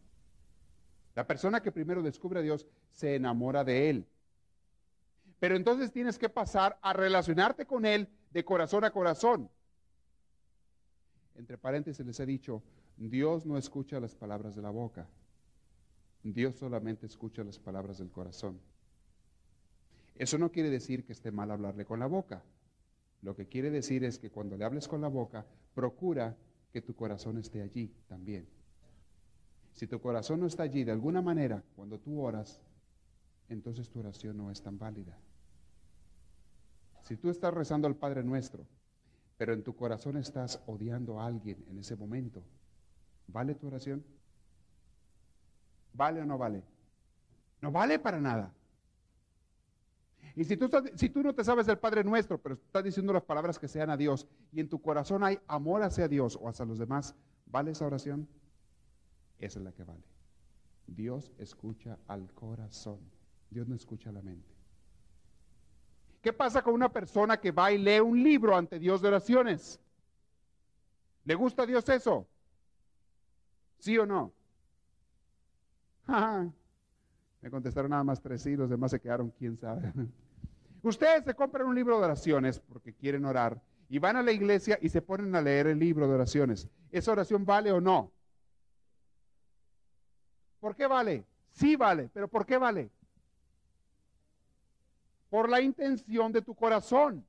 La 1.15 1.27
persona 1.27 1.63
que 1.63 1.73
primero 1.73 2.03
descubre 2.03 2.41
a 2.41 2.43
Dios 2.43 2.67
se 2.91 3.15
enamora 3.15 3.65
de 3.65 3.91
Él. 3.91 4.07
Pero 5.39 5.57
entonces 5.57 5.93
tienes 5.93 6.19
que 6.19 6.29
pasar 6.29 6.79
a 6.83 6.93
relacionarte 6.93 7.67
con 7.67 7.85
Él 7.85 8.09
de 8.31 8.45
corazón 8.45 8.85
a 8.85 8.91
corazón. 8.91 9.51
Entre 11.35 11.59
paréntesis 11.59 12.05
les 12.05 12.19
he 12.21 12.27
dicho, 12.27 12.63
Dios 12.97 13.45
no 13.45 13.59
escucha 13.59 14.01
las 14.01 14.15
palabras 14.15 14.57
de 14.57 14.63
la 14.63 14.71
boca. 14.71 15.07
Dios 16.23 16.57
solamente 16.57 17.07
escucha 17.07 17.45
las 17.45 17.59
palabras 17.59 17.99
del 17.99 18.11
corazón. 18.11 18.59
Eso 20.17 20.39
no 20.39 20.51
quiere 20.51 20.71
decir 20.71 21.05
que 21.05 21.13
esté 21.13 21.31
mal 21.31 21.51
hablarle 21.51 21.85
con 21.85 22.01
la 22.01 22.07
boca. 22.07 22.43
Lo 23.23 23.37
que 23.37 23.47
quiere 23.47 23.71
decir 23.71 24.03
es 24.05 24.19
que 24.19 24.31
cuando 24.31 24.57
le 24.57 24.65
hables 24.65 24.89
con 24.89 25.01
la 25.03 25.09
boca, 25.09 25.47
procura 25.75 26.37
que 26.77 26.83
tu 26.83 26.95
corazón 26.95 27.39
esté 27.39 27.63
allí 27.63 27.91
también. 28.07 28.47
Si 29.73 29.87
tu 29.87 29.99
corazón 29.99 30.41
no 30.41 30.47
está 30.47 30.65
allí 30.65 30.85
de 30.85 30.93
alguna 30.93 31.23
manera, 31.23 31.65
cuando 31.75 31.99
tú 31.99 32.21
oras, 32.21 32.61
entonces 33.49 33.89
tu 33.89 34.01
oración 34.01 34.37
no 34.37 34.51
es 34.51 34.61
tan 34.61 34.77
válida. 34.77 35.17
Si 37.03 37.17
tú 37.17 37.31
estás 37.31 37.55
rezando 37.55 37.89
al 37.89 37.97
Padre 37.97 38.23
nuestro, 38.23 38.67
pero 39.39 39.55
en 39.55 39.63
tu 39.63 39.75
corazón 39.75 40.19
estás 40.19 40.61
odiando 40.67 41.19
a 41.19 41.25
alguien 41.25 41.65
en 41.71 41.79
ese 41.79 41.97
momento, 41.97 42.43
¿vale 43.27 43.55
tu 43.55 43.69
oración? 43.69 44.05
¿Vale 45.95 46.21
o 46.21 46.27
no 46.27 46.37
vale? 46.37 46.63
No 47.63 47.73
vale 47.73 47.99
para 47.99 48.21
nada. 48.21 48.53
Y 50.37 50.45
si 50.45 50.59
tú, 50.59 50.71
si 50.95 51.09
tú 51.09 51.23
no 51.23 51.35
te 51.35 51.43
sabes 51.43 51.67
del 51.67 51.79
Padre 51.79 52.05
nuestro, 52.05 52.37
pero 52.37 52.57
estás 52.57 52.85
diciendo 52.85 53.11
las 53.11 53.23
palabras 53.23 53.59
que 53.59 53.69
sean 53.69 53.89
a 53.89 53.97
Dios, 53.97 54.29
y 54.53 54.61
en 54.61 54.69
tu 54.69 54.83
corazón 54.83 55.25
hay 55.25 55.41
amor 55.49 55.83
hacia 55.83 56.09
Dios 56.09 56.39
o 56.39 56.47
hacia 56.47 56.67
los 56.67 56.79
demás, 56.79 57.17
¿vale 57.47 57.71
esa 57.71 57.87
oración? 57.87 58.29
Esa 59.39 59.59
es 59.59 59.65
la 59.65 59.73
que 59.73 59.85
vale. 59.85 60.05
Dios 60.87 61.33
escucha 61.39 61.99
al 62.07 62.31
corazón. 62.35 63.01
Dios 63.49 63.67
no 63.67 63.75
escucha 63.75 64.11
a 64.11 64.13
la 64.13 64.21
mente. 64.21 64.55
¿Qué 66.21 66.35
pasa 66.35 66.61
con 66.63 66.75
una 66.75 66.93
persona 66.93 67.39
que 67.39 67.51
va 67.51 67.73
y 67.73 67.79
lee 67.79 68.01
un 68.01 68.23
libro 68.23 68.55
ante 68.55 68.79
Dios 68.79 69.01
de 69.01 69.09
oraciones? 69.09 69.81
¿Le 71.25 71.35
gusta 71.35 71.63
a 71.63 71.67
Dios 71.67 71.89
eso? 71.89 72.27
¿Sí 73.79 73.97
o 73.97 74.05
no? 74.05 74.35
Me 77.41 77.51
contestaron 77.51 77.91
nada 77.91 78.05
más 78.05 78.21
tres 78.21 78.45
y 78.47 78.55
los 78.55 78.69
demás 78.69 78.91
se 78.91 79.01
quedaron, 79.01 79.31
quién 79.31 79.57
sabe. 79.57 79.93
Ustedes 80.83 81.25
se 81.25 81.35
compran 81.35 81.67
un 81.67 81.75
libro 81.75 81.99
de 81.99 82.05
oraciones 82.05 82.61
porque 82.61 82.93
quieren 82.93 83.25
orar 83.25 83.61
y 83.89 83.99
van 83.99 84.17
a 84.17 84.23
la 84.23 84.33
iglesia 84.33 84.79
y 84.81 84.89
se 84.89 85.03
ponen 85.03 85.35
a 85.35 85.41
leer 85.41 85.67
el 85.67 85.79
libro 85.79 86.07
de 86.09 86.15
oraciones. 86.15 86.69
¿Esa 86.91 87.13
oración 87.13 87.45
vale 87.45 87.73
o 87.73 87.81
no? 87.81 88.13
¿Por 90.61 90.75
qué 90.75 90.87
vale? 90.87 91.25
Sí 91.51 91.77
vale, 91.77 92.11
pero 92.13 92.29
¿por 92.29 92.45
qué 92.45 92.59
vale? 92.59 92.91
Por 95.31 95.49
la 95.49 95.61
intención 95.61 96.33
de 96.33 96.43
tu 96.43 96.55
corazón, 96.55 97.25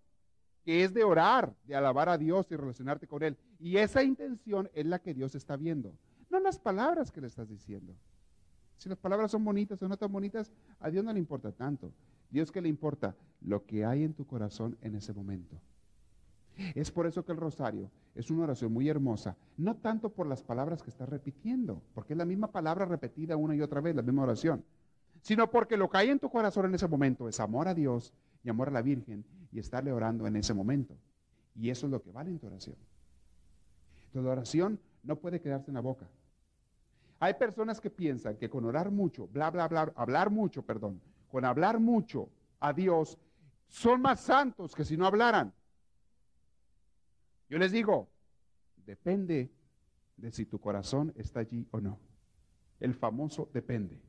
que 0.63 0.83
es 0.83 0.93
de 0.93 1.03
orar, 1.03 1.53
de 1.63 1.75
alabar 1.75 2.09
a 2.09 2.17
Dios 2.17 2.47
y 2.51 2.55
relacionarte 2.55 3.07
con 3.07 3.23
Él. 3.23 3.37
Y 3.59 3.77
esa 3.77 4.03
intención 4.03 4.69
es 4.73 4.85
la 4.85 4.99
que 4.99 5.13
Dios 5.13 5.33
está 5.35 5.55
viendo, 5.55 5.93
no 6.29 6.39
las 6.39 6.59
palabras 6.59 7.11
que 7.11 7.21
le 7.21 7.27
estás 7.27 7.47
diciendo. 7.47 7.93
Si 8.77 8.89
las 8.89 8.97
palabras 8.97 9.31
son 9.31 9.43
bonitas 9.43 9.81
o 9.81 9.87
no 9.87 9.97
tan 9.97 10.11
bonitas, 10.11 10.51
a 10.79 10.89
Dios 10.89 11.03
no 11.03 11.11
le 11.11 11.19
importa 11.19 11.51
tanto. 11.51 11.91
Dios 12.29 12.51
que 12.51 12.61
le 12.61 12.69
importa 12.69 13.15
lo 13.41 13.65
que 13.65 13.85
hay 13.85 14.03
en 14.03 14.13
tu 14.13 14.25
corazón 14.25 14.77
en 14.81 14.95
ese 14.95 15.13
momento. 15.13 15.59
Es 16.75 16.91
por 16.91 17.05
eso 17.05 17.23
que 17.23 17.31
el 17.31 17.37
rosario 17.37 17.91
es 18.15 18.31
una 18.31 18.43
oración 18.43 18.73
muy 18.73 18.89
hermosa, 18.89 19.37
no 19.57 19.75
tanto 19.75 20.09
por 20.09 20.25
las 20.25 20.41
palabras 20.41 20.81
que 20.81 20.89
estás 20.89 21.07
repitiendo, 21.07 21.83
porque 21.93 22.13
es 22.13 22.17
la 22.17 22.25
misma 22.25 22.51
palabra 22.51 22.85
repetida 22.85 23.37
una 23.37 23.55
y 23.55 23.61
otra 23.61 23.79
vez, 23.79 23.95
la 23.95 24.01
misma 24.01 24.23
oración, 24.23 24.65
sino 25.21 25.49
porque 25.51 25.77
lo 25.77 25.89
que 25.89 25.97
hay 25.97 26.09
en 26.09 26.19
tu 26.19 26.29
corazón 26.29 26.65
en 26.65 26.75
ese 26.75 26.87
momento 26.87 27.29
es 27.29 27.39
amor 27.39 27.67
a 27.67 27.75
Dios 27.75 28.13
y 28.43 28.49
amor 28.49 28.69
a 28.69 28.71
la 28.71 28.81
Virgen 28.81 29.23
y 29.51 29.59
estarle 29.59 29.91
orando 29.91 30.25
en 30.25 30.35
ese 30.35 30.53
momento. 30.53 30.95
Y 31.55 31.69
eso 31.69 31.85
es 31.85 31.91
lo 31.91 32.01
que 32.01 32.11
vale 32.11 32.31
en 32.31 32.39
tu 32.39 32.47
oración. 32.47 32.75
La 34.13 34.21
oración 34.31 34.79
no 35.03 35.17
puede 35.17 35.39
quedarse 35.39 35.69
en 35.69 35.75
la 35.75 35.81
boca. 35.81 36.07
Hay 37.19 37.35
personas 37.35 37.79
que 37.79 37.89
piensan 37.89 38.37
que 38.37 38.49
con 38.49 38.65
orar 38.65 38.91
mucho, 38.91 39.27
bla, 39.27 39.49
bla, 39.49 39.67
bla, 39.67 39.91
hablar 39.95 40.29
mucho, 40.29 40.63
perdón, 40.63 41.01
con 41.29 41.45
hablar 41.45 41.79
mucho 41.79 42.29
a 42.59 42.73
Dios, 42.73 43.17
son 43.67 44.01
más 44.01 44.21
santos 44.21 44.75
que 44.75 44.85
si 44.85 44.97
no 44.97 45.05
hablaran. 45.05 45.53
Yo 47.49 47.57
les 47.57 47.71
digo, 47.71 48.09
depende 48.85 49.51
de 50.17 50.31
si 50.31 50.45
tu 50.45 50.59
corazón 50.59 51.13
está 51.15 51.41
allí 51.41 51.67
o 51.71 51.79
no. 51.79 51.99
El 52.79 52.93
famoso 52.93 53.49
depende. 53.53 53.99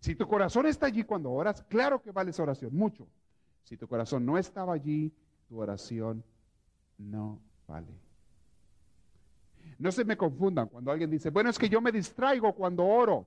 Si 0.00 0.14
tu 0.14 0.26
corazón 0.28 0.66
está 0.66 0.86
allí 0.86 1.04
cuando 1.04 1.30
oras, 1.32 1.62
claro 1.64 2.00
que 2.00 2.12
vale 2.12 2.30
esa 2.30 2.42
oración, 2.42 2.74
mucho. 2.74 3.08
Si 3.64 3.76
tu 3.76 3.88
corazón 3.88 4.24
no 4.24 4.38
estaba 4.38 4.72
allí, 4.72 5.12
tu 5.48 5.60
oración 5.60 6.24
no 6.98 7.40
vale. 7.66 7.92
No 9.78 9.92
se 9.92 10.04
me 10.04 10.16
confundan 10.16 10.68
cuando 10.68 10.90
alguien 10.90 11.10
dice, 11.10 11.30
bueno, 11.30 11.50
es 11.50 11.58
que 11.58 11.68
yo 11.68 11.80
me 11.80 11.92
distraigo 11.92 12.54
cuando 12.54 12.84
oro. 12.84 13.26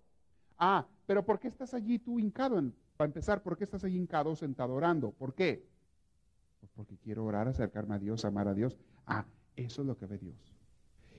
Ah, 0.63 0.86
pero 1.08 1.26
¿por 1.26 1.39
qué 1.39 1.47
estás 1.47 1.74
allí 1.74 1.97
tú 1.97 2.19
hincado? 2.19 2.62
para 2.95 3.08
empezar, 3.08 3.41
¿por 3.41 3.58
qué 3.58 3.63
estás 3.63 3.84
allí 3.84 3.97
hincado 3.97 4.36
sentado 4.36 4.76
orando? 4.76 5.10
¿Por 5.10 5.34
qué? 5.34 5.65
Pues 6.60 6.71
porque 6.76 6.95
quiero 6.97 7.26
orar, 7.26 7.47
acercarme 7.47 7.95
a 7.95 8.00
Dios, 8.00 8.24
amar 8.26 8.47
a 8.47 8.54
Dios. 8.54 8.78
Ah, 9.08 9.26
eso 9.56 9.82
es 9.82 9.88
lo 9.88 9.97
que 9.97 10.06
ve 10.06 10.19
Dios. 10.19 10.36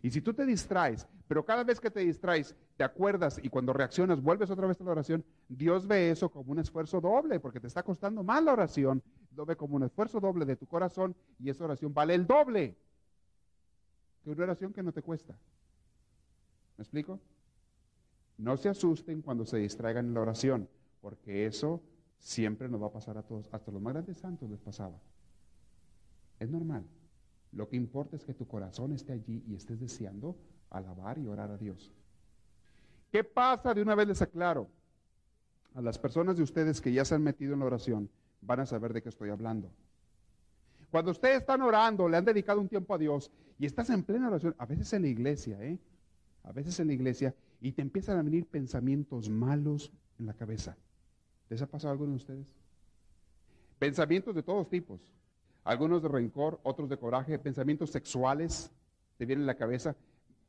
Y 0.00 0.12
si 0.12 0.20
tú 0.20 0.32
te 0.32 0.46
distraes, 0.46 1.08
pero 1.26 1.44
cada 1.44 1.64
vez 1.64 1.80
que 1.80 1.90
te 1.90 2.00
distraes, 2.00 2.54
te 2.76 2.84
acuerdas 2.84 3.40
y 3.42 3.48
cuando 3.48 3.72
reaccionas 3.72 4.22
vuelves 4.22 4.48
otra 4.48 4.68
vez 4.68 4.80
a 4.80 4.84
la 4.84 4.92
oración, 4.92 5.24
Dios 5.48 5.88
ve 5.88 6.12
eso 6.12 6.30
como 6.30 6.52
un 6.52 6.60
esfuerzo 6.60 7.00
doble, 7.00 7.40
porque 7.40 7.58
te 7.58 7.66
está 7.66 7.82
costando 7.82 8.22
más 8.22 8.44
la 8.44 8.52
oración, 8.52 9.02
lo 9.34 9.44
ve 9.44 9.56
como 9.56 9.74
un 9.74 9.82
esfuerzo 9.82 10.20
doble 10.20 10.44
de 10.44 10.54
tu 10.54 10.66
corazón 10.66 11.16
y 11.40 11.50
esa 11.50 11.64
oración 11.64 11.92
vale 11.92 12.14
el 12.14 12.28
doble 12.28 12.76
que 14.22 14.30
una 14.30 14.44
oración 14.44 14.72
que 14.72 14.84
no 14.84 14.92
te 14.92 15.02
cuesta. 15.02 15.36
¿Me 16.76 16.82
explico? 16.82 17.18
No 18.42 18.56
se 18.56 18.68
asusten 18.68 19.22
cuando 19.22 19.46
se 19.46 19.58
distraigan 19.58 20.06
en 20.06 20.14
la 20.14 20.20
oración, 20.20 20.68
porque 21.00 21.46
eso 21.46 21.80
siempre 22.18 22.68
nos 22.68 22.82
va 22.82 22.88
a 22.88 22.92
pasar 22.92 23.16
a 23.16 23.22
todos. 23.22 23.48
Hasta 23.52 23.70
los 23.70 23.80
más 23.80 23.92
grandes 23.92 24.16
santos 24.16 24.50
les 24.50 24.58
pasaba. 24.58 25.00
Es 26.40 26.50
normal. 26.50 26.84
Lo 27.52 27.68
que 27.68 27.76
importa 27.76 28.16
es 28.16 28.24
que 28.24 28.34
tu 28.34 28.48
corazón 28.48 28.92
esté 28.94 29.12
allí 29.12 29.44
y 29.46 29.54
estés 29.54 29.78
deseando 29.78 30.36
alabar 30.70 31.18
y 31.18 31.28
orar 31.28 31.52
a 31.52 31.56
Dios. 31.56 31.92
¿Qué 33.12 33.22
pasa? 33.22 33.74
De 33.74 33.82
una 33.82 33.94
vez 33.94 34.08
les 34.08 34.22
aclaro. 34.22 34.68
A 35.74 35.80
las 35.80 35.96
personas 35.96 36.36
de 36.36 36.42
ustedes 36.42 36.80
que 36.80 36.92
ya 36.92 37.04
se 37.04 37.14
han 37.14 37.22
metido 37.22 37.54
en 37.54 37.60
la 37.60 37.66
oración, 37.66 38.10
van 38.40 38.58
a 38.58 38.66
saber 38.66 38.92
de 38.92 39.02
qué 39.02 39.08
estoy 39.10 39.30
hablando. 39.30 39.70
Cuando 40.90 41.12
ustedes 41.12 41.36
están 41.42 41.62
orando, 41.62 42.08
le 42.08 42.16
han 42.16 42.24
dedicado 42.24 42.60
un 42.60 42.68
tiempo 42.68 42.92
a 42.92 42.98
Dios 42.98 43.30
y 43.56 43.66
estás 43.66 43.88
en 43.90 44.02
plena 44.02 44.26
oración, 44.26 44.56
a 44.58 44.66
veces 44.66 44.92
en 44.94 45.02
la 45.02 45.08
iglesia, 45.08 45.62
¿eh? 45.62 45.78
A 46.42 46.50
veces 46.50 46.80
en 46.80 46.88
la 46.88 46.94
iglesia, 46.94 47.36
y 47.62 47.72
te 47.72 47.80
empiezan 47.80 48.18
a 48.18 48.22
venir 48.22 48.44
pensamientos 48.46 49.30
malos 49.30 49.92
en 50.18 50.26
la 50.26 50.34
cabeza. 50.34 50.76
¿Les 51.48 51.62
ha 51.62 51.68
pasado 51.68 51.90
a 51.90 51.92
alguno 51.92 52.10
de 52.10 52.16
ustedes? 52.16 52.46
Pensamientos 53.78 54.34
de 54.34 54.42
todos 54.42 54.68
tipos. 54.68 55.00
Algunos 55.62 56.02
de 56.02 56.08
rencor, 56.08 56.58
otros 56.64 56.88
de 56.88 56.98
coraje, 56.98 57.38
pensamientos 57.38 57.90
sexuales 57.90 58.72
te 59.16 59.26
vienen 59.26 59.44
a 59.44 59.46
la 59.46 59.54
cabeza. 59.54 59.94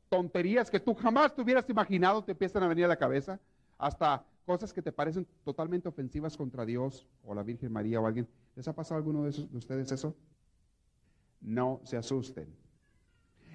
Tonterías 0.08 0.72
que 0.72 0.80
tú 0.80 0.92
jamás 0.92 1.32
te 1.32 1.42
hubieras 1.42 1.70
imaginado 1.70 2.24
te 2.24 2.32
empiezan 2.32 2.64
a 2.64 2.68
venir 2.68 2.86
a 2.86 2.88
la 2.88 2.96
cabeza. 2.96 3.38
Hasta 3.78 4.26
cosas 4.44 4.72
que 4.72 4.82
te 4.82 4.90
parecen 4.90 5.24
totalmente 5.44 5.88
ofensivas 5.88 6.36
contra 6.36 6.66
Dios 6.66 7.06
o 7.22 7.32
la 7.32 7.44
Virgen 7.44 7.72
María 7.72 8.00
o 8.00 8.06
alguien. 8.08 8.26
¿Les 8.56 8.66
ha 8.66 8.72
pasado 8.72 8.96
a 8.96 8.98
alguno 8.98 9.22
de 9.22 9.56
ustedes 9.56 9.92
eso? 9.92 10.16
No 11.40 11.80
se 11.84 11.96
asusten. 11.96 12.52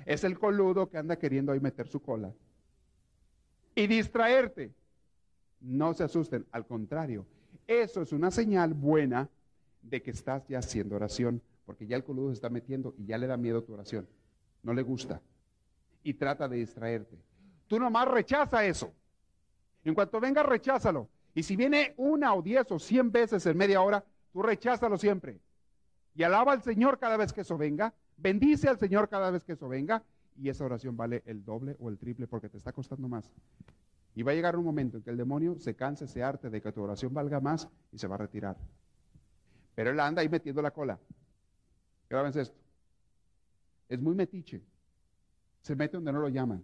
Es 0.06 0.24
el 0.24 0.39
coludo 0.39 0.89
que 0.89 0.98
anda 0.98 1.17
queriendo 1.17 1.52
ahí 1.52 1.60
meter 1.60 1.89
su 1.89 2.02
cola 2.02 2.34
y 3.76 3.88
distraerte. 3.88 4.74
No 5.62 5.94
se 5.94 6.04
asusten, 6.04 6.46
al 6.52 6.66
contrario, 6.66 7.26
eso 7.68 8.02
es 8.02 8.12
una 8.14 8.32
señal 8.32 8.74
buena 8.74 9.30
de 9.82 10.02
que 10.02 10.12
estás 10.12 10.48
ya 10.48 10.60
haciendo 10.60 10.96
oración, 10.96 11.42
porque 11.66 11.86
ya 11.86 11.96
el 11.96 12.04
coludo 12.04 12.30
se 12.30 12.36
está 12.36 12.50
metiendo 12.50 12.96
y 12.98 13.06
ya 13.06 13.18
le 13.18 13.28
da 13.28 13.38
miedo 13.38 13.64
tu 13.64 13.74
oración. 13.74 14.08
No 14.64 14.74
le 14.74 14.82
gusta. 14.82 15.22
Y 16.04 16.14
trata 16.14 16.48
de 16.48 16.58
distraerte. 16.58 17.18
Tú 17.68 17.80
nomás 17.80 18.08
rechaza 18.08 18.66
eso. 18.66 18.92
En 19.84 19.94
cuanto 19.94 20.20
venga, 20.20 20.44
recházalo. 20.44 21.10
Y 21.34 21.44
si 21.44 21.56
viene 21.56 21.94
una 21.98 22.34
o 22.34 22.42
diez 22.42 22.72
o 22.72 22.80
cien 22.80 23.12
veces 23.12 23.46
en 23.46 23.58
media 23.58 23.82
hora, 23.82 24.04
tú 24.32 24.42
recházalo 24.42 24.98
siempre. 24.98 25.40
Y 26.16 26.24
alaba 26.24 26.54
al 26.54 26.64
Señor 26.64 26.98
cada 27.00 27.18
vez 27.18 27.32
que 27.32 27.42
eso 27.42 27.58
venga. 27.58 27.94
Bendice 28.18 28.68
al 28.68 28.78
Señor 28.78 29.08
cada 29.08 29.32
vez 29.32 29.44
que 29.44 29.54
eso 29.54 29.70
venga. 29.70 30.04
Y 30.41 30.49
esa 30.49 30.65
oración 30.65 30.95
vale 30.95 31.21
el 31.25 31.43
doble 31.43 31.75
o 31.80 31.89
el 31.89 31.97
triple 31.97 32.28
porque 32.28 32.49
te 32.49 32.58
está 32.58 32.71
costando 32.71 33.08
más. 33.08 33.32
Y 34.15 34.23
va 34.23 34.32
a 34.32 34.36
llegar 34.36 34.56
un 34.56 34.65
momento 34.65 34.97
en 34.97 35.04
que 35.04 35.10
el 35.10 35.17
demonio 35.17 35.60
se 35.60 35.75
canse, 35.75 36.08
se 36.08 36.23
arte 36.23 36.49
de 36.49 36.62
que 36.62 36.71
tu 36.71 36.82
oración 36.82 37.13
valga 37.13 37.39
más 37.39 37.67
y 37.91 37.97
se 37.97 38.08
va 38.08 38.15
a 38.15 38.19
retirar. 38.19 38.58
Pero 39.75 39.91
él 39.91 39.99
anda 39.99 40.21
ahí 40.21 40.30
metiendo 40.30 40.62
la 40.62 40.71
cola. 40.71 40.99
Grábense 42.10 42.41
esto. 42.41 42.58
Es 43.88 43.99
muy 43.99 44.15
metiche. 44.15 44.62
Se 45.62 45.75
mete 45.75 45.97
donde 45.97 46.12
no 46.12 46.19
lo 46.19 46.30
llaman. 46.30 46.63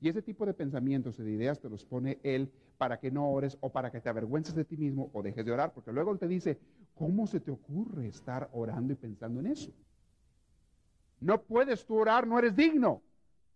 Y 0.00 0.08
ese 0.08 0.22
tipo 0.22 0.44
de 0.46 0.54
pensamientos 0.54 1.18
y 1.18 1.22
de 1.22 1.32
ideas 1.32 1.60
te 1.60 1.68
los 1.68 1.84
pone 1.84 2.18
Él 2.22 2.50
para 2.76 2.98
que 2.98 3.10
no 3.10 3.30
ores 3.30 3.56
o 3.60 3.70
para 3.70 3.90
que 3.90 4.00
te 4.00 4.08
avergüences 4.08 4.54
de 4.54 4.64
ti 4.64 4.76
mismo 4.76 5.10
o 5.12 5.22
dejes 5.22 5.44
de 5.44 5.52
orar, 5.52 5.72
porque 5.72 5.92
luego 5.92 6.12
Él 6.12 6.18
te 6.18 6.28
dice, 6.28 6.58
¿cómo 6.94 7.26
se 7.26 7.40
te 7.40 7.50
ocurre 7.50 8.08
estar 8.08 8.48
orando 8.52 8.92
y 8.92 8.96
pensando 8.96 9.40
en 9.40 9.46
eso? 9.46 9.72
No 11.20 11.42
puedes 11.42 11.84
tú 11.86 11.96
orar, 11.96 12.26
no 12.26 12.38
eres 12.38 12.54
digno. 12.54 13.02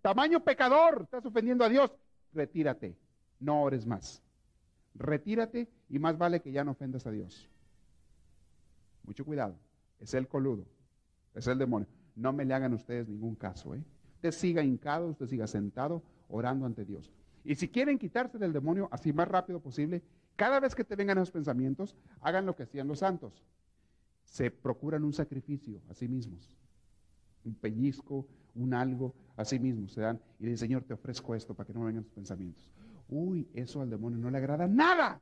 Tamaño 0.03 0.43
pecador, 0.43 1.03
estás 1.03 1.25
ofendiendo 1.27 1.65
a 1.65 1.69
Dios. 1.69 1.93
Retírate, 2.33 2.97
no 3.39 3.63
ores 3.63 3.87
más. 3.87 4.23
Retírate 4.95 5.69
y 5.89 5.99
más 5.99 6.17
vale 6.17 6.41
que 6.41 6.53
ya 6.53 6.65
no 6.65 6.73
ofendas 6.73 7.07
a 7.07 7.11
Dios. 7.11 7.49
Mucho 9.05 9.25
cuidado, 9.25 9.57
es 9.99 10.15
el 10.15 10.27
coludo, 10.27 10.65
es 11.35 11.47
el 11.47 11.59
demonio. 11.59 11.89
No 12.17 12.33
me 12.33 12.45
le 12.45 12.55
hagan 12.55 12.75
ustedes 12.75 13.09
ningún 13.09 13.35
caso. 13.35 13.75
¿eh? 13.75 13.83
Usted 14.15 14.33
siga 14.33 14.63
hincado, 14.63 15.09
usted 15.09 15.27
siga 15.27 15.47
sentado, 15.47 16.03
orando 16.29 16.67
ante 16.67 16.85
Dios. 16.85 17.13
Y 17.45 17.55
si 17.55 17.69
quieren 17.69 17.99
quitarse 17.99 18.39
del 18.39 18.53
demonio 18.53 18.89
así 18.93 19.13
más 19.13 19.29
rápido 19.29 19.61
posible, 19.61 20.03
cada 20.37 20.61
vez 20.61 20.75
que 20.75 20.85
te 20.85 20.97
vengan 20.97 21.19
esos 21.19 21.31
pensamientos, 21.31 21.97
hagan 22.21 22.47
lo 22.47 22.57
que 22.57 22.65
hacían 22.65 22.89
los 22.89 23.01
santos. 23.01 23.45
Se 24.25 24.51
procuran 24.51 25.05
un 25.05 25.13
sacrificio 25.13 25.81
a 25.89 25.95
sí 25.95 26.09
mismos. 26.09 26.57
Un 27.44 27.55
pellizco, 27.55 28.26
un 28.55 28.74
algo, 28.74 29.14
a 29.37 29.44
sí 29.44 29.59
mismos 29.59 29.92
se 29.92 30.03
dan 30.03 30.20
y 30.38 30.44
dicen, 30.44 30.59
Señor, 30.59 30.85
te 30.85 30.94
ofrezco 30.94 31.35
esto 31.35 31.55
para 31.55 31.66
que 31.66 31.72
no 31.72 31.85
vengan 31.85 32.03
esos 32.03 32.12
pensamientos. 32.12 32.70
Uy, 33.09 33.48
eso 33.55 33.81
al 33.81 33.90
demonio 33.90 34.18
no 34.18 34.31
le 34.31 34.38
agrada 34.38 34.66
nada. 34.68 35.20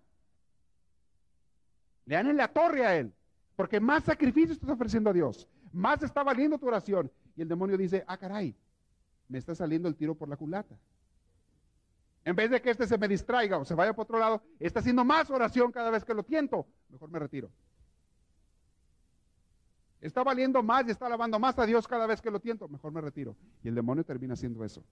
Le 2.04 2.14
dan 2.14 2.26
en 2.26 2.36
la 2.36 2.48
torre 2.48 2.84
a 2.84 2.96
él, 2.96 3.12
porque 3.54 3.80
más 3.80 4.04
sacrificio 4.04 4.52
estás 4.52 4.70
ofreciendo 4.70 5.10
a 5.10 5.12
Dios, 5.12 5.48
más 5.72 6.02
está 6.02 6.22
valiendo 6.22 6.58
tu 6.58 6.66
oración. 6.66 7.10
Y 7.36 7.42
el 7.42 7.48
demonio 7.48 7.76
dice, 7.76 8.04
ah, 8.06 8.16
caray, 8.16 8.56
me 9.28 9.38
está 9.38 9.54
saliendo 9.54 9.88
el 9.88 9.94
tiro 9.94 10.14
por 10.14 10.28
la 10.28 10.36
culata. 10.36 10.76
En 12.24 12.34
vez 12.34 12.50
de 12.50 12.60
que 12.60 12.70
este 12.70 12.86
se 12.86 12.98
me 12.98 13.08
distraiga 13.08 13.58
o 13.58 13.64
se 13.64 13.74
vaya 13.74 13.94
por 13.94 14.04
otro 14.04 14.18
lado, 14.18 14.42
está 14.58 14.80
haciendo 14.80 15.04
más 15.04 15.30
oración 15.30 15.70
cada 15.70 15.90
vez 15.90 16.04
que 16.04 16.14
lo 16.14 16.24
tiento. 16.24 16.66
Mejor 16.88 17.10
me 17.10 17.18
retiro. 17.18 17.50
Está 20.00 20.22
valiendo 20.22 20.62
más 20.62 20.86
y 20.86 20.90
está 20.90 21.06
alabando 21.06 21.38
más 21.38 21.58
a 21.58 21.66
Dios 21.66 21.88
cada 21.88 22.06
vez 22.06 22.20
que 22.20 22.30
lo 22.30 22.40
tiento. 22.40 22.68
Mejor 22.68 22.92
me 22.92 23.00
retiro. 23.00 23.36
Y 23.64 23.68
el 23.68 23.74
demonio 23.74 24.04
termina 24.04 24.34
haciendo 24.34 24.64
eso. 24.64 24.84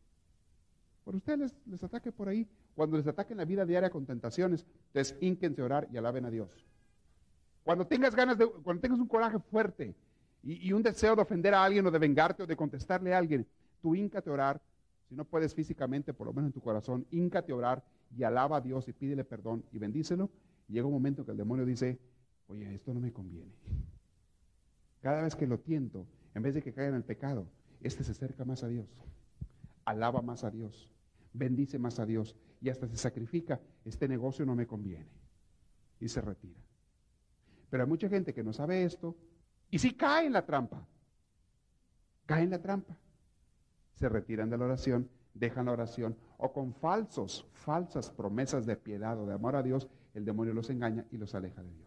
Por 1.05 1.15
ustedes 1.15 1.55
les, 1.67 1.85
ataque 1.85 2.11
por 2.11 2.29
ahí. 2.29 2.49
Cuando 2.75 2.97
les 2.97 3.07
ataquen 3.07 3.37
la 3.37 3.45
vida 3.45 3.65
diaria 3.65 3.91
con 3.91 4.05
tentaciones, 4.05 4.67
entonces 4.89 5.17
ínquense 5.21 5.63
orar 5.63 5.87
y 5.93 5.97
alaben 5.97 6.25
a 6.25 6.31
Dios. 6.31 6.51
Cuando 7.63 7.87
tengas 7.87 8.15
ganas 8.17 8.37
de, 8.37 8.47
cuando 8.47 8.81
tengas 8.81 8.99
un 8.99 9.07
coraje 9.07 9.39
fuerte 9.39 9.95
y, 10.43 10.73
un 10.73 10.83
deseo 10.83 11.15
de 11.15 11.23
ofender 11.23 11.55
a 11.55 11.65
alguien 11.65 11.87
o 11.87 11.91
de 11.93 11.99
vengarte 11.99 12.43
o 12.43 12.47
de 12.47 12.57
contestarle 12.57 13.15
a 13.15 13.19
alguien, 13.19 13.47
tú 13.81 13.95
íncate 13.95 14.31
a 14.31 14.33
orar, 14.33 14.61
si 15.09 15.15
no 15.15 15.25
puedes 15.25 15.55
físicamente, 15.55 16.13
por 16.13 16.27
lo 16.27 16.33
menos 16.33 16.49
en 16.49 16.53
tu 16.53 16.61
corazón, 16.61 17.07
íncate 17.13 17.53
a 17.53 17.57
orar 17.57 17.85
y 18.17 18.25
alaba 18.25 18.57
a 18.57 18.61
Dios 18.61 18.89
y 18.89 18.93
pídele 18.93 19.23
perdón 19.23 19.65
y 19.71 19.79
bendícelo. 19.79 20.29
Llega 20.69 20.87
un 20.87 20.93
momento 20.93 21.25
que 21.25 21.31
el 21.31 21.37
demonio 21.37 21.65
dice, 21.65 21.99
oye, 22.49 22.75
esto 22.75 22.93
no 22.93 22.99
me 22.99 23.13
conviene. 23.13 23.53
Cada 25.07 25.23
vez 25.23 25.37
que 25.37 25.47
lo 25.47 25.61
tiento, 25.61 26.05
en 26.35 26.43
vez 26.43 26.53
de 26.53 26.63
que 26.65 26.73
caiga 26.73 26.89
en 26.89 26.97
el 26.97 27.05
pecado, 27.05 27.47
este 27.81 28.03
se 28.03 28.11
acerca 28.11 28.45
más 28.45 28.65
a 28.65 28.67
Dios, 28.67 28.89
alaba 29.85 30.21
más 30.21 30.43
a 30.43 30.51
Dios, 30.51 30.91
bendice 31.33 31.79
más 31.79 32.01
a 32.01 32.07
Dios 32.07 32.35
y 32.61 32.71
hasta 32.71 32.89
se 32.89 32.97
sacrifica, 32.97 33.61
este 33.85 34.09
negocio 34.09 34.45
no 34.45 34.57
me 34.57 34.67
conviene 34.67 35.07
y 36.01 36.09
se 36.09 36.21
retira. 36.21 36.59
Pero 37.71 37.85
hay 37.85 37.89
mucha 37.89 38.09
gente 38.09 38.35
que 38.35 38.43
no 38.43 38.53
sabe 38.53 38.83
esto 38.83 39.17
y 39.71 39.79
si 39.79 39.95
cae 39.95 40.27
en 40.27 40.33
la 40.33 40.45
trampa, 40.45 40.85
cae 42.27 42.43
en 42.43 42.51
la 42.51 42.61
trampa 42.61 42.99
se 43.95 44.09
retiran 44.09 44.51
de 44.51 44.59
la 44.59 44.65
oración, 44.65 45.09
dejan 45.35 45.67
la 45.67 45.73
oración, 45.73 46.17
o 46.37 46.53
con 46.53 46.75
falsos, 46.75 47.47
falsas 47.53 48.11
promesas 48.11 48.67
de 48.67 48.75
piedad 48.75 49.17
o 49.21 49.25
de 49.25 49.35
amor 49.35 49.55
a 49.55 49.63
Dios, 49.63 49.89
el 50.15 50.25
demonio 50.25 50.53
los 50.53 50.69
engaña 50.69 51.07
y 51.13 51.17
los 51.17 51.37
aleja 51.37 51.63
de 51.63 51.73
Dios. 51.73 51.86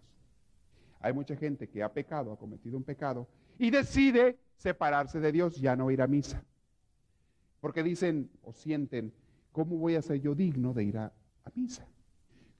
Hay 1.00 1.14
mucha 1.14 1.36
gente 1.36 1.68
que 1.68 1.82
ha 1.82 1.92
pecado, 1.92 2.32
ha 2.32 2.38
cometido 2.38 2.78
un 2.78 2.84
pecado, 2.84 3.28
y 3.58 3.70
decide 3.72 4.38
separarse 4.58 5.20
de 5.20 5.32
Dios, 5.32 5.56
ya 5.56 5.76
no 5.76 5.92
ir 5.92 6.02
a 6.02 6.08
misa. 6.08 6.44
Porque 7.62 7.84
dicen 7.84 8.30
o 8.44 8.54
sienten, 8.54 9.14
¿cómo 9.52 9.78
voy 9.78 9.96
a 9.96 10.02
ser 10.02 10.22
yo 10.22 10.36
digno 10.36 10.74
de 10.74 10.84
ir 10.84 10.98
a, 10.98 11.14
misa? 11.56 11.88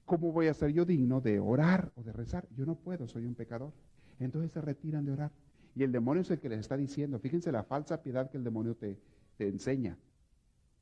¿Cómo 0.04 0.32
voy 0.32 0.48
a 0.48 0.54
ser 0.54 0.72
yo 0.72 0.84
digno 0.84 1.20
de 1.20 1.38
orar 1.38 1.92
o 1.94 2.02
de 2.02 2.12
rezar? 2.12 2.48
Yo 2.56 2.66
no 2.66 2.74
puedo, 2.74 3.06
soy 3.06 3.24
un 3.24 3.34
pecador. 3.34 3.72
Entonces 4.18 4.50
se 4.50 4.60
retiran 4.60 5.04
de 5.04 5.12
orar. 5.12 5.30
Y 5.76 5.84
el 5.84 5.92
demonio 5.92 6.22
es 6.22 6.30
el 6.30 6.40
que 6.40 6.48
les 6.48 6.60
está 6.60 6.76
diciendo, 6.76 7.18
fíjense 7.20 7.52
la 7.52 7.62
falsa 7.62 8.02
piedad 8.02 8.28
que 8.28 8.36
el 8.36 8.44
demonio 8.44 8.74
te, 8.74 8.98
te 9.36 9.46
enseña. 9.46 9.96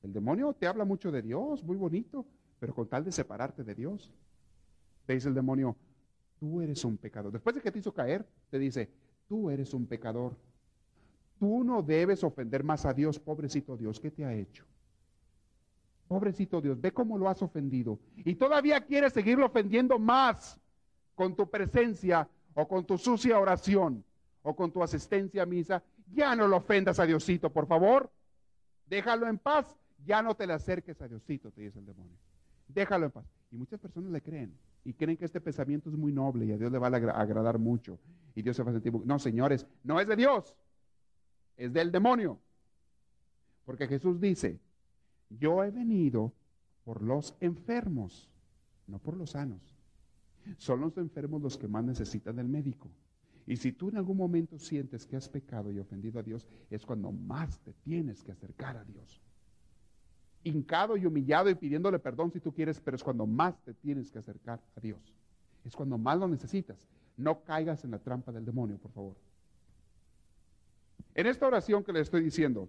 El 0.03 0.13
demonio 0.13 0.55
te 0.55 0.67
habla 0.67 0.85
mucho 0.85 1.13
de 1.13 1.21
Dios, 1.21 1.63
muy 1.63 1.77
bonito, 1.77 2.25
pero 2.59 2.75
con 2.75 2.89
tal 2.89 3.05
de 3.05 3.13
separarte 3.13 3.63
de 3.63 3.75
Dios. 3.75 4.13
Te 5.05 5.15
dice 5.15 5.29
el 5.29 5.35
demonio, 5.35 5.77
tú 6.39 6.61
eres 6.61 6.85
un 6.85 6.97
pecador. 6.97 7.33
Después 7.33 7.55
de 7.57 7.63
que 7.63 7.71
te 7.71 7.79
hizo 7.79 7.93
caer, 7.93 8.27
te 8.51 8.59
dice, 8.59 8.89
tú 9.27 9.51
eres 9.51 9.75
un 9.75 9.87
pecador. 9.87 10.37
Tú 11.39 11.63
no 11.63 11.83
debes 11.83 12.25
ofender 12.25 12.65
más 12.65 12.85
a 12.85 12.93
Dios, 12.93 13.19
pobrecito 13.19 13.77
Dios, 13.77 14.01
¿qué 14.01 14.11
te 14.11 14.25
ha 14.25 14.35
hecho? 14.35 14.65
Pobrecito 16.09 16.61
Dios, 16.61 16.81
ve 16.81 16.93
cómo 16.93 17.19
lo 17.19 17.29
has 17.29 17.43
ofendido. 17.43 17.99
Y 18.17 18.35
todavía 18.35 18.81
quieres 18.81 19.13
seguirlo 19.13 19.47
ofendiendo 19.47 19.99
más 19.99 20.59
con 21.15 21.37
tu 21.37 21.49
presencia 21.49 22.29
o 22.55 22.67
con 22.67 22.85
tu 22.85 22.97
sucia 22.97 23.39
oración 23.39 24.05
o 24.43 24.57
con 24.57 24.73
tu 24.73 24.83
asistencia 24.83 25.43
a 25.43 25.47
misa. 25.47 25.83
Ya 26.13 26.35
no 26.35 26.49
lo 26.49 26.57
ofendas 26.57 26.99
a 26.99 27.07
Diosito, 27.07 27.53
por 27.53 27.67
favor. 27.67 28.11
Déjalo 28.87 29.29
en 29.29 29.39
paz, 29.39 29.77
ya 30.07 30.23
no 30.23 30.35
te 30.35 30.47
le 30.47 30.55
acerques 30.55 31.01
a 31.03 31.09
Diosito, 31.09 31.51
te 31.51 31.61
dice 31.61 31.79
el 31.79 31.87
demonio. 31.87 32.17
Déjalo 32.67 33.07
en 33.07 33.13
paz. 33.13 33.27
Y 33.51 33.57
muchas 33.57 33.79
personas 33.79 34.11
le 34.11 34.23
creen 34.23 34.57
y 34.85 34.95
creen 34.95 35.17
que 35.17 35.25
este 35.25 35.41
pensamiento 35.41 35.91
es 35.91 35.97
muy 35.97 36.13
noble 36.13 36.47
y 36.47 36.53
a 36.53 36.59
Dios 36.59 36.73
le 36.73 36.79
va 36.79 36.89
a 36.89 37.21
agradar 37.21 37.59
mucho. 37.59 37.99
Y 38.35 38.43
Dios 38.43 38.57
se 38.57 38.63
va 38.63 38.71
a 38.71 38.75
sentir... 38.75 38.93
No, 39.05 39.19
señores, 39.19 39.67
no 39.83 40.01
es 40.01 40.07
de 40.07 40.17
Dios, 40.17 40.55
es 41.57 41.73
del 41.73 41.91
demonio. 41.91 42.39
Porque 43.65 43.87
Jesús 43.87 44.21
dice, 44.21 44.59
yo 45.29 45.63
he 45.63 45.71
venido 45.71 46.33
por 46.85 47.03
los 47.03 47.35
enfermos, 47.41 48.31
no 48.87 48.99
por 48.99 49.17
los 49.17 49.31
sanos. 49.31 49.77
Son 50.57 50.81
los 50.81 50.97
enfermos 50.97 51.43
los 51.43 51.59
que 51.59 51.69
más 51.69 51.85
necesitan 51.85 52.37
del 52.37 52.49
médico. 52.49 52.89
Y 53.47 53.57
si 53.57 53.73
tú 53.73 53.89
en 53.89 53.97
algún 53.97 54.17
momento 54.17 54.59
sientes 54.59 55.07
que 55.07 55.17
has 55.17 55.29
pecado 55.29 55.73
y 55.73 55.79
ofendido 55.79 56.21
a 56.21 56.23
Dios, 56.23 56.47
es 56.71 56.87
cuando 56.87 57.13
más 57.13 57.59
te 57.61 57.73
tienes 57.73 58.23
que 58.23 58.33
acercar 58.33 58.77
a 58.77 58.85
Dios. 58.85 59.23
Hincado 60.45 60.97
y 60.97 61.05
humillado 61.05 61.51
y 61.51 61.55
pidiéndole 61.55 61.99
perdón 61.99 62.31
si 62.33 62.41
tú 62.41 62.53
quieres, 62.53 62.81
pero 62.81 62.97
es 62.97 63.03
cuando 63.03 63.27
más 63.27 63.63
te 63.65 63.75
tienes 63.75 64.11
que 64.11 64.19
acercar 64.19 64.61
a 64.77 64.81
Dios. 64.81 65.15
Es 65.65 65.75
cuando 65.75 65.99
más 65.99 66.19
lo 66.19 66.29
necesitas. 66.29 66.89
No 67.17 67.43
caigas 67.43 67.85
en 67.85 67.91
la 67.91 67.99
trampa 67.99 68.33
del 68.33 68.45
demonio, 68.45 68.79
por 68.79 68.93
favor. 68.93 69.17
En 71.15 71.27
esta 71.27 71.47
oración 71.47 71.83
que 71.83 71.93
le 71.93 72.01
estoy 72.01 72.23
diciendo, 72.23 72.69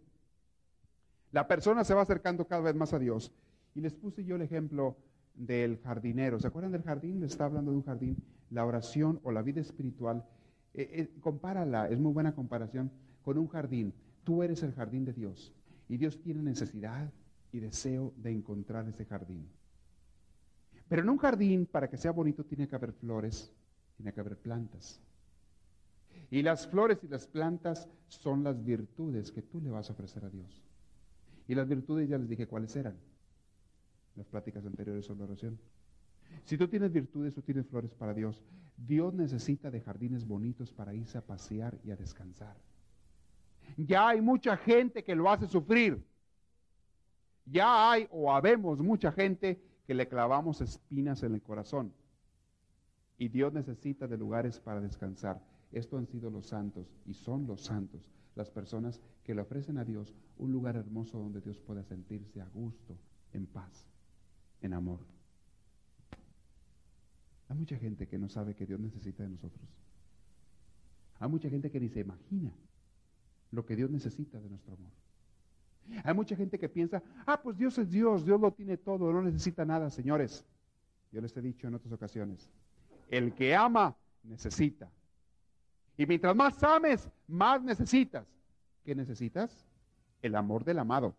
la 1.32 1.48
persona 1.48 1.84
se 1.84 1.94
va 1.94 2.02
acercando 2.02 2.48
cada 2.48 2.64
vez 2.64 2.76
más 2.76 2.94
a 2.94 3.00
Dios. 3.00 3.32
Y 3.76 3.82
les 3.82 3.94
puse 3.94 4.24
yo 4.24 4.36
el 4.36 4.42
ejemplo 4.42 4.98
del 5.36 5.78
jardinero. 5.80 6.40
¿Se 6.40 6.48
acuerdan 6.48 6.72
del 6.72 6.84
jardín? 6.84 7.22
Les 7.22 7.32
está 7.32 7.46
hablando 7.46 7.72
de 7.72 7.78
un 7.78 7.84
jardín. 7.84 8.18
La 8.50 8.66
oración 8.66 9.20
o 9.24 9.32
la 9.32 9.44
vida 9.44 9.62
espiritual, 9.62 10.26
eh, 10.74 10.90
eh, 10.92 11.20
compárala, 11.22 11.88
es 11.88 12.00
muy 12.00 12.12
buena 12.12 12.34
comparación, 12.34 12.92
con 13.24 13.38
un 13.38 13.48
jardín. 13.48 13.94
Tú 14.24 14.42
eres 14.42 14.64
el 14.64 14.74
jardín 14.74 15.06
de 15.06 15.14
Dios. 15.14 15.54
Y 15.88 15.98
Dios 15.98 16.20
tiene 16.20 16.42
necesidad 16.42 17.12
y 17.52 17.60
deseo 17.60 18.14
de 18.18 18.32
encontrar 18.32 18.88
ese 18.88 19.06
jardín. 19.06 19.48
Pero 20.88 21.04
en 21.04 21.10
un 21.10 21.18
jardín, 21.18 21.66
para 21.66 21.90
que 21.90 21.98
sea 21.98 22.12
bonito, 22.12 22.44
tiene 22.44 22.68
que 22.68 22.76
haber 22.76 22.94
flores, 22.94 23.52
tiene 23.96 24.12
que 24.12 24.20
haber 24.20 24.38
plantas. 24.38 25.00
Y 26.32 26.42
las 26.42 26.68
flores 26.68 27.04
y 27.04 27.08
las 27.08 27.28
plantas 27.28 27.88
son 28.08 28.44
las 28.44 28.64
virtudes 28.64 29.32
que 29.32 29.42
tú 29.42 29.62
le 29.62 29.70
vas 29.70 29.90
a 29.90 29.94
ofrecer 29.94 30.26
a 30.26 30.30
Dios. 30.30 30.64
Y 31.48 31.56
las 31.56 31.68
virtudes 31.68 32.08
ya 32.08 32.18
les 32.18 32.30
dije 32.30 32.48
cuáles 32.48 32.76
eran. 32.76 32.96
Las 34.16 34.28
pláticas 34.28 34.66
anteriores 34.66 35.06
sobre 35.06 35.20
la 35.20 35.26
oración. 35.26 35.60
Si 36.46 36.58
tú 36.58 36.68
tienes 36.68 36.92
virtudes, 36.92 37.34
tú 37.34 37.42
tienes 37.42 37.68
flores 37.68 37.94
para 37.94 38.14
Dios. 38.14 38.44
Dios 38.78 39.14
necesita 39.14 39.72
de 39.72 39.82
jardines 39.82 40.28
bonitos 40.28 40.72
para 40.72 40.94
irse 40.94 41.18
a 41.18 41.26
pasear 41.26 41.78
y 41.84 41.92
a 41.92 41.96
descansar. 41.96 42.56
Ya 43.78 44.10
hay 44.10 44.22
mucha 44.22 44.58
gente 44.58 45.04
que 45.04 45.16
lo 45.16 45.30
hace 45.30 45.48
sufrir. 45.48 46.04
Ya 47.52 47.92
hay 47.92 48.08
o 48.12 48.32
habemos 48.32 48.80
mucha 48.80 49.12
gente 49.12 49.62
que 49.86 49.94
le 49.94 50.08
clavamos 50.08 50.62
espinas 50.62 51.24
en 51.24 51.34
el 51.34 51.42
corazón. 51.42 51.94
Y 53.18 53.28
Dios 53.28 53.52
necesita 53.54 54.08
de 54.08 54.18
lugares 54.18 54.60
para 54.60 54.80
descansar. 54.80 55.42
Esto 55.72 55.98
han 55.98 56.08
sido 56.08 56.30
los 56.30 56.48
santos 56.48 56.88
y 57.06 57.14
son 57.14 57.48
los 57.48 57.62
santos 57.62 58.02
las 58.36 58.50
personas 58.50 59.02
que 59.24 59.36
le 59.36 59.42
ofrecen 59.42 59.78
a 59.78 59.84
Dios 59.84 60.16
un 60.38 60.52
lugar 60.52 60.76
hermoso 60.76 61.18
donde 61.18 61.42
Dios 61.42 61.60
pueda 61.60 61.84
sentirse 61.84 62.40
a 62.40 62.48
gusto, 62.48 62.98
en 63.34 63.46
paz, 63.46 63.86
en 64.62 64.74
amor. 64.74 65.00
Hay 67.50 67.58
mucha 67.58 67.78
gente 67.78 68.08
que 68.08 68.18
no 68.18 68.30
sabe 68.30 68.56
que 68.56 68.66
Dios 68.66 68.80
necesita 68.80 69.24
de 69.24 69.30
nosotros. 69.30 69.68
Hay 71.20 71.30
mucha 71.30 71.50
gente 71.50 71.70
que 71.70 71.80
ni 71.80 71.90
se 71.90 72.00
imagina 72.00 72.54
lo 73.52 73.66
que 73.66 73.76
Dios 73.76 73.90
necesita 73.90 74.40
de 74.40 74.50
nuestro 74.50 74.76
amor. 74.76 74.92
Hay 76.04 76.14
mucha 76.14 76.36
gente 76.36 76.58
que 76.58 76.70
piensa, 76.70 77.02
ah, 77.26 77.42
pues 77.42 77.58
Dios 77.58 77.78
es 77.78 77.90
Dios, 77.90 78.26
Dios 78.26 78.40
lo 78.40 78.52
tiene 78.52 78.78
todo, 78.78 79.12
no 79.12 79.22
necesita 79.22 79.66
nada, 79.66 79.90
señores. 79.90 80.46
Yo 81.12 81.22
les 81.22 81.36
he 81.36 81.42
dicho 81.42 81.68
en 81.68 81.76
otras 81.76 81.92
ocasiones, 81.92 82.50
el 83.10 83.34
que 83.34 83.56
ama 83.56 83.96
necesita. 84.24 84.90
Y 85.98 86.06
mientras 86.06 86.36
más 86.36 86.62
ames, 86.64 87.10
más 87.28 87.62
necesitas. 87.62 88.26
¿Qué 88.86 88.96
necesitas? 88.96 89.66
El 90.22 90.36
amor 90.36 90.64
del 90.64 90.80
amado. 90.80 91.16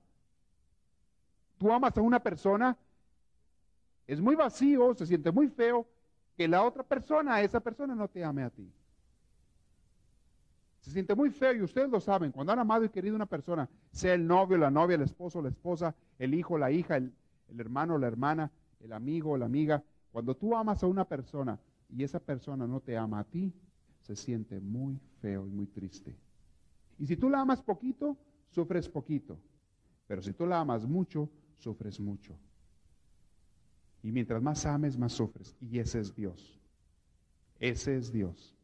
Tú 1.59 1.71
amas 1.71 1.97
a 1.97 2.01
una 2.01 2.23
persona, 2.23 2.77
es 4.07 4.21
muy 4.21 4.35
vacío, 4.35 4.95
se 4.95 5.07
siente 5.07 5.31
muy 5.31 5.49
feo 5.49 5.87
que 6.37 6.49
la 6.49 6.63
otra 6.63 6.83
persona, 6.83 7.43
esa 7.43 7.61
persona 7.61 7.95
no 7.95 8.09
te 8.09 8.25
ame 8.25 8.43
a 8.43 8.51
ti. 8.51 8.73
Se 10.81 10.91
siente 10.91 11.15
muy 11.15 11.31
feo 11.31 11.55
y 11.55 11.63
ustedes 11.63 11.91
lo 11.91 12.01
saben. 12.01 12.33
Cuando 12.33 12.53
han 12.53 12.59
amado 12.59 12.85
y 12.85 12.89
querido 12.89 13.15
a 13.15 13.17
una 13.17 13.27
persona, 13.27 13.69
sea 13.93 14.15
el 14.15 14.27
novio, 14.27 14.57
la 14.57 14.71
novia, 14.71 14.97
el 14.97 15.03
esposo, 15.03 15.43
la 15.43 15.51
esposa, 15.51 15.95
el 16.19 16.35
hijo, 16.35 16.57
la 16.57 16.71
hija, 16.71 16.97
el, 16.97 17.13
el 17.49 17.61
hermano, 17.61 17.99
la 17.99 18.07
hermana, 18.07 18.51
el 18.81 18.93
amigo, 18.93 19.37
la 19.37 19.47
amiga, 19.47 19.83
cuando 20.11 20.37
tú 20.37 20.57
amas 20.57 20.83
a 20.83 20.87
una 20.87 21.05
persona 21.05 21.59
y 21.89 22.03
esa 22.03 22.19
persona 22.19 22.67
no 22.67 22.81
te 22.81 22.97
ama 22.97 23.21
a 23.21 23.25
ti, 23.25 23.53
se 24.01 24.17
siente 24.17 24.61
muy 24.61 24.99
feo 25.21 25.47
y 25.47 25.51
muy 25.51 25.67
triste. 25.67 26.17
Y 26.99 27.07
si 27.07 27.17
tú 27.17 27.31
la 27.31 27.41
amas 27.41 27.63
poquito, 27.63 28.17
sufres 28.49 28.89
poquito. 28.89 29.39
Pero 30.07 30.23
si 30.23 30.33
tú 30.33 30.47
la 30.47 30.61
amas 30.61 30.87
mucho, 30.87 31.31
sufres 31.57 32.01
mucho. 32.01 32.37
Y 34.03 34.11
mientras 34.13 34.43
más 34.43 34.67
ames, 34.67 34.97
más 34.99 35.13
sufres. 35.13 35.57
Y 35.61 35.79
ese 35.79 36.01
es 36.01 36.15
Dios. 36.15 36.59
Ese 37.59 37.97
es 37.97 38.11
Dios. 38.13 38.57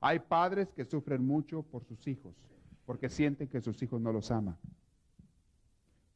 Hay 0.00 0.18
padres 0.18 0.72
que 0.72 0.84
sufren 0.84 1.24
mucho 1.24 1.62
por 1.62 1.84
sus 1.84 2.06
hijos, 2.06 2.34
porque 2.86 3.08
sienten 3.08 3.48
que 3.48 3.60
sus 3.60 3.82
hijos 3.82 4.00
no 4.00 4.12
los 4.12 4.30
aman. 4.30 4.56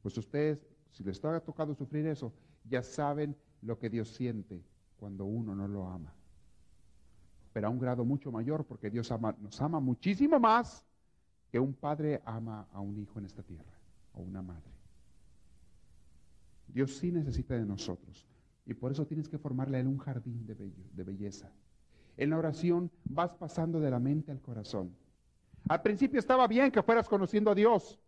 Pues 0.02 0.16
ustedes, 0.16 0.58
si 0.90 1.04
les 1.04 1.22
ha 1.24 1.40
tocado 1.40 1.74
sufrir 1.74 2.06
eso, 2.06 2.32
ya 2.68 2.82
saben 2.82 3.36
lo 3.62 3.78
que 3.78 3.90
Dios 3.90 4.08
siente 4.08 4.62
cuando 4.96 5.24
uno 5.24 5.54
no 5.54 5.68
lo 5.68 5.86
ama. 5.88 6.14
Pero 7.52 7.66
a 7.66 7.70
un 7.70 7.78
grado 7.78 8.04
mucho 8.04 8.32
mayor, 8.32 8.64
porque 8.64 8.90
Dios 8.90 9.10
nos 9.40 9.60
ama 9.60 9.80
muchísimo 9.80 10.40
más 10.40 10.84
que 11.50 11.60
un 11.60 11.72
padre 11.72 12.20
ama 12.24 12.66
a 12.72 12.80
un 12.80 12.98
hijo 12.98 13.18
en 13.18 13.26
esta 13.26 13.42
tierra, 13.42 13.78
o 14.14 14.22
una 14.22 14.42
madre. 14.42 14.72
Dios 16.66 16.96
sí 16.96 17.12
necesita 17.12 17.54
de 17.54 17.64
nosotros. 17.64 18.26
Y 18.66 18.74
por 18.74 18.90
eso 18.90 19.06
tienes 19.06 19.28
que 19.28 19.38
formarle 19.38 19.76
a 19.76 19.80
él 19.80 19.86
un 19.86 19.98
jardín 19.98 20.46
de, 20.46 20.54
de 20.54 21.04
belleza. 21.04 21.52
En 22.16 22.30
la 22.30 22.38
oración 22.38 22.90
vas 23.04 23.32
pasando 23.34 23.80
de 23.80 23.90
la 23.90 23.98
mente 23.98 24.30
al 24.30 24.40
corazón. 24.40 24.94
Al 25.68 25.82
principio 25.82 26.18
estaba 26.18 26.46
bien 26.46 26.70
que 26.70 26.82
fueras 26.82 27.08
conociendo 27.08 27.50
a 27.50 27.54
Dios, 27.54 27.98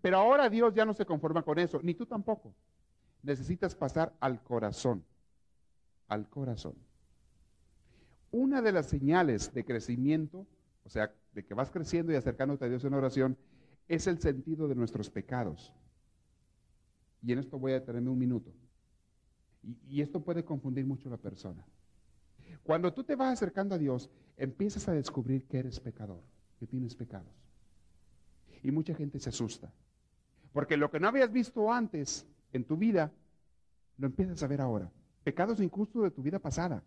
pero 0.00 0.18
ahora 0.18 0.48
Dios 0.48 0.74
ya 0.74 0.84
no 0.84 0.94
se 0.94 1.06
conforma 1.06 1.42
con 1.42 1.58
eso, 1.58 1.80
ni 1.82 1.94
tú 1.94 2.06
tampoco. 2.06 2.54
Necesitas 3.22 3.74
pasar 3.74 4.14
al 4.20 4.42
corazón, 4.42 5.04
al 6.08 6.28
corazón. 6.28 6.74
Una 8.30 8.60
de 8.60 8.72
las 8.72 8.86
señales 8.86 9.52
de 9.54 9.64
crecimiento 9.64 10.46
o 10.84 10.90
sea, 10.90 11.12
de 11.32 11.44
que 11.44 11.54
vas 11.54 11.70
creciendo 11.70 12.12
y 12.12 12.16
acercándote 12.16 12.66
a 12.66 12.68
Dios 12.68 12.84
en 12.84 12.94
oración, 12.94 13.36
es 13.88 14.06
el 14.06 14.18
sentido 14.20 14.68
de 14.68 14.74
nuestros 14.74 15.10
pecados. 15.10 15.72
Y 17.22 17.32
en 17.32 17.38
esto 17.38 17.58
voy 17.58 17.72
a 17.72 17.80
detenerme 17.80 18.10
un 18.10 18.18
minuto. 18.18 18.52
Y, 19.62 19.78
y, 19.88 20.02
esto 20.02 20.22
puede 20.22 20.44
confundir 20.44 20.84
mucho 20.86 21.08
a 21.08 21.12
la 21.12 21.16
persona. 21.16 21.66
Cuando 22.62 22.92
tú 22.92 23.04
te 23.04 23.16
vas 23.16 23.32
acercando 23.32 23.74
a 23.74 23.78
Dios, 23.78 24.10
empiezas 24.36 24.88
a 24.88 24.92
descubrir 24.92 25.46
que 25.46 25.58
eres 25.58 25.80
pecador, 25.80 26.22
que 26.58 26.66
tienes 26.66 26.94
pecados. 26.94 27.34
Y 28.62 28.70
mucha 28.70 28.94
gente 28.94 29.18
se 29.18 29.28
asusta. 29.28 29.72
Porque 30.52 30.76
lo 30.76 30.90
que 30.90 31.00
no 31.00 31.08
habías 31.08 31.32
visto 31.32 31.72
antes 31.72 32.26
en 32.52 32.64
tu 32.64 32.76
vida, 32.76 33.12
lo 33.98 34.06
empiezas 34.06 34.42
a 34.42 34.46
ver 34.46 34.60
ahora. 34.60 34.90
Pecados 35.24 35.60
incluso 35.60 36.02
de 36.02 36.10
tu 36.10 36.22
vida 36.22 36.38
pasada. 36.38 36.82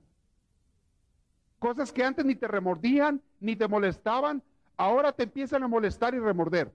Cosas 1.59 1.91
que 1.91 2.03
antes 2.03 2.25
ni 2.25 2.35
te 2.35 2.47
remordían, 2.47 3.21
ni 3.39 3.55
te 3.55 3.67
molestaban, 3.67 4.43
ahora 4.77 5.11
te 5.11 5.23
empiezan 5.23 5.63
a 5.63 5.67
molestar 5.67 6.13
y 6.13 6.19
remorder. 6.19 6.71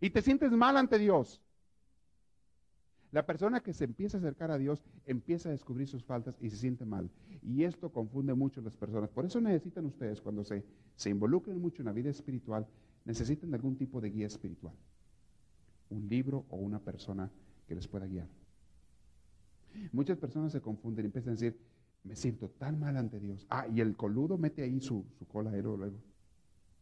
Y 0.00 0.10
te 0.10 0.22
sientes 0.22 0.52
mal 0.52 0.76
ante 0.76 0.98
Dios. 0.98 1.42
La 3.12 3.26
persona 3.26 3.60
que 3.60 3.72
se 3.72 3.84
empieza 3.84 4.16
a 4.16 4.20
acercar 4.20 4.50
a 4.50 4.58
Dios 4.58 4.82
empieza 5.04 5.48
a 5.48 5.52
descubrir 5.52 5.88
sus 5.88 6.04
faltas 6.04 6.36
y 6.40 6.48
se 6.48 6.56
siente 6.56 6.84
mal. 6.84 7.10
Y 7.42 7.64
esto 7.64 7.90
confunde 7.90 8.34
mucho 8.34 8.60
a 8.60 8.64
las 8.64 8.76
personas. 8.76 9.10
Por 9.10 9.24
eso 9.24 9.40
necesitan 9.40 9.84
ustedes, 9.86 10.20
cuando 10.20 10.44
se, 10.44 10.64
se 10.94 11.10
involucren 11.10 11.60
mucho 11.60 11.82
en 11.82 11.86
la 11.86 11.92
vida 11.92 12.10
espiritual, 12.10 12.66
necesitan 13.04 13.52
algún 13.52 13.76
tipo 13.76 14.00
de 14.00 14.10
guía 14.10 14.26
espiritual. 14.26 14.74
Un 15.88 16.08
libro 16.08 16.46
o 16.50 16.56
una 16.56 16.78
persona 16.78 17.30
que 17.66 17.74
les 17.74 17.88
pueda 17.88 18.06
guiar. 18.06 18.28
Muchas 19.92 20.16
personas 20.16 20.52
se 20.52 20.60
confunden 20.60 21.04
y 21.04 21.06
empiezan 21.06 21.30
a 21.30 21.34
decir, 21.34 21.58
me 22.04 22.14
siento 22.16 22.48
tan 22.48 22.78
mal 22.78 22.96
ante 22.96 23.18
Dios. 23.18 23.46
Ah, 23.50 23.66
y 23.68 23.80
el 23.80 23.96
coludo 23.96 24.38
mete 24.38 24.62
ahí 24.62 24.80
su, 24.80 25.04
cola 25.28 25.50
luego. 25.50 25.98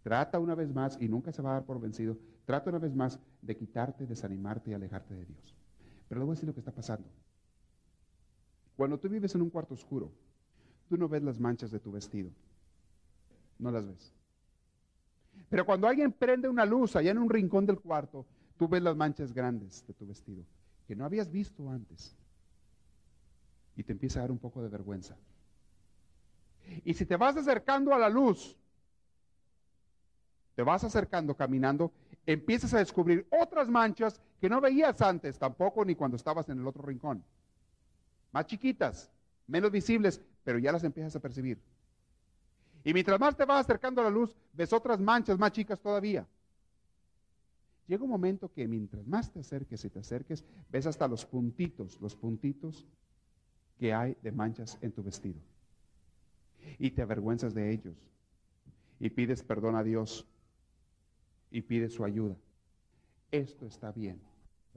Trata 0.03 0.39
una 0.39 0.55
vez 0.55 0.73
más, 0.73 0.97
y 1.01 1.09
nunca 1.09 1.33
se 1.33 1.43
va 1.43 1.51
a 1.51 1.55
dar 1.55 1.65
por 1.65 1.81
vencido, 1.81 2.19
trata 2.45 2.71
una 2.71 2.79
vez 2.79 2.95
más 2.95 3.19
de 3.43 3.57
quitarte, 3.57 4.07
desanimarte 4.07 4.71
y 4.71 4.75
alejarte 4.75 5.15
de 5.15 5.25
Dios. 5.25 5.55
Pero 6.09 6.21
le 6.21 6.25
voy 6.25 6.33
a 6.33 6.37
decir 6.37 6.47
lo 6.47 6.55
que 6.55 6.61
está 6.61 6.73
pasando. 6.73 7.09
Cuando 8.77 8.99
tú 8.99 9.09
vives 9.09 9.35
en 9.35 9.43
un 9.43 9.51
cuarto 9.51 9.75
oscuro, 9.75 10.13
tú 10.89 10.97
no 10.97 11.09
ves 11.09 11.23
las 11.23 11.39
manchas 11.39 11.71
de 11.71 11.81
tu 11.81 11.93
vestido. 11.93 12.31
No 13.59 13.71
las 13.71 13.87
ves. 13.87 14.13
Pero 15.49 15.67
cuando 15.67 15.87
alguien 15.87 16.13
prende 16.13 16.49
una 16.49 16.65
luz 16.65 16.97
allá 16.97 17.11
en 17.11 17.19
un 17.19 17.31
rincón 17.31 17.67
del 17.67 17.81
cuarto, 17.81 18.27
tú 18.57 18.69
ves 18.69 18.83
las 18.83 18.97
manchas 18.97 19.33
grandes 19.33 19.87
de 19.87 19.95
tu 19.95 20.07
vestido, 20.07 20.45
que 20.87 20.97
no 20.97 21.05
habías 21.05 21.31
visto 21.31 21.69
antes 21.71 22.15
y 23.77 23.85
te 23.85 23.93
empieza 23.93 24.19
a 24.19 24.23
dar 24.23 24.33
un 24.33 24.39
poco 24.39 24.61
de 24.61 24.69
vergüenza. 24.69 25.17
Y 26.85 26.95
si 26.95 27.07
te 27.07 27.17
vas 27.17 27.37
acercando 27.37 27.95
a 27.95 27.99
la 27.99 28.09
luz, 28.09 28.57
te 30.57 30.63
vas 30.63 30.83
acercando 30.83 31.37
caminando, 31.37 31.93
empiezas 32.27 32.75
a 32.75 32.79
descubrir 32.79 33.27
otras 33.31 33.69
manchas 33.69 34.21
que 34.41 34.49
no 34.49 34.61
veías 34.61 35.01
antes 35.03 35.39
tampoco 35.39 35.85
ni 35.85 35.95
cuando 35.95 36.17
estabas 36.17 36.49
en 36.49 36.59
el 36.59 36.67
otro 36.67 36.83
rincón. 36.83 37.25
Más 38.33 38.47
chiquitas, 38.47 39.11
menos 39.47 39.71
visibles, 39.71 40.21
pero 40.45 40.59
ya 40.59 40.73
las 40.73 40.85
empiezas 40.85 41.17
a 41.17 41.21
percibir. 41.21 41.59
Y 42.85 42.93
mientras 42.93 43.19
más 43.19 43.37
te 43.37 43.45
vas 43.45 43.65
acercando 43.65 44.01
a 44.01 44.05
la 44.05 44.11
luz, 44.11 44.37
ves 44.53 44.73
otras 44.73 45.01
manchas 45.01 45.39
más 45.39 45.53
chicas 45.53 45.81
todavía. 45.81 46.27
Llega 47.87 48.05
un 48.05 48.11
momento 48.11 48.53
que 48.53 48.69
mientras 48.69 49.07
más 49.07 49.33
te 49.33 49.41
acerques 49.41 49.85
y 49.85 49.91
te 49.91 49.99
acerques, 49.99 50.45
ves 50.71 50.87
hasta 50.87 51.09
los 51.09 51.25
puntitos, 51.25 51.99
los 52.01 52.15
puntitos 52.15 52.87
que 53.79 53.95
hay 53.95 54.17
de 54.23 54.31
manchas 54.31 54.79
en 54.83 54.93
tu 54.93 55.03
vestido. 55.03 55.41
Y 56.79 56.91
te 56.91 57.01
avergüenzas 57.01 57.55
de 57.55 57.73
ellos. 57.73 57.97
Y 59.01 59.09
pides 59.11 59.43
perdón 59.43 59.75
a 59.77 59.83
Dios. 59.83 60.27
Y 61.51 61.63
pides 61.63 61.95
su 61.95 62.05
ayuda. 62.05 62.37
Esto 63.31 63.67
está 63.67 63.93
bien. 63.93 64.21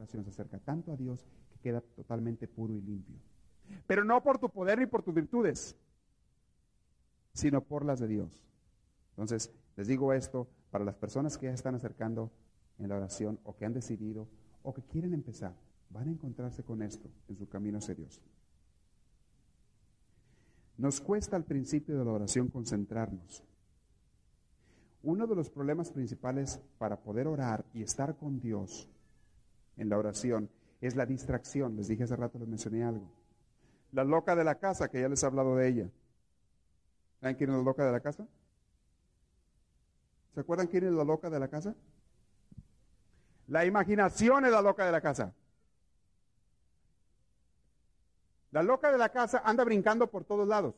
Se 0.07 0.17
nos 0.17 0.27
acerca 0.27 0.57
tanto 0.59 0.91
a 0.91 0.97
Dios 0.97 1.25
que 1.51 1.59
queda 1.59 1.81
totalmente 1.81 2.47
puro 2.47 2.73
y 2.73 2.81
limpio. 2.81 3.17
Pero 3.87 4.03
no 4.03 4.21
por 4.23 4.39
tu 4.39 4.49
poder 4.49 4.79
ni 4.79 4.85
por 4.85 5.03
tus 5.03 5.13
virtudes, 5.13 5.75
sino 7.33 7.61
por 7.61 7.85
las 7.85 7.99
de 7.99 8.07
Dios. 8.07 8.41
Entonces, 9.11 9.51
les 9.77 9.87
digo 9.87 10.13
esto 10.13 10.47
para 10.71 10.83
las 10.83 10.95
personas 10.95 11.37
que 11.37 11.45
ya 11.47 11.53
están 11.53 11.75
acercando 11.75 12.31
en 12.79 12.89
la 12.89 12.97
oración 12.97 13.39
o 13.43 13.55
que 13.55 13.65
han 13.65 13.73
decidido 13.73 14.27
o 14.63 14.73
que 14.73 14.81
quieren 14.81 15.13
empezar, 15.13 15.55
van 15.89 16.07
a 16.07 16.11
encontrarse 16.11 16.63
con 16.63 16.81
esto 16.81 17.09
en 17.27 17.37
su 17.37 17.47
camino 17.47 17.77
hacia 17.77 17.95
Dios. 17.95 18.21
Nos 20.77 20.99
cuesta 20.99 21.35
al 21.35 21.43
principio 21.43 21.97
de 21.97 22.05
la 22.05 22.11
oración 22.11 22.47
concentrarnos. 22.47 23.43
Uno 25.03 25.25
de 25.25 25.35
los 25.35 25.49
problemas 25.49 25.91
principales 25.91 26.59
para 26.77 26.97
poder 26.97 27.27
orar 27.27 27.65
y 27.73 27.81
estar 27.81 28.15
con 28.15 28.39
Dios 28.39 28.87
en 29.77 29.89
la 29.89 29.97
oración 29.97 30.49
es 30.79 30.95
la 30.95 31.05
distracción. 31.05 31.75
Les 31.75 31.87
dije 31.87 32.03
hace 32.03 32.15
rato, 32.15 32.37
les 32.37 32.47
mencioné 32.47 32.83
algo. 32.83 33.09
La 33.91 34.03
loca 34.03 34.35
de 34.35 34.43
la 34.43 34.55
casa, 34.55 34.89
que 34.89 35.01
ya 35.01 35.09
les 35.09 35.23
he 35.23 35.25
hablado 35.25 35.55
de 35.55 35.67
ella. 35.67 35.89
¿Saben 37.19 37.35
quién 37.35 37.49
es 37.49 37.55
la 37.57 37.63
loca 37.63 37.85
de 37.85 37.91
la 37.91 37.99
casa? 37.99 38.27
¿Se 40.33 40.39
acuerdan 40.39 40.67
quién 40.67 40.85
es 40.85 40.91
la 40.91 41.03
loca 41.03 41.29
de 41.29 41.39
la 41.39 41.47
casa? 41.47 41.75
La 43.47 43.65
imaginación 43.65 44.45
es 44.45 44.51
la 44.51 44.61
loca 44.61 44.85
de 44.85 44.91
la 44.91 45.01
casa. 45.01 45.33
La 48.51 48.63
loca 48.63 48.91
de 48.91 48.97
la 48.97 49.09
casa 49.09 49.41
anda 49.43 49.63
brincando 49.63 50.07
por 50.07 50.25
todos 50.25 50.47
lados, 50.47 50.75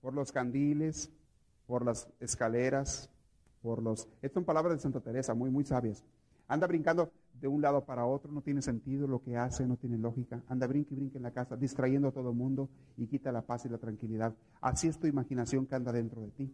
por 0.00 0.14
los 0.14 0.30
candiles, 0.30 1.10
por 1.70 1.84
las 1.84 2.08
escaleras, 2.18 3.08
por 3.62 3.80
los... 3.80 4.08
Estas 4.22 4.32
son 4.32 4.44
palabras 4.44 4.74
de 4.74 4.82
Santa 4.82 4.98
Teresa, 5.00 5.34
muy, 5.34 5.52
muy 5.52 5.62
sabias. 5.62 6.02
Anda 6.48 6.66
brincando 6.66 7.12
de 7.40 7.46
un 7.46 7.62
lado 7.62 7.84
para 7.84 8.04
otro, 8.04 8.32
no 8.32 8.42
tiene 8.42 8.60
sentido 8.60 9.06
lo 9.06 9.22
que 9.22 9.36
hace, 9.36 9.68
no 9.68 9.76
tiene 9.76 9.96
lógica. 9.96 10.42
Anda 10.48 10.66
brinca 10.66 10.92
y 10.92 10.96
brinca 10.96 11.18
en 11.18 11.22
la 11.22 11.30
casa, 11.30 11.56
distrayendo 11.56 12.08
a 12.08 12.10
todo 12.10 12.30
el 12.30 12.36
mundo 12.36 12.68
y 12.96 13.06
quita 13.06 13.30
la 13.30 13.42
paz 13.42 13.66
y 13.66 13.68
la 13.68 13.78
tranquilidad. 13.78 14.34
Así 14.60 14.88
es 14.88 14.98
tu 14.98 15.06
imaginación 15.06 15.64
que 15.64 15.76
anda 15.76 15.92
dentro 15.92 16.20
de 16.22 16.32
ti. 16.32 16.52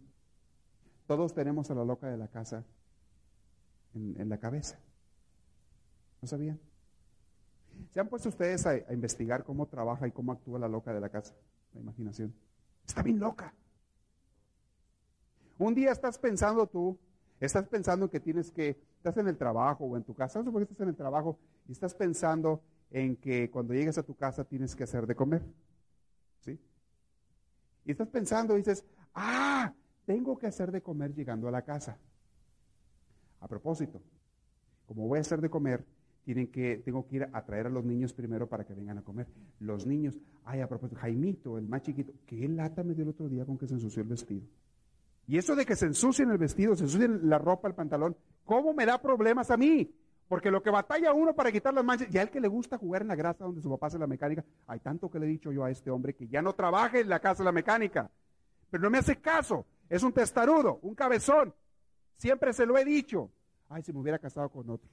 Todos 1.07 1.33
tenemos 1.33 1.71
a 1.71 1.73
la 1.73 1.83
loca 1.83 2.11
de 2.11 2.17
la 2.17 2.27
casa 2.27 2.63
en, 3.95 4.29
la 4.29 4.37
cabeza. 4.37 4.77
¿No 6.21 6.27
sabían? 6.27 6.59
¿Se 7.89 7.99
han 7.99 8.07
puesto 8.07 8.29
ustedes 8.29 8.67
a, 8.67 8.93
investigar 8.93 9.43
cómo 9.43 9.65
trabaja 9.65 10.07
y 10.07 10.11
cómo 10.11 10.31
actúa 10.31 10.59
la 10.59 10.67
loca 10.67 10.93
de 10.93 10.99
la 10.99 11.09
casa? 11.09 11.33
La 11.73 11.81
imaginación. 11.81 12.35
Está 12.85 13.01
bien 13.01 13.17
loca. 13.17 13.51
Un 15.57 15.73
día 15.73 15.91
estás 15.91 16.19
pensando 16.19 16.67
tú, 16.67 16.97
estás 17.39 17.67
pensando 17.67 18.09
que 18.09 18.19
tienes 18.19 18.51
que 18.51 18.77
estás 18.97 19.17
en 19.17 19.27
el 19.27 19.37
trabajo 19.37 19.85
o 19.85 19.97
en 19.97 20.03
tu 20.03 20.13
casa, 20.13 20.43
no 20.43 20.59
estás 20.59 20.79
en 20.81 20.89
el 20.89 20.95
trabajo 20.95 21.39
y 21.67 21.71
estás 21.71 21.93
pensando 21.93 22.61
en 22.91 23.15
que 23.15 23.49
cuando 23.49 23.73
llegues 23.73 23.97
a 23.97 24.03
tu 24.03 24.15
casa 24.15 24.43
tienes 24.43 24.75
que 24.75 24.83
hacer 24.83 25.07
de 25.07 25.15
comer. 25.15 25.41
¿Sí? 26.41 26.59
Y 27.85 27.91
estás 27.91 28.07
pensando 28.09 28.53
y 28.53 28.57
dices, 28.57 28.85
ah, 29.13 29.73
tengo 30.05 30.37
que 30.37 30.47
hacer 30.47 30.71
de 30.71 30.81
comer 30.81 31.13
llegando 31.13 31.47
a 31.47 31.51
la 31.51 31.63
casa. 31.63 31.97
A 33.39 33.47
propósito, 33.47 34.01
como 34.85 35.07
voy 35.07 35.17
a 35.17 35.21
hacer 35.21 35.41
de 35.41 35.49
comer, 35.49 35.85
tienen 36.23 36.47
que, 36.47 36.81
tengo 36.83 37.07
que 37.07 37.17
ir 37.17 37.29
a 37.31 37.45
traer 37.45 37.67
a 37.67 37.69
los 37.69 37.85
niños 37.85 38.13
primero 38.13 38.47
para 38.47 38.65
que 38.65 38.73
vengan 38.73 38.97
a 38.97 39.01
comer. 39.01 39.27
Los 39.59 39.85
niños, 39.85 40.19
ay, 40.43 40.61
a 40.61 40.67
propósito, 40.67 40.99
Jaimito, 40.99 41.57
el 41.57 41.67
más 41.67 41.81
chiquito, 41.81 42.13
qué 42.25 42.47
lata 42.47 42.83
me 42.83 42.93
dio 42.93 43.03
el 43.03 43.09
otro 43.09 43.29
día 43.29 43.45
con 43.45 43.57
que 43.57 43.67
se 43.67 43.73
ensució 43.73 44.01
el 44.01 44.09
vestido. 44.09 44.45
Y 45.27 45.37
eso 45.37 45.55
de 45.55 45.65
que 45.65 45.75
se 45.75 45.85
ensucien 45.85 46.31
el 46.31 46.37
vestido, 46.37 46.75
se 46.75 46.85
ensucien 46.85 47.29
la 47.29 47.37
ropa, 47.37 47.67
el 47.67 47.75
pantalón, 47.75 48.15
¿cómo 48.45 48.73
me 48.73 48.85
da 48.85 49.01
problemas 49.01 49.51
a 49.51 49.57
mí? 49.57 49.93
Porque 50.29 50.49
lo 50.49 50.63
que 50.63 50.69
batalla 50.69 51.13
uno 51.13 51.35
para 51.35 51.51
quitar 51.51 51.73
las 51.73 51.83
manchas, 51.83 52.09
ya 52.09 52.21
el 52.21 52.29
que 52.29 52.39
le 52.39 52.47
gusta 52.47 52.77
jugar 52.77 53.01
en 53.01 53.09
la 53.09 53.15
grasa 53.15 53.43
donde 53.43 53.61
su 53.61 53.69
papá 53.69 53.87
hace 53.87 53.99
la 53.99 54.07
mecánica, 54.07 54.43
hay 54.67 54.79
tanto 54.79 55.09
que 55.09 55.19
le 55.19 55.25
he 55.25 55.29
dicho 55.29 55.51
yo 55.51 55.65
a 55.65 55.71
este 55.71 55.91
hombre 55.91 56.15
que 56.15 56.27
ya 56.27 56.41
no 56.41 56.53
trabaje 56.53 57.01
en 57.01 57.09
la 57.09 57.19
casa 57.19 57.43
de 57.43 57.45
la 57.45 57.51
mecánica. 57.51 58.09
Pero 58.69 58.83
no 58.83 58.89
me 58.89 58.97
hace 58.97 59.17
caso, 59.17 59.65
es 59.89 60.01
un 60.03 60.13
testarudo, 60.13 60.79
un 60.81 60.95
cabezón. 60.95 61.53
Siempre 62.17 62.53
se 62.53 62.65
lo 62.65 62.77
he 62.77 62.85
dicho. 62.85 63.29
Ay, 63.69 63.83
si 63.83 63.91
me 63.91 63.99
hubiera 63.99 64.19
casado 64.19 64.49
con 64.49 64.69
otro. 64.69 64.89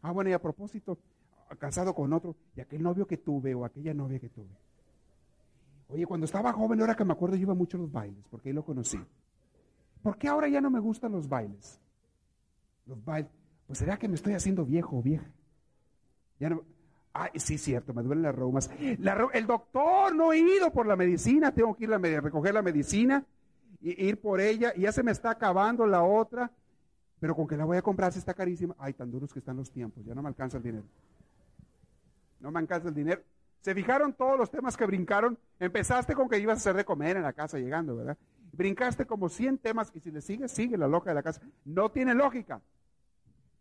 Ah, 0.00 0.12
bueno, 0.12 0.30
y 0.30 0.32
a 0.32 0.40
propósito, 0.40 0.98
casado 1.58 1.94
con 1.94 2.12
otro, 2.12 2.36
y 2.56 2.60
aquel 2.60 2.82
novio 2.82 3.06
que 3.06 3.18
tuve 3.18 3.54
o 3.54 3.64
aquella 3.64 3.94
novia 3.94 4.18
que 4.18 4.28
tuve. 4.28 4.50
Oye, 5.88 6.06
cuando 6.06 6.24
estaba 6.24 6.52
joven, 6.52 6.80
ahora 6.80 6.94
que 6.94 7.04
me 7.04 7.12
acuerdo, 7.12 7.36
yo 7.36 7.42
iba 7.42 7.54
mucho 7.54 7.76
a 7.76 7.80
los 7.80 7.92
bailes, 7.92 8.24
porque 8.30 8.48
ahí 8.48 8.54
lo 8.54 8.64
conocí. 8.64 8.98
¿Por 10.02 10.18
qué 10.18 10.28
ahora 10.28 10.48
ya 10.48 10.60
no 10.60 10.70
me 10.70 10.80
gustan 10.80 11.12
los 11.12 11.28
bailes? 11.28 11.80
Los 12.86 13.04
bailes. 13.04 13.30
Pues 13.66 13.78
será 13.78 13.96
que 13.96 14.08
me 14.08 14.16
estoy 14.16 14.34
haciendo 14.34 14.64
viejo 14.64 14.98
o 14.98 15.02
vieja. 15.02 15.26
Ya 16.38 16.50
no. 16.50 16.64
Ay, 17.14 17.30
sí, 17.36 17.58
cierto, 17.58 17.92
me 17.92 18.02
duelen 18.02 18.22
las 18.22 18.34
reumas. 18.34 18.70
el 18.78 19.46
doctor, 19.46 20.14
no 20.14 20.32
he 20.32 20.38
ido 20.38 20.72
por 20.72 20.86
la 20.86 20.96
medicina, 20.96 21.52
tengo 21.52 21.76
que 21.76 21.84
ir 21.84 21.92
a 21.92 21.98
recoger 21.98 22.54
la 22.54 22.62
medicina, 22.62 23.24
e 23.82 24.06
ir 24.06 24.18
por 24.18 24.40
ella, 24.40 24.72
y 24.74 24.82
ya 24.82 24.92
se 24.92 25.02
me 25.02 25.12
está 25.12 25.30
acabando 25.30 25.86
la 25.86 26.02
otra, 26.02 26.50
pero 27.20 27.36
con 27.36 27.46
que 27.46 27.56
la 27.56 27.66
voy 27.66 27.76
a 27.76 27.82
comprar, 27.82 28.12
si 28.12 28.18
está 28.18 28.32
carísima. 28.32 28.74
Ay, 28.78 28.94
tan 28.94 29.10
duros 29.10 29.32
que 29.32 29.40
están 29.40 29.58
los 29.58 29.70
tiempos, 29.70 30.04
ya 30.06 30.14
no 30.14 30.22
me 30.22 30.28
alcanza 30.28 30.56
el 30.56 30.62
dinero. 30.62 30.84
No 32.40 32.50
me 32.50 32.60
alcanza 32.60 32.88
el 32.88 32.94
dinero. 32.94 33.20
¿Se 33.60 33.74
fijaron 33.74 34.14
todos 34.14 34.38
los 34.38 34.50
temas 34.50 34.76
que 34.76 34.86
brincaron? 34.86 35.38
Empezaste 35.60 36.14
con 36.14 36.28
que 36.28 36.38
ibas 36.38 36.54
a 36.54 36.60
hacer 36.60 36.76
de 36.76 36.84
comer 36.84 37.16
en 37.18 37.22
la 37.22 37.32
casa 37.32 37.58
llegando, 37.58 37.94
¿verdad? 37.94 38.16
Brincaste 38.52 39.06
como 39.06 39.30
100 39.30 39.58
temas 39.58 39.90
y 39.94 40.00
si 40.00 40.10
le 40.10 40.20
sigues, 40.20 40.52
sigue 40.52 40.76
la 40.76 40.86
loca 40.86 41.10
de 41.10 41.14
la 41.14 41.22
casa. 41.22 41.40
No 41.64 41.90
tiene 41.90 42.14
lógica. 42.14 42.60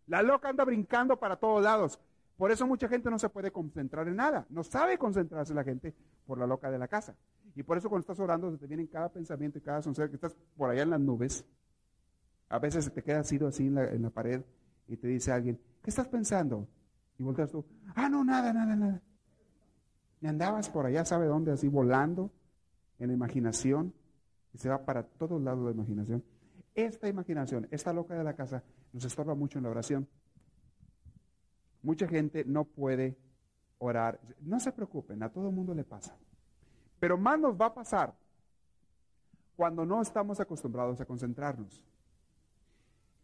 La 0.07 0.21
loca 0.21 0.49
anda 0.49 0.65
brincando 0.65 1.17
para 1.17 1.37
todos 1.37 1.63
lados. 1.63 1.99
Por 2.35 2.51
eso 2.51 2.67
mucha 2.67 2.89
gente 2.89 3.09
no 3.09 3.17
se 3.17 3.29
puede 3.29 3.51
concentrar 3.51 4.07
en 4.07 4.17
nada. 4.17 4.45
No 4.49 4.63
sabe 4.63 4.97
concentrarse 4.97 5.53
la 5.53 5.63
gente 5.63 5.95
por 6.25 6.37
la 6.37 6.45
loca 6.45 6.69
de 6.69 6.77
la 6.77 6.87
casa. 6.87 7.15
Y 7.55 7.63
por 7.63 7.77
eso 7.77 7.87
cuando 7.87 8.01
estás 8.01 8.19
orando 8.19 8.51
se 8.51 8.57
te 8.57 8.67
vienen 8.67 8.87
cada 8.87 9.09
pensamiento 9.09 9.59
y 9.59 9.61
cada 9.61 9.81
soncer 9.81 10.09
que 10.09 10.15
estás 10.15 10.35
por 10.57 10.69
allá 10.69 10.83
en 10.83 10.89
las 10.89 10.99
nubes. 10.99 11.45
A 12.49 12.59
veces 12.59 12.83
se 12.83 12.91
te 12.91 13.01
queda 13.01 13.19
así, 13.19 13.37
en 13.37 13.75
la, 13.75 13.85
en 13.85 14.01
la 14.01 14.09
pared 14.09 14.41
y 14.87 14.97
te 14.97 15.07
dice 15.07 15.31
alguien, 15.31 15.57
¿qué 15.81 15.89
estás 15.89 16.07
pensando? 16.09 16.67
Y 17.17 17.23
volteas 17.23 17.51
tú, 17.51 17.63
ah, 17.95 18.09
no, 18.09 18.25
nada, 18.25 18.51
nada, 18.51 18.75
nada. 18.75 19.01
Y 20.19 20.27
andabas 20.27 20.69
por 20.69 20.85
allá, 20.85 21.05
¿sabe 21.05 21.27
dónde? 21.27 21.51
Así 21.51 21.69
volando 21.69 22.29
en 22.99 23.07
la 23.07 23.13
imaginación 23.13 23.93
y 24.53 24.57
se 24.57 24.69
va 24.69 24.83
para 24.83 25.03
todos 25.03 25.41
lados 25.41 25.65
la 25.65 25.71
imaginación. 25.71 26.23
Esta 26.73 27.07
imaginación, 27.07 27.67
esta 27.71 27.93
loca 27.93 28.15
de 28.15 28.23
la 28.23 28.33
casa, 28.33 28.63
nos 28.93 29.05
estorba 29.05 29.35
mucho 29.35 29.57
en 29.57 29.63
la 29.63 29.69
oración. 29.69 30.07
Mucha 31.83 32.07
gente 32.07 32.45
no 32.45 32.65
puede 32.65 33.17
orar. 33.79 34.19
No 34.41 34.59
se 34.59 34.71
preocupen, 34.71 35.21
a 35.23 35.29
todo 35.29 35.49
el 35.49 35.55
mundo 35.55 35.73
le 35.73 35.83
pasa. 35.83 36.15
Pero 36.99 37.17
más 37.17 37.39
nos 37.39 37.59
va 37.59 37.67
a 37.67 37.73
pasar 37.73 38.13
cuando 39.55 39.85
no 39.85 40.01
estamos 40.01 40.39
acostumbrados 40.39 40.99
a 41.01 41.05
concentrarnos. 41.05 41.83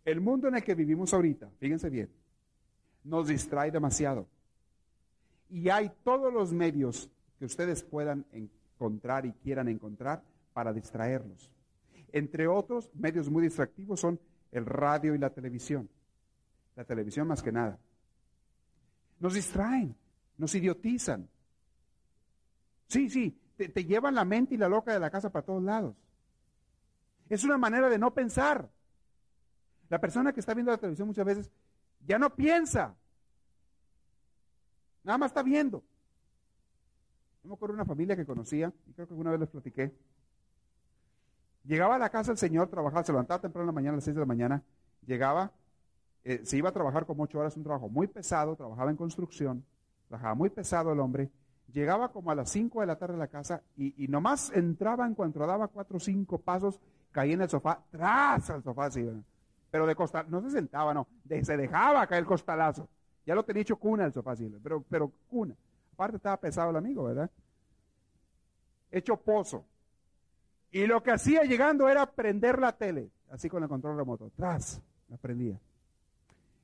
El 0.03 0.21
mundo 0.21 0.47
en 0.47 0.55
el 0.55 0.63
que 0.63 0.75
vivimos 0.75 1.13
ahorita, 1.13 1.49
fíjense 1.59 1.89
bien, 1.89 2.09
nos 3.03 3.27
distrae 3.27 3.71
demasiado. 3.71 4.27
Y 5.49 5.69
hay 5.69 5.91
todos 6.03 6.33
los 6.33 6.51
medios 6.53 7.09
que 7.39 7.45
ustedes 7.45 7.83
puedan 7.83 8.25
encontrar 8.31 9.25
y 9.25 9.33
quieran 9.33 9.67
encontrar 9.67 10.23
para 10.57 10.73
distraerlos. 10.73 11.51
Entre 12.11 12.47
otros 12.47 12.89
medios 12.95 13.29
muy 13.29 13.43
distractivos 13.43 13.99
son 13.99 14.19
el 14.51 14.65
radio 14.65 15.13
y 15.13 15.19
la 15.19 15.29
televisión. 15.29 15.87
La 16.75 16.83
televisión 16.83 17.27
más 17.27 17.43
que 17.43 17.51
nada. 17.51 17.77
Nos 19.19 19.35
distraen, 19.35 19.95
nos 20.35 20.55
idiotizan. 20.55 21.29
Sí, 22.87 23.07
sí, 23.07 23.39
te, 23.55 23.69
te, 23.69 23.85
llevan 23.85 24.15
la 24.15 24.25
mente 24.25 24.55
y 24.55 24.57
la 24.57 24.67
loca 24.67 24.91
de 24.91 24.99
la 24.99 25.11
casa 25.11 25.31
para 25.31 25.45
todos 25.45 25.61
lados. 25.61 25.95
Es 27.29 27.43
una 27.43 27.59
manera 27.59 27.87
de 27.87 27.99
no 27.99 28.11
pensar. 28.11 28.67
La 29.89 30.01
persona 30.01 30.33
que 30.33 30.39
está 30.39 30.55
viendo 30.55 30.71
la 30.71 30.79
televisión 30.79 31.07
muchas 31.07 31.25
veces 31.27 31.51
ya 32.03 32.17
no 32.17 32.35
piensa. 32.35 32.95
Nada 35.03 35.19
más 35.19 35.29
está 35.29 35.43
viendo. 35.43 35.83
Yo 37.43 37.49
me 37.49 37.53
acuerdo 37.53 37.75
de 37.75 37.81
una 37.81 37.85
familia 37.85 38.15
que 38.15 38.25
conocía, 38.25 38.73
y 38.87 38.93
creo 38.93 39.05
que 39.05 39.13
alguna 39.13 39.29
vez 39.29 39.41
les 39.41 39.49
platiqué, 39.49 39.93
Llegaba 41.67 41.95
a 41.95 41.99
la 41.99 42.09
casa 42.09 42.31
el 42.31 42.37
señor, 42.37 42.69
trabajaba, 42.69 43.03
se 43.03 43.11
levantaba 43.11 43.41
temprano 43.41 43.63
en 43.63 43.67
la 43.67 43.73
mañana, 43.73 43.93
a 43.93 43.97
las 43.97 44.05
6 44.05 44.15
de 44.15 44.21
la 44.21 44.25
mañana, 44.25 44.63
llegaba, 45.05 45.51
eh, 46.23 46.41
se 46.43 46.57
iba 46.57 46.69
a 46.69 46.71
trabajar 46.71 47.05
como 47.05 47.23
ocho 47.23 47.39
horas, 47.39 47.57
un 47.57 47.63
trabajo 47.63 47.89
muy 47.89 48.07
pesado, 48.07 48.55
trabajaba 48.55 48.89
en 48.89 48.97
construcción, 48.97 49.65
trabajaba 50.07 50.33
muy 50.33 50.49
pesado 50.49 50.93
el 50.93 50.99
hombre, 50.99 51.29
Llegaba 51.73 52.11
como 52.11 52.31
a 52.31 52.35
las 52.35 52.49
5 52.49 52.79
de 52.81 52.87
la 52.87 52.95
tarde 52.95 53.15
a 53.15 53.17
la 53.17 53.27
casa 53.27 53.61
y, 53.75 54.07
nomás 54.07 54.51
entraba 54.55 55.05
en 55.05 55.13
cuanto 55.13 55.45
daba 55.45 55.67
cuatro 55.67 55.97
o 55.97 55.99
cinco 55.99 56.37
pasos, 56.37 56.79
caía 57.11 57.33
en 57.33 57.41
el 57.41 57.49
sofá, 57.49 57.83
tras 57.91 58.49
al 58.49 58.63
sofá 58.63 58.85
así, 58.85 59.05
pero 59.69 59.85
de 59.85 59.95
costal, 59.95 60.27
no 60.29 60.41
se 60.41 60.49
sentaba, 60.49 60.93
no, 60.93 61.07
se 61.27 61.57
dejaba 61.57 62.07
caer 62.07 62.21
el 62.21 62.25
costalazo. 62.25 62.87
Ya 63.25 63.35
lo 63.35 63.43
tenía 63.43 63.63
hecho 63.63 63.75
cuna 63.75 64.05
el 64.05 64.13
sofá 64.13 64.31
así, 64.31 64.49
pero, 64.63 64.83
pero 64.89 65.11
cuna. 65.29 65.55
Aparte 65.93 66.15
estaba 66.15 66.37
pesado 66.37 66.69
el 66.69 66.77
amigo, 66.77 67.03
¿verdad? 67.03 67.29
Hecho 68.89 69.17
pozo. 69.17 69.65
Y 70.71 70.85
lo 70.85 71.01
que 71.01 71.11
hacía 71.11 71.43
llegando 71.43 71.87
era 71.89 72.05
prender 72.05 72.59
la 72.59 72.73
tele, 72.73 73.09
así 73.29 73.49
con 73.49 73.63
el 73.63 73.69
control 73.69 73.97
remoto, 73.97 74.31
tras, 74.35 74.81
la 75.07 75.17
prendía. 75.17 75.59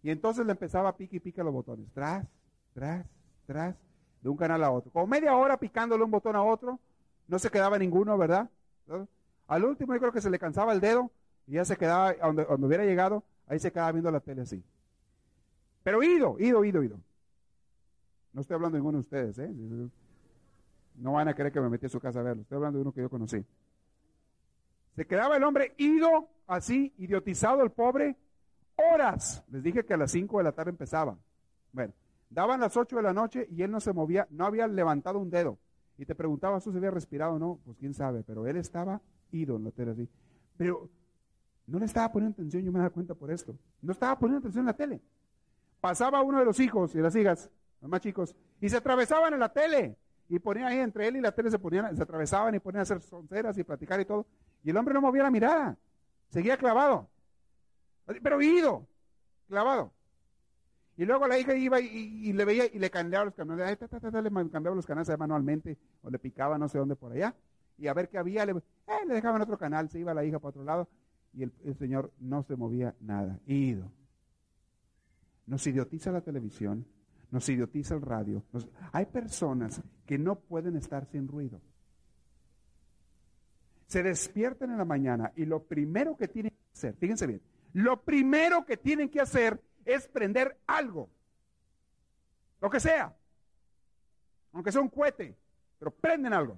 Y 0.01 0.09
entonces 0.09 0.45
le 0.45 0.51
empezaba 0.51 0.89
a 0.89 0.97
pique 0.97 1.17
y 1.17 1.19
pica 1.19 1.43
los 1.43 1.53
botones, 1.53 1.87
tras, 1.93 2.25
tras, 2.73 3.05
tras, 3.45 3.75
de 4.21 4.29
un 4.29 4.37
canal 4.37 4.63
a 4.63 4.71
otro. 4.71 4.91
Como 4.91 5.07
media 5.07 5.35
hora 5.35 5.57
picándole 5.57 6.03
un 6.03 6.11
botón 6.11 6.35
a 6.35 6.43
otro, 6.43 6.79
no 7.27 7.39
se 7.39 7.49
quedaba 7.49 7.79
ninguno, 7.79 8.17
¿verdad? 8.17 8.49
Al 9.47 9.65
último 9.65 9.93
yo 9.93 9.99
creo 9.99 10.11
que 10.11 10.21
se 10.21 10.29
le 10.29 10.39
cansaba 10.39 10.73
el 10.73 10.81
dedo 10.81 11.11
y 11.47 11.53
ya 11.53 11.65
se 11.65 11.77
quedaba, 11.77 12.13
donde, 12.13 12.45
hubiera 12.65 12.85
llegado, 12.85 13.23
ahí 13.47 13.59
se 13.59 13.71
quedaba 13.71 13.91
viendo 13.93 14.11
la 14.11 14.19
tele 14.19 14.41
así. 14.41 14.63
Pero 15.83 16.03
ido, 16.03 16.37
ido, 16.39 16.63
ido, 16.63 16.83
ido. 16.83 16.99
No 18.33 18.41
estoy 18.41 18.55
hablando 18.55 18.75
de 18.75 18.79
ninguno 18.79 18.97
de 18.97 19.01
ustedes, 19.01 19.37
¿eh? 19.39 19.53
No 20.95 21.13
van 21.13 21.27
a 21.27 21.33
querer 21.33 21.51
que 21.51 21.61
me 21.61 21.69
metí 21.69 21.85
a 21.85 21.89
su 21.89 21.99
casa 21.99 22.19
a 22.19 22.23
verlo. 22.23 22.41
Estoy 22.41 22.55
hablando 22.57 22.77
de 22.77 22.81
uno 22.83 22.91
que 22.91 23.01
yo 23.01 23.09
conocí. 23.09 23.45
Se 24.95 25.05
quedaba 25.05 25.37
el 25.37 25.43
hombre 25.43 25.73
ido, 25.77 26.29
así, 26.47 26.93
idiotizado 26.97 27.63
el 27.63 27.71
pobre, 27.71 28.15
horas. 28.75 29.43
Les 29.49 29.63
dije 29.63 29.83
que 29.83 29.93
a 29.93 29.97
las 29.97 30.11
5 30.11 30.37
de 30.37 30.43
la 30.43 30.51
tarde 30.51 30.71
empezaba. 30.71 31.17
Bueno, 31.71 31.93
daban 32.29 32.59
las 32.59 32.77
8 32.77 32.97
de 32.97 33.01
la 33.01 33.13
noche 33.13 33.47
y 33.51 33.63
él 33.63 33.71
no 33.71 33.79
se 33.79 33.93
movía, 33.93 34.27
no 34.29 34.45
había 34.45 34.67
levantado 34.67 35.19
un 35.19 35.29
dedo. 35.29 35.57
Y 35.97 36.05
te 36.05 36.15
preguntaba 36.15 36.59
si 36.59 36.69
había 36.69 36.91
respirado 36.91 37.33
o 37.33 37.39
no, 37.39 37.59
pues 37.65 37.77
quién 37.77 37.93
sabe, 37.93 38.23
pero 38.23 38.47
él 38.47 38.57
estaba 38.57 39.01
ido 39.31 39.55
en 39.55 39.63
la 39.65 39.71
tele 39.71 39.91
así. 39.91 40.09
Pero 40.57 40.89
no 41.67 41.79
le 41.79 41.85
estaba 41.85 42.11
poniendo 42.11 42.33
atención, 42.33 42.63
yo 42.63 42.71
me 42.71 42.79
daba 42.79 42.89
cuenta 42.89 43.13
por 43.15 43.31
esto. 43.31 43.55
No 43.81 43.91
estaba 43.91 44.17
poniendo 44.17 44.39
atención 44.39 44.63
en 44.63 44.67
la 44.67 44.75
tele. 44.75 45.01
Pasaba 45.79 46.21
uno 46.21 46.39
de 46.39 46.45
los 46.45 46.59
hijos 46.59 46.95
y 46.95 46.99
las 46.99 47.15
hijas, 47.15 47.49
los 47.81 47.89
más 47.89 48.01
chicos, 48.01 48.35
y 48.61 48.69
se 48.69 48.77
atravesaban 48.77 49.33
en 49.33 49.39
la 49.39 49.51
tele. 49.51 49.97
Y 50.29 50.39
ponían 50.39 50.67
ahí 50.67 50.79
entre 50.79 51.07
él 51.07 51.17
y 51.17 51.21
la 51.21 51.31
tele, 51.31 51.51
se 51.51 51.59
ponían, 51.59 51.95
se 51.95 52.03
atravesaban 52.03 52.55
y 52.55 52.59
ponían 52.59 52.79
a 52.79 52.83
hacer 52.83 53.01
sonceras 53.01 53.57
y 53.57 53.63
platicar 53.63 53.99
y 53.99 54.05
todo. 54.05 54.25
Y 54.63 54.69
el 54.69 54.77
hombre 54.77 54.93
no 54.93 55.01
movía 55.01 55.23
la 55.23 55.31
mirada. 55.31 55.77
Seguía 56.29 56.57
clavado. 56.57 57.09
Pero 58.05 58.41
ido, 58.41 58.87
clavado. 59.47 59.93
Y 60.95 61.05
luego 61.05 61.27
la 61.27 61.39
hija 61.39 61.55
iba 61.55 61.79
y, 61.79 62.33
le 62.33 62.45
veía 62.45 62.65
y 62.71 62.79
le 62.79 62.89
cambiaba 62.89 63.25
los 63.25 63.33
canales. 63.33 63.79
le 63.79 64.49
cambiaba 64.49 64.75
los 64.75 64.85
canales 64.85 65.17
manualmente 65.17 65.77
o 66.01 66.09
le 66.09 66.19
picaba 66.19 66.57
no 66.57 66.67
sé 66.69 66.77
dónde 66.77 66.95
por 66.95 67.11
allá. 67.11 67.35
Y 67.77 67.87
a 67.87 67.93
ver 67.93 68.09
qué 68.09 68.17
había, 68.17 68.45
le, 68.45 68.51
eh, 68.53 69.07
dejaban 69.07 69.41
otro 69.41 69.57
canal. 69.57 69.89
Se 69.89 69.99
iba 69.99 70.13
la 70.13 70.23
hija 70.23 70.39
para 70.39 70.49
otro 70.49 70.63
lado 70.63 70.87
y 71.33 71.43
el, 71.43 71.75
Señor 71.77 72.11
no 72.19 72.43
se 72.43 72.55
movía 72.55 72.95
nada. 72.99 73.39
Ido. 73.47 73.91
Nos 75.45 75.65
idiotiza 75.67 76.11
la 76.11 76.21
televisión, 76.21 76.85
nos 77.31 77.49
idiotiza 77.49 77.95
el 77.95 78.01
radio. 78.01 78.43
hay 78.91 79.05
personas 79.07 79.81
que 80.05 80.17
no 80.17 80.39
pueden 80.39 80.75
estar 80.77 81.05
sin 81.05 81.27
ruido. 81.27 81.59
Se 83.93 84.01
despiertan 84.01 84.71
en 84.71 84.79
la 84.79 84.85
mañana 84.85 85.31
y 85.35 85.45
lo 85.45 85.61
primero 85.61 86.17
que 86.17 86.27
tienen 86.27 86.49
que 86.49 86.71
hacer, 86.73 86.95
fíjense 86.95 87.27
bien, 87.27 87.39
lo 87.73 88.01
primero 88.01 88.65
que 88.65 88.75
tienen 88.75 89.07
que 89.07 89.21
hacer 89.21 89.61
es 89.85 90.07
prender 90.07 90.57
algo. 90.65 91.11
Lo 92.59 92.71
que 92.71 92.79
sea. 92.79 93.15
Aunque 94.51 94.71
sea 94.71 94.81
un 94.81 94.89
cohete, 94.89 95.37
pero 95.77 95.91
prenden 95.91 96.33
algo. 96.33 96.57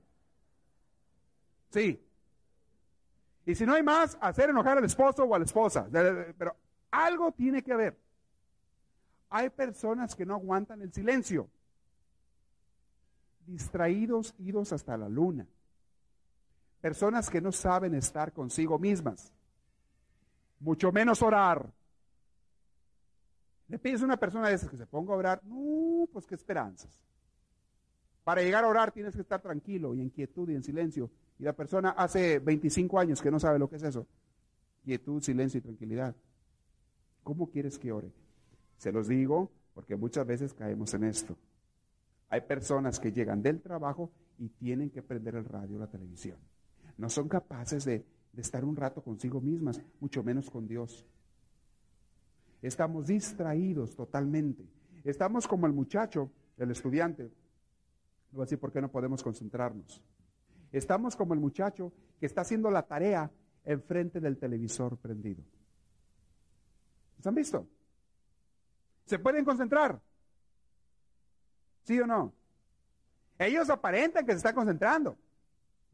Sí. 1.72 2.02
Y 3.46 3.54
si 3.54 3.66
no 3.66 3.74
hay 3.74 3.84
más, 3.84 4.18
hacer 4.22 4.50
enojar 4.52 4.78
al 4.78 4.86
esposo 4.86 5.26
o 5.26 5.36
a 5.36 5.40
la 5.40 5.44
esposa. 5.44 5.90
Pero 5.92 6.56
algo 6.90 7.34
tiene 7.34 7.62
que 7.62 7.74
haber. 7.74 8.00
Hay 9.30 9.50
personas 9.50 10.16
que 10.16 10.26
no 10.26 10.36
aguantan 10.36 10.82
el 10.82 10.94
silencio. 10.94 11.50
Distraídos, 13.46 14.34
idos 14.38 14.72
hasta 14.72 14.96
la 14.96 15.10
luna. 15.10 15.46
Personas 16.86 17.32
que 17.32 17.42
no 17.42 17.52
saben 17.52 17.96
estar 17.96 18.32
consigo 18.32 18.78
mismas. 18.78 19.34
Mucho 20.60 20.92
menos 20.92 21.24
orar. 21.24 21.74
Le 23.68 23.80
pides 23.80 24.04
a 24.04 24.06
una 24.06 24.18
persona 24.18 24.50
de 24.50 24.54
esas 24.54 24.70
que 24.70 24.78
se 24.78 24.86
ponga 24.86 25.12
a 25.12 25.18
orar. 25.18 25.42
No, 25.46 26.08
pues 26.14 26.28
qué 26.28 26.36
esperanzas. 26.36 27.02
Para 28.24 28.44
llegar 28.44 28.64
a 28.64 28.68
orar 28.68 28.92
tienes 28.92 29.16
que 29.16 29.22
estar 29.22 29.42
tranquilo 29.42 29.96
y 29.96 30.02
en 30.02 30.12
quietud 30.12 30.48
y 30.48 30.54
en 30.54 30.62
silencio 30.62 31.10
y 31.40 31.44
la 31.44 31.54
persona 31.54 31.90
hace 31.90 32.38
25 32.38 33.00
años 33.00 33.20
que 33.20 33.32
no 33.32 33.40
sabe 33.40 33.58
lo 33.58 33.68
que 33.68 33.78
es 33.78 33.84
eso. 33.84 34.06
Quietud, 34.84 35.24
silencio 35.24 35.58
y 35.58 35.62
tranquilidad. 35.62 36.16
¿Cómo 37.24 37.50
quieres 37.50 37.80
que 37.80 37.92
ore? 37.92 38.14
Se 38.78 38.92
los 38.92 39.08
digo 39.08 39.50
porque 39.74 39.96
muchas 39.96 40.28
veces 40.28 40.54
caemos 40.54 40.94
en 40.94 41.06
esto. 41.06 41.36
Hay 42.30 42.42
personas 42.42 43.00
que 43.00 43.12
llegan 43.12 43.42
del 43.42 43.60
trabajo 43.60 44.12
y 44.38 44.50
tienen 44.50 44.92
que 44.92 45.02
prender 45.02 45.34
el 45.34 45.46
radio 45.46 45.78
o 45.78 45.80
la 45.80 45.90
televisión. 45.90 46.38
No 46.98 47.10
son 47.10 47.28
capaces 47.28 47.86
de, 47.86 48.06
de 48.32 48.42
estar 48.42 48.64
un 48.64 48.76
rato 48.76 49.02
consigo 49.02 49.42
mismas, 49.42 49.82
mucho 50.00 50.24
menos 50.24 50.50
con 50.50 50.68
Dios. 50.68 51.06
Estamos 52.62 53.08
distraídos 53.08 53.96
totalmente. 53.96 54.66
Estamos 55.04 55.48
como 55.48 55.68
el 55.68 55.74
muchacho, 55.74 56.32
el 56.58 56.72
estudiante. 56.72 57.30
Voy 58.32 58.42
a 58.42 58.46
decir 58.46 58.60
por 58.60 58.72
qué 58.72 58.82
no 58.82 58.92
podemos 58.92 59.22
concentrarnos. 59.22 60.02
Estamos 60.72 61.16
como 61.16 61.34
el 61.34 61.40
muchacho 61.40 61.94
que 62.20 62.26
está 62.26 62.42
haciendo 62.42 62.70
la 62.72 62.84
tarea 62.84 63.32
enfrente 63.64 64.20
del 64.20 64.38
televisor 64.38 64.98
prendido. 64.98 65.44
¿Se 67.22 67.30
han 67.30 67.36
visto? 67.36 67.68
¿Se 69.06 69.20
pueden 69.20 69.46
concentrar? 69.46 70.02
¿Sí 71.84 72.00
o 72.00 72.08
no? 72.08 72.34
Ellos 73.38 73.70
aparentan 73.70 74.26
que 74.26 74.32
se 74.32 74.38
están 74.38 74.56
concentrando. 74.56 75.18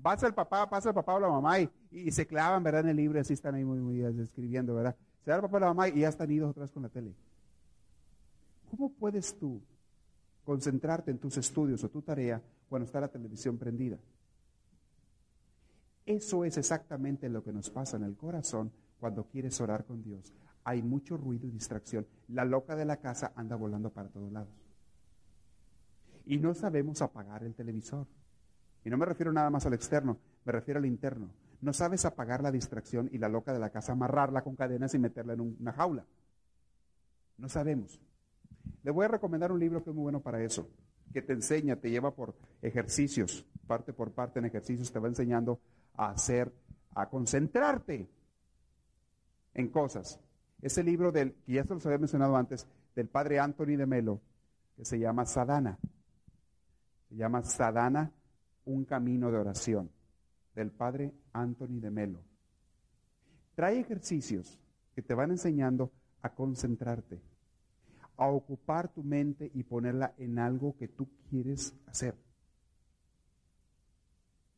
Pasa 0.01 0.27
el 0.27 0.33
papá, 0.33 0.69
pasa 0.69 0.89
el 0.89 0.95
papá 0.95 1.15
o 1.15 1.19
la 1.19 1.29
mamá 1.29 1.59
y, 1.59 2.11
se 2.11 2.25
clavan, 2.25 2.63
¿verdad? 2.63 2.81
En 2.81 2.89
el 2.89 2.97
libro, 2.97 3.19
así 3.19 3.33
están 3.33 3.55
ahí 3.55 3.63
muy, 3.63 3.79
muy 3.79 4.01
escribiendo, 4.01 4.75
¿verdad? 4.75 4.95
Se 5.23 5.29
da 5.29 5.37
el 5.37 5.41
papá 5.43 5.57
o 5.57 5.59
la 5.59 5.67
mamá 5.67 5.89
y 5.89 5.99
ya 5.99 6.09
están 6.09 6.31
idos 6.31 6.55
vez 6.55 6.71
con 6.71 6.83
la 6.83 6.89
tele. 6.89 7.13
¿Cómo 8.69 8.91
puedes 8.93 9.37
tú 9.37 9.61
concentrarte 10.45 11.11
en 11.11 11.19
tus 11.19 11.37
estudios 11.37 11.83
o 11.83 11.89
tu 11.89 12.01
tarea 12.01 12.41
cuando 12.69 12.85
está 12.85 13.01
la 13.01 13.09
televisión 13.09 13.57
prendida? 13.57 13.97
Eso 16.05 16.45
es 16.45 16.57
exactamente 16.57 17.29
lo 17.29 17.43
que 17.43 17.51
nos 17.51 17.69
pasa 17.69 17.97
en 17.97 18.03
el 18.03 18.15
corazón 18.15 18.71
cuando 18.99 19.25
quieres 19.25 19.59
orar 19.61 19.85
con 19.85 20.01
Dios. 20.01 20.33
Hay 20.63 20.81
mucho 20.81 21.17
ruido 21.17 21.47
y 21.47 21.51
distracción. 21.51 22.07
La 22.27 22.45
loca 22.45 22.75
de 22.75 22.85
la 22.85 22.97
casa 22.97 23.33
anda 23.35 23.55
volando 23.55 23.91
para 23.91 24.09
todos 24.09 24.31
lados. 24.31 24.53
Y 26.25 26.37
no 26.37 26.53
sabemos 26.53 27.01
apagar 27.01 27.43
el 27.43 27.55
televisor. 27.55 28.07
Y 28.83 28.89
no 28.89 28.97
me 28.97 29.05
refiero 29.05 29.31
nada 29.31 29.49
más 29.49 29.65
al 29.65 29.73
externo, 29.73 30.17
me 30.45 30.51
refiero 30.51 30.79
al 30.79 30.85
interno. 30.85 31.29
No 31.61 31.73
sabes 31.73 32.05
apagar 32.05 32.41
la 32.41 32.51
distracción 32.51 33.09
y 33.11 33.19
la 33.19 33.29
loca 33.29 33.53
de 33.53 33.59
la 33.59 33.69
casa, 33.69 33.91
amarrarla 33.91 34.41
con 34.41 34.55
cadenas 34.55 34.93
y 34.95 34.99
meterla 34.99 35.33
en 35.33 35.41
una 35.41 35.71
jaula. 35.73 36.05
No 37.37 37.47
sabemos. 37.49 37.99
Le 38.83 38.91
voy 38.91 39.05
a 39.05 39.09
recomendar 39.09 39.51
un 39.51 39.59
libro 39.59 39.83
que 39.83 39.91
es 39.91 39.95
muy 39.95 40.03
bueno 40.03 40.21
para 40.21 40.43
eso, 40.43 40.67
que 41.13 41.21
te 41.21 41.33
enseña, 41.33 41.75
te 41.75 41.89
lleva 41.89 42.15
por 42.15 42.35
ejercicios, 42.61 43.45
parte 43.67 43.93
por 43.93 44.11
parte 44.11 44.39
en 44.39 44.45
ejercicios, 44.45 44.91
te 44.91 44.99
va 44.99 45.07
enseñando 45.07 45.59
a 45.95 46.09
hacer, 46.09 46.51
a 46.95 47.09
concentrarte 47.09 48.09
en 49.53 49.67
cosas. 49.67 50.19
Ese 50.61 50.83
libro 50.83 51.11
del, 51.11 51.33
que 51.45 51.53
ya 51.53 51.63
se 51.63 51.73
los 51.73 51.85
había 51.85 51.99
mencionado 51.99 52.35
antes, 52.35 52.67
del 52.95 53.07
padre 53.07 53.39
Anthony 53.39 53.77
de 53.77 53.85
Melo, 53.85 54.21
que 54.75 54.85
se 54.85 54.99
llama 54.99 55.25
Sadana. 55.25 55.77
Se 57.09 57.15
llama 57.15 57.43
Sadana, 57.43 58.11
un 58.65 58.85
camino 58.85 59.31
de 59.31 59.37
oración, 59.37 59.89
del 60.55 60.71
padre 60.71 61.13
Anthony 61.33 61.79
de 61.79 61.91
Melo. 61.91 62.19
Trae 63.55 63.79
ejercicios 63.79 64.59
que 64.95 65.01
te 65.01 65.13
van 65.13 65.31
enseñando 65.31 65.91
a 66.21 66.33
concentrarte, 66.33 67.19
a 68.17 68.27
ocupar 68.27 68.89
tu 68.89 69.03
mente 69.03 69.51
y 69.53 69.63
ponerla 69.63 70.13
en 70.17 70.39
algo 70.39 70.75
que 70.77 70.87
tú 70.87 71.07
quieres 71.29 71.73
hacer. 71.87 72.15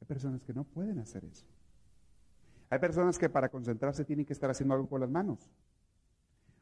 Hay 0.01 0.08
personas 0.08 0.41
que 0.43 0.54
no 0.54 0.64
pueden 0.64 0.99
hacer 0.99 1.24
eso. 1.26 1.45
Hay 2.70 2.80
personas 2.80 3.18
que 3.18 3.30
para 3.30 3.49
concentrarse 3.49 4.04
tienen 4.04 4.26
que 4.26 4.34
estar 4.34 4.49
haciendo 4.49 4.74
algo 4.74 4.89
con 4.89 4.99
las 4.99 5.10
manos. 5.10 5.49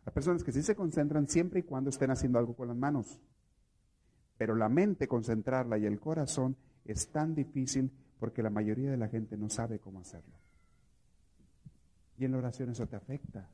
Hay 0.05 0.13
personas 0.13 0.43
que 0.43 0.51
sí 0.51 0.61
se 0.61 0.75
concentran 0.75 1.27
siempre 1.27 1.61
y 1.61 1.63
cuando 1.63 1.89
estén 1.89 2.11
haciendo 2.11 2.37
algo 2.37 2.55
con 2.55 2.67
las 2.67 2.77
manos. 2.77 3.19
Pero 4.37 4.55
la 4.55 4.69
mente, 4.69 5.07
concentrarla 5.07 5.77
y 5.77 5.85
el 5.85 5.99
corazón 5.99 6.55
es 6.85 7.07
tan 7.09 7.33
difícil 7.35 7.91
porque 8.19 8.43
la 8.43 8.49
mayoría 8.49 8.91
de 8.91 8.97
la 8.97 9.07
gente 9.07 9.37
no 9.37 9.49
sabe 9.49 9.79
cómo 9.79 9.99
hacerlo. 9.99 10.33
Y 12.17 12.25
en 12.25 12.31
la 12.31 12.37
oración 12.37 12.69
eso 12.69 12.87
te 12.87 12.95
afecta. 12.95 13.49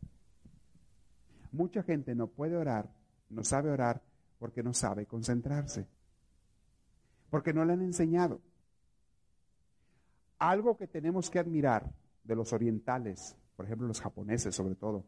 Mucha 1.52 1.84
gente 1.84 2.14
no 2.16 2.28
puede 2.28 2.58
orar, 2.58 2.90
no 3.30 3.44
sabe 3.44 3.72
orar 3.72 4.02
porque 4.40 4.64
no 4.64 4.74
sabe 4.74 5.06
concentrarse. 5.06 5.88
porque 7.30 7.54
no 7.54 7.66
le 7.66 7.74
han 7.74 7.82
enseñado. 7.82 8.40
Algo 10.40 10.78
que 10.78 10.88
tenemos 10.88 11.30
que 11.30 11.40
admirar 11.40 11.92
de 12.24 12.36
los 12.36 12.54
orientales, 12.54 13.36
por 13.56 13.66
ejemplo 13.66 13.88
los 13.88 14.00
japoneses 14.00 14.56
sobre 14.56 14.76
todo, 14.76 15.04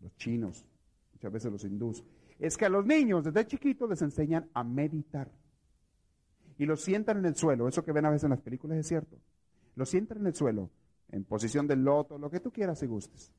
los 0.00 0.14
chinos, 0.16 0.64
muchas 1.12 1.32
veces 1.32 1.52
los 1.52 1.64
hindús, 1.64 2.04
es 2.38 2.56
que 2.56 2.66
a 2.66 2.68
los 2.68 2.84
niños 2.84 3.24
desde 3.24 3.46
chiquitos 3.46 3.88
les 3.88 4.02
enseñan 4.02 4.50
a 4.54 4.64
meditar. 4.64 5.30
Y 6.60 6.66
los 6.66 6.82
sientan 6.82 7.16
en 7.16 7.24
el 7.24 7.36
suelo, 7.36 7.68
eso 7.68 7.82
que 7.82 7.90
ven 7.90 8.04
a 8.04 8.10
veces 8.10 8.24
en 8.24 8.30
las 8.32 8.42
películas 8.42 8.76
es 8.76 8.86
cierto. 8.86 9.16
Los 9.76 9.88
sientan 9.88 10.18
en 10.18 10.26
el 10.26 10.34
suelo, 10.34 10.68
en 11.08 11.24
posición 11.24 11.66
del 11.66 11.82
loto, 11.82 12.18
lo 12.18 12.28
que 12.28 12.38
tú 12.38 12.52
quieras 12.52 12.82
y 12.82 12.86
gustes. 12.86 13.32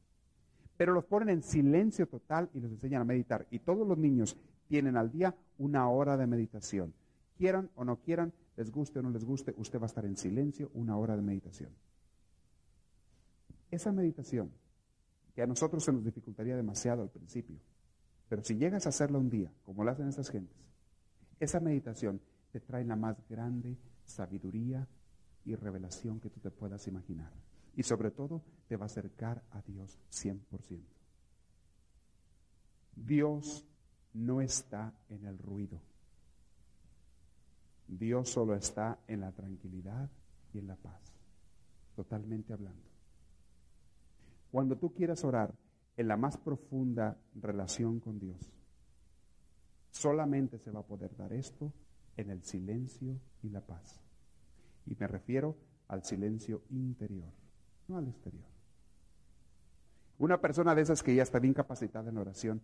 Pero 0.76 0.91
los 0.91 1.05
ponen 1.05 1.30
en 1.30 1.43
silencio 1.43 2.07
total 2.07 2.49
y 2.51 2.59
los 2.59 2.72
enseñan 2.72 3.03
a 3.03 3.05
meditar. 3.05 3.45
Y 3.51 3.59
todos 3.59 3.88
los 3.88 3.95
niños 3.95 4.36
tienen 4.67 4.97
al 4.97 5.11
día 5.11 5.36
una 5.59 5.88
hora 5.88 6.17
de 6.17 6.26
meditación. 6.26 6.95
Quieran 7.38 7.69
o 7.76 7.86
no 7.86 7.97
quieran, 7.97 8.34
les 8.57 8.72
guste 8.72 8.97
o 8.97 9.03
no 9.03 9.11
les 9.11 9.24
guste, 9.24 9.53
usted 9.55 9.78
va 9.78 9.84
a 9.84 9.86
estar 9.86 10.05
en 10.05 10.17
silencio 10.17 10.72
una 10.74 10.97
hora 10.97 11.15
de 11.15 11.22
meditación. 11.22 11.69
Esa 13.69 13.91
meditación, 13.91 14.49
que 15.36 15.43
a 15.43 15.45
nosotros 15.45 15.84
se 15.84 15.93
nos 15.93 16.03
dificultaría 16.03 16.55
demasiado 16.55 17.03
al 17.03 17.11
principio, 17.11 17.59
pero 18.28 18.43
si 18.43 18.55
llegas 18.55 18.88
a 18.88 18.89
hacerla 18.89 19.19
un 19.19 19.30
día, 19.30 19.53
como 19.63 19.84
lo 19.84 19.91
hacen 19.91 20.07
esas 20.07 20.28
gentes, 20.32 20.57
esa 21.39 21.59
meditación 21.59 22.19
te 22.52 22.60
trae 22.60 22.84
la 22.84 22.95
más 22.95 23.18
grande 23.28 23.78
sabiduría 24.04 24.88
y 25.45 25.56
revelación 25.56 26.20
que 26.20 26.30
tú 26.30 26.39
te 26.39 26.52
puedas 26.52 26.88
imaginar. 26.88 27.32
Y 27.76 27.84
sobre 27.84 28.12
todo 28.12 28.41
te 28.68 28.76
va 28.76 28.84
a 28.84 28.86
acercar 28.88 29.43
a 29.52 29.62
Dios 29.62 29.97
100%. 30.12 30.82
Dios 32.95 33.66
no 34.14 34.41
está 34.41 34.93
en 35.10 35.26
el 35.26 35.38
ruido. 35.38 35.82
Dios 37.88 38.30
solo 38.30 38.56
está 38.56 38.99
en 39.08 39.22
la 39.22 39.32
tranquilidad 39.32 40.10
y 40.54 40.60
en 40.60 40.68
la 40.68 40.76
paz, 40.76 41.14
totalmente 41.95 42.54
hablando. 42.54 42.89
Cuando 44.52 44.78
tú 44.78 44.93
quieras 44.93 45.24
orar 45.24 45.54
en 45.97 46.08
la 46.08 46.18
más 46.18 46.38
profunda 46.38 47.18
relación 47.36 47.99
con 47.99 48.20
Dios, 48.20 48.38
solamente 49.91 50.58
se 50.58 50.72
va 50.72 50.82
a 50.82 50.86
poder 50.86 51.16
dar 51.16 51.34
esto 51.34 51.74
en 52.18 52.30
el 52.30 52.43
silencio 52.43 53.20
y 53.41 53.49
la 53.49 53.62
paz. 53.62 54.01
Y 54.86 54.95
me 54.95 55.07
refiero 55.07 55.57
al 55.88 56.03
silencio 56.03 56.64
interior, 56.70 57.32
no 57.88 57.97
al 57.97 58.07
exterior. 58.07 58.45
Una 60.18 60.39
persona 60.39 60.76
de 60.76 60.84
esas 60.84 61.03
que 61.03 61.16
ya 61.16 61.24
está 61.24 61.39
bien 61.39 61.53
capacitada 61.53 62.09
en 62.09 62.18
oración, 62.18 62.62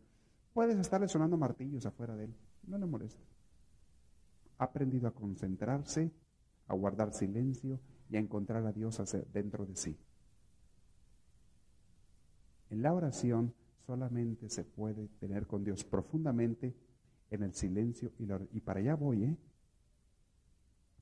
puedes 0.54 0.78
estarle 0.78 1.08
sonando 1.08 1.38
martillos 1.38 1.86
afuera 1.86 2.16
de 2.16 2.26
él, 2.26 2.36
no 2.68 2.78
le 2.78 2.86
molesta. 2.86 3.24
Ha 4.60 4.66
aprendido 4.66 5.08
a 5.08 5.12
concentrarse, 5.14 6.12
a 6.68 6.74
guardar 6.74 7.14
silencio 7.14 7.80
y 8.10 8.16
a 8.16 8.20
encontrar 8.20 8.66
a 8.66 8.72
Dios 8.72 9.02
dentro 9.34 9.66
de 9.66 9.76
sí. 9.76 9.98
En 12.70 12.82
la 12.82 12.93
oración 12.93 13.54
solamente 13.86 14.50
se 14.50 14.64
puede 14.64 15.08
tener 15.20 15.48
con 15.48 15.64
Dios 15.64 15.84
profundamente 15.84 16.76
en 17.30 17.43
el 17.43 17.53
silencio 17.53 18.11
y, 18.19 18.28
y 18.57 18.61
para 18.61 18.80
allá 18.80 18.95
voy, 18.95 19.23
¿eh? 19.23 19.38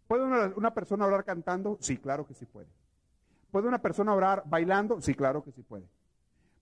¿Puede 0.07 0.23
una, 0.55 0.73
persona 0.73 1.05
orar 1.07 1.23
cantando? 1.23 1.78
Sí, 1.82 1.97
claro 1.97 2.28
que 2.28 2.36
sí 2.36 2.45
puede. 2.45 2.67
¿Puede 3.51 3.67
una 3.67 3.82
persona 3.82 4.13
orar 4.13 4.43
bailando? 4.45 5.01
Sí, 5.01 5.15
claro 5.15 5.43
que 5.43 5.51
sí 5.51 5.63
puede. 5.63 5.88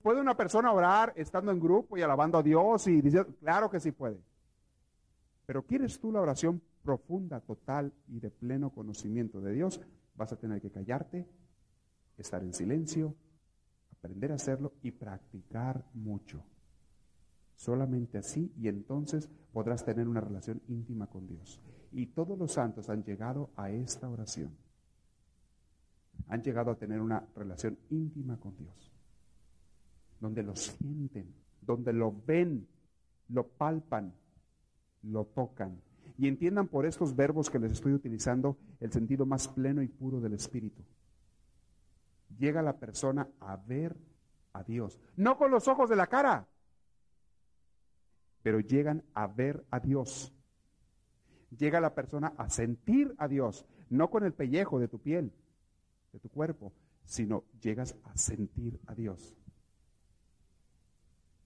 ¿Puede 0.02 0.22
una 0.22 0.36
persona 0.36 0.72
orar 0.72 1.14
estando 1.16 1.52
en 1.52 1.60
grupo 1.60 1.98
y 1.98 2.02
alabando 2.02 2.38
a 2.38 2.44
Dios 2.44 2.88
y 2.88 3.02
diciendo, 3.02 3.34
claro 3.40 3.70
que 3.70 3.80
sí 3.80 3.92
puede? 3.92 4.20
Pero 5.46 5.64
¿quieres 5.64 6.00
tú 6.00 6.12
la 6.12 6.22
oración 6.22 6.62
profunda, 6.84 7.42
total 7.42 7.92
y 8.08 8.20
de 8.20 8.30
pleno 8.30 8.70
conocimiento 8.70 9.42
de 9.42 9.54
Dios? 9.54 9.82
Vas 10.16 10.32
a 10.32 10.38
tener 10.38 10.62
que 10.62 10.72
callarte, 10.72 11.28
estar 12.18 12.44
en 12.44 12.54
silencio, 12.54 13.14
aprender 13.98 14.32
a 14.32 14.36
hacerlo 14.36 14.74
y 14.84 14.92
practicar 14.92 15.84
mucho. 15.94 16.44
Solamente 17.56 18.18
así 18.18 18.52
y 18.58 18.68
entonces 18.68 19.30
podrás 19.52 19.86
tener 19.86 20.08
una 20.08 20.22
relación 20.22 20.62
íntima 20.68 21.08
con 21.08 21.28
Dios. 21.28 21.62
Y 21.92 22.08
todos 22.08 22.38
los 22.38 22.52
santos 22.52 22.90
han 22.90 23.04
llegado 23.04 23.52
a 23.56 23.70
esta 23.70 24.10
oración. 24.10 24.56
Han 26.28 26.42
llegado 26.42 26.72
a 26.72 26.76
tener 26.76 27.00
una 27.00 27.28
relación 27.36 27.78
íntima 27.90 28.38
con 28.38 28.58
Dios. 28.58 28.92
Donde 30.20 30.42
lo 30.42 30.56
sienten, 30.56 31.34
donde 31.62 31.94
lo 31.94 32.14
ven, 32.26 32.68
lo 33.30 33.48
palpan, 33.48 34.14
lo 35.04 35.26
tocan. 35.26 35.82
Y 36.18 36.28
entiendan 36.28 36.68
por 36.68 36.86
estos 36.86 37.16
verbos 37.16 37.50
que 37.50 37.60
les 37.60 37.72
estoy 37.72 37.94
utilizando 37.94 38.58
el 38.80 38.92
sentido 38.92 39.26
más 39.26 39.48
pleno 39.48 39.82
y 39.82 39.88
puro 39.88 40.20
del 40.20 40.34
Espíritu. 40.34 40.84
Llega 42.38 42.62
la 42.62 42.78
persona 42.78 43.28
a 43.40 43.56
ver 43.58 43.96
a 44.54 44.64
Dios. 44.64 45.00
No 45.16 45.38
con 45.38 45.52
los 45.52 45.68
ojos 45.68 45.90
de 45.90 45.96
la 45.96 46.08
cara, 46.08 46.48
pero 48.44 48.60
llegan 48.60 49.04
a 49.16 49.26
ver 49.26 49.66
a 49.72 49.80
Dios 49.80 50.34
llega 51.58 51.80
la 51.80 51.94
persona 51.94 52.34
a 52.38 52.50
sentir 52.50 53.14
a 53.18 53.28
Dios, 53.28 53.66
no 53.90 54.10
con 54.10 54.24
el 54.24 54.34
pellejo 54.34 54.80
de 54.80 54.88
tu 54.88 55.00
piel, 55.00 55.32
de 56.12 56.20
tu 56.20 56.30
cuerpo, 56.30 56.74
sino 57.06 57.44
llegas 57.62 57.96
a 58.04 58.18
sentir 58.18 58.80
a 58.88 58.96
Dios. 58.96 59.36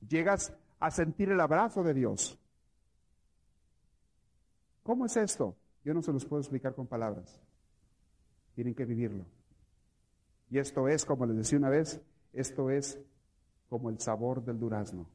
Llegas 0.07 0.53
a 0.79 0.91
sentir 0.91 1.29
el 1.29 1.39
abrazo 1.39 1.83
de 1.83 1.93
Dios. 1.93 2.39
¿Cómo 4.83 5.05
es 5.05 5.17
esto? 5.17 5.55
Yo 5.83 5.93
no 5.93 6.01
se 6.01 6.13
los 6.13 6.25
puedo 6.25 6.41
explicar 6.41 6.75
con 6.75 6.87
palabras. 6.87 7.41
Tienen 8.55 8.75
que 8.75 8.85
vivirlo. 8.85 9.25
Y 10.49 10.59
esto 10.59 10.87
es, 10.87 11.03
como 11.03 11.25
les 11.25 11.37
decía 11.37 11.57
una 11.57 11.69
vez, 11.69 12.01
esto 12.31 12.69
es 12.69 12.99
como 13.67 13.89
el 13.89 13.99
sabor 13.99 14.43
del 14.45 14.59
durazno. 14.59 15.09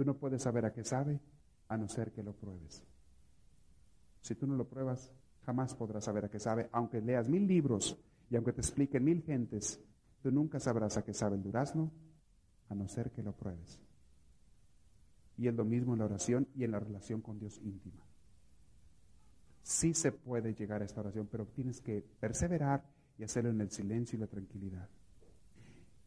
Tú 0.00 0.06
no 0.06 0.16
puedes 0.16 0.40
saber 0.40 0.64
a 0.64 0.72
qué 0.72 0.82
sabe 0.82 1.20
a 1.68 1.76
no 1.76 1.86
ser 1.86 2.10
que 2.10 2.22
lo 2.22 2.32
pruebes. 2.32 2.82
Si 4.22 4.34
tú 4.34 4.46
no 4.46 4.56
lo 4.56 4.66
pruebas, 4.66 5.12
jamás 5.44 5.74
podrás 5.74 6.04
saber 6.04 6.24
a 6.24 6.30
qué 6.30 6.38
sabe. 6.38 6.70
Aunque 6.72 7.02
leas 7.02 7.28
mil 7.28 7.46
libros 7.46 7.98
y 8.30 8.36
aunque 8.36 8.54
te 8.54 8.62
expliquen 8.62 9.04
mil 9.04 9.22
gentes, 9.22 9.78
tú 10.22 10.30
nunca 10.30 10.58
sabrás 10.58 10.96
a 10.96 11.04
qué 11.04 11.12
sabe 11.12 11.36
el 11.36 11.42
durazno, 11.42 11.92
a 12.70 12.74
no 12.74 12.88
ser 12.88 13.10
que 13.10 13.22
lo 13.22 13.36
pruebes. 13.36 13.78
Y 15.36 15.48
es 15.48 15.54
lo 15.54 15.66
mismo 15.66 15.92
en 15.92 15.98
la 15.98 16.06
oración 16.06 16.48
y 16.54 16.64
en 16.64 16.70
la 16.70 16.80
relación 16.80 17.20
con 17.20 17.38
Dios 17.38 17.58
íntima. 17.58 18.02
Sí 19.62 19.92
se 19.92 20.12
puede 20.12 20.54
llegar 20.54 20.80
a 20.80 20.86
esta 20.86 21.00
oración, 21.00 21.28
pero 21.30 21.44
tienes 21.44 21.82
que 21.82 22.00
perseverar 22.00 22.88
y 23.18 23.24
hacerlo 23.24 23.50
en 23.50 23.60
el 23.60 23.70
silencio 23.70 24.16
y 24.16 24.20
la 24.20 24.28
tranquilidad. 24.28 24.88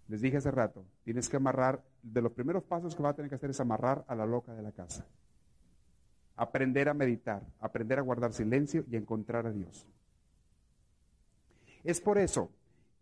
Les 0.08 0.22
dije 0.22 0.38
hace 0.38 0.52
rato, 0.52 0.86
tienes 1.04 1.30
que 1.30 1.38
amarrar, 1.38 1.84
de 2.02 2.22
los 2.22 2.32
primeros 2.34 2.64
pasos 2.64 2.96
que 2.96 3.04
va 3.04 3.10
a 3.10 3.14
tener 3.14 3.30
que 3.30 3.36
hacer 3.36 3.52
es 3.52 3.60
amarrar 3.60 4.04
a 4.08 4.16
la 4.16 4.26
loca 4.26 4.54
de 4.54 4.62
la 4.62 4.72
casa 4.72 5.06
aprender 6.36 6.90
a 6.90 6.94
meditar, 6.94 7.44
aprender 7.60 8.00
a 8.00 8.02
guardar 8.02 8.34
silencio 8.34 8.84
y 8.90 8.96
encontrar 8.96 9.46
a 9.46 9.52
Dios. 9.52 9.88
Es 11.84 12.02
por 12.02 12.18
eso 12.18 12.50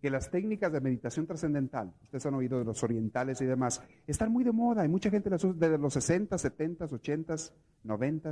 que 0.01 0.09
las 0.09 0.31
técnicas 0.31 0.71
de 0.71 0.81
meditación 0.81 1.27
trascendental, 1.27 1.93
ustedes 2.03 2.25
han 2.25 2.33
oído 2.33 2.57
de 2.57 2.65
los 2.65 2.83
orientales 2.83 3.39
y 3.41 3.45
demás, 3.45 3.83
están 4.07 4.31
muy 4.31 4.43
de 4.43 4.51
moda. 4.51 4.81
Hay 4.81 4.89
mucha 4.89 5.11
gente 5.11 5.29
las 5.29 5.43
usa 5.43 5.55
desde 5.59 5.77
los 5.77 5.93
60, 5.93 6.37
70, 6.37 6.85
80, 6.85 7.35
90. 7.83 8.31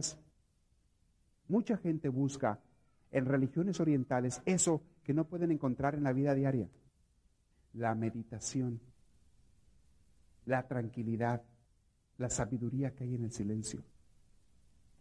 Mucha 1.48 1.78
gente 1.78 2.10
busca 2.10 2.60
en 3.12 3.26
religiones 3.26 3.80
orientales 3.80 4.42
eso 4.46 4.82
que 5.04 5.14
no 5.14 5.26
pueden 5.26 5.52
encontrar 5.52 5.94
en 5.96 6.04
la 6.04 6.14
vida 6.14 6.34
diaria. 6.34 6.68
La 7.74 7.96
meditación, 7.96 8.80
la 10.46 10.68
tranquilidad, 10.68 11.44
la 12.18 12.30
sabiduría 12.30 12.94
que 12.96 13.04
hay 13.04 13.16
en 13.16 13.24
el 13.24 13.32
silencio. 13.32 13.84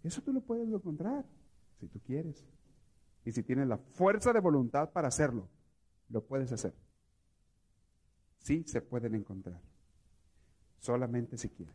Eso 0.02 0.22
tú 0.22 0.32
lo 0.32 0.40
puedes 0.40 0.68
encontrar, 0.68 1.24
si 1.80 1.88
tú 1.88 2.00
quieres. 2.00 2.44
Y 3.24 3.32
si 3.32 3.42
tienes 3.42 3.66
la 3.66 3.78
fuerza 3.78 4.32
de 4.32 4.40
voluntad 4.40 4.90
para 4.90 5.08
hacerlo, 5.08 5.48
lo 6.08 6.22
puedes 6.22 6.52
hacer. 6.52 6.74
Sí 8.38 8.64
se 8.66 8.80
pueden 8.80 9.14
encontrar. 9.14 9.60
Solamente 10.78 11.36
si 11.36 11.48
quieren. 11.48 11.74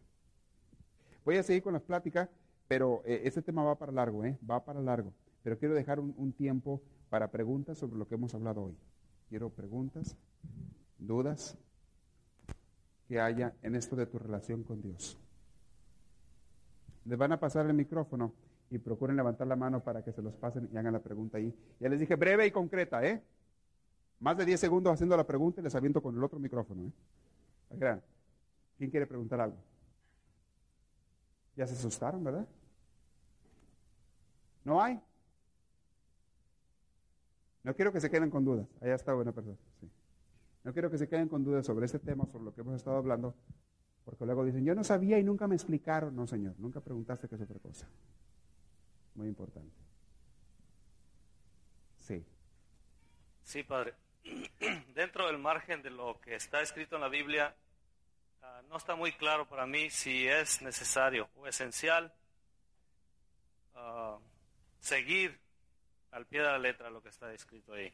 Voy 1.25 1.37
a 1.37 1.43
seguir 1.43 1.61
con 1.61 1.73
las 1.73 1.81
pláticas, 1.81 2.29
pero 2.67 3.03
eh, 3.05 3.21
este 3.25 3.41
tema 3.41 3.63
va 3.63 3.77
para 3.77 3.91
largo, 3.91 4.23
¿eh? 4.23 4.37
Va 4.49 4.63
para 4.63 4.81
largo. 4.81 5.13
Pero 5.43 5.57
quiero 5.57 5.75
dejar 5.75 5.99
un 5.99 6.31
tiempo 6.31 6.81
para 7.09 7.29
preguntas 7.29 7.77
sobre 7.77 7.97
lo 7.97 8.07
que 8.07 8.15
hemos 8.15 8.33
hablado 8.33 8.63
hoy. 8.63 8.77
Quiero 9.29 9.49
preguntas, 9.49 10.15
dudas 11.05 11.57
que 13.07 13.19
haya 13.19 13.53
en 13.61 13.75
esto 13.75 13.95
de 13.95 14.05
tu 14.05 14.17
relación 14.17 14.63
con 14.63 14.81
Dios. 14.81 15.19
Les 17.05 17.17
van 17.17 17.31
a 17.33 17.39
pasar 17.39 17.65
el 17.65 17.73
micrófono 17.73 18.33
y 18.69 18.77
procuren 18.79 19.15
levantar 19.15 19.45
la 19.47 19.55
mano 19.55 19.83
para 19.83 20.03
que 20.03 20.11
se 20.11 20.21
los 20.21 20.33
pasen 20.35 20.69
y 20.71 20.77
hagan 20.77 20.93
la 20.93 21.01
pregunta 21.01 21.37
ahí. 21.37 21.53
Ya 21.79 21.89
les 21.89 21.99
dije 21.99 22.15
breve 22.15 22.47
y 22.47 22.51
concreta, 22.51 23.05
¿eh? 23.05 23.23
Más 24.19 24.37
de 24.37 24.45
10 24.45 24.59
segundos 24.59 24.93
haciendo 24.93 25.17
la 25.17 25.27
pregunta 25.27 25.59
y 25.59 25.63
les 25.63 25.75
aviento 25.75 26.01
con 26.01 26.15
el 26.15 26.23
otro 26.23 26.39
micrófono, 26.39 26.91
¿eh? 27.71 28.01
¿Quién 28.77 28.89
quiere 28.89 29.05
preguntar 29.05 29.41
algo? 29.41 29.57
Ya 31.55 31.67
se 31.67 31.73
asustaron, 31.73 32.23
¿verdad? 32.23 32.47
¿No 34.63 34.81
hay? 34.81 34.99
No 37.63 37.75
quiero 37.75 37.91
que 37.91 38.01
se 38.01 38.09
queden 38.09 38.29
con 38.29 38.43
dudas. 38.43 38.67
Allá 38.81 38.95
está 38.95 39.13
buena 39.13 39.31
persona. 39.31 39.57
Sí. 39.79 39.89
No 40.63 40.71
quiero 40.71 40.89
que 40.89 40.97
se 40.97 41.07
queden 41.07 41.27
con 41.27 41.43
dudas 41.43 41.65
sobre 41.65 41.85
este 41.85 41.99
tema, 41.99 42.25
sobre 42.25 42.45
lo 42.45 42.53
que 42.53 42.61
hemos 42.61 42.75
estado 42.75 42.97
hablando, 42.97 43.35
porque 44.05 44.25
luego 44.25 44.45
dicen, 44.45 44.63
yo 44.63 44.73
no 44.75 44.83
sabía 44.83 45.19
y 45.19 45.23
nunca 45.23 45.47
me 45.47 45.55
explicaron. 45.55 46.15
No, 46.15 46.25
señor, 46.25 46.55
nunca 46.57 46.79
preguntaste 46.79 47.27
qué 47.27 47.35
es 47.35 47.41
otra 47.41 47.59
cosa. 47.59 47.87
Muy 49.15 49.27
importante. 49.27 49.75
Sí. 51.99 52.25
Sí, 53.43 53.63
padre. 53.63 53.93
Dentro 54.95 55.27
del 55.27 55.37
margen 55.37 55.81
de 55.81 55.89
lo 55.89 56.19
que 56.21 56.35
está 56.35 56.61
escrito 56.61 56.95
en 56.95 57.01
la 57.01 57.09
Biblia, 57.09 57.55
ah, 58.41 58.61
no 58.69 58.77
está 58.77 58.95
muy 58.95 59.11
claro 59.11 59.47
para 59.47 59.65
mí 59.65 59.89
si 59.89 60.27
es 60.27 60.61
necesario 60.61 61.29
o 61.35 61.45
esencial 61.45 62.13
ah, 63.75 64.17
seguir 64.79 65.37
al 66.11 66.25
pie 66.25 66.39
de 66.39 66.45
la 66.45 66.59
letra 66.59 66.89
lo 66.89 67.01
que 67.01 67.09
está 67.09 67.33
escrito 67.33 67.73
ahí. 67.73 67.93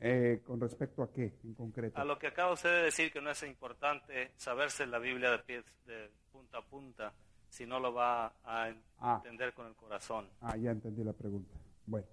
Eh, 0.00 0.42
¿Con 0.44 0.60
respecto 0.60 1.02
a 1.02 1.10
qué 1.12 1.34
en 1.44 1.54
concreto? 1.54 1.98
A 1.98 2.04
lo 2.04 2.18
que 2.18 2.26
acaba 2.26 2.52
usted 2.52 2.68
de 2.70 2.82
decir, 2.84 3.12
que 3.12 3.20
no 3.20 3.30
es 3.30 3.42
importante 3.44 4.32
saberse 4.36 4.86
la 4.86 4.98
Biblia 4.98 5.30
de, 5.30 5.38
pie, 5.38 5.62
de 5.86 6.10
punta 6.32 6.58
a 6.58 6.62
punta, 6.62 7.12
si 7.48 7.64
no 7.64 7.78
lo 7.80 7.94
va 7.94 8.26
a 8.44 8.74
Ah. 8.98 9.16
entender 9.24 9.54
con 9.54 9.66
el 9.66 9.74
corazón. 9.74 10.28
Ah, 10.40 10.56
ya 10.56 10.72
entendí 10.72 11.04
la 11.04 11.12
pregunta. 11.12 11.54
Bueno, 11.86 12.06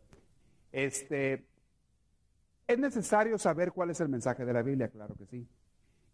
este, 0.72 1.46
¿es 2.68 2.78
necesario 2.80 3.38
saber 3.38 3.72
cuál 3.72 3.90
es 3.90 4.00
el 4.00 4.10
mensaje 4.10 4.46
de 4.46 4.54
la 4.54 4.62
Biblia? 4.62 4.88
Claro 4.90 5.16
que 5.16 5.26
sí. 5.26 5.46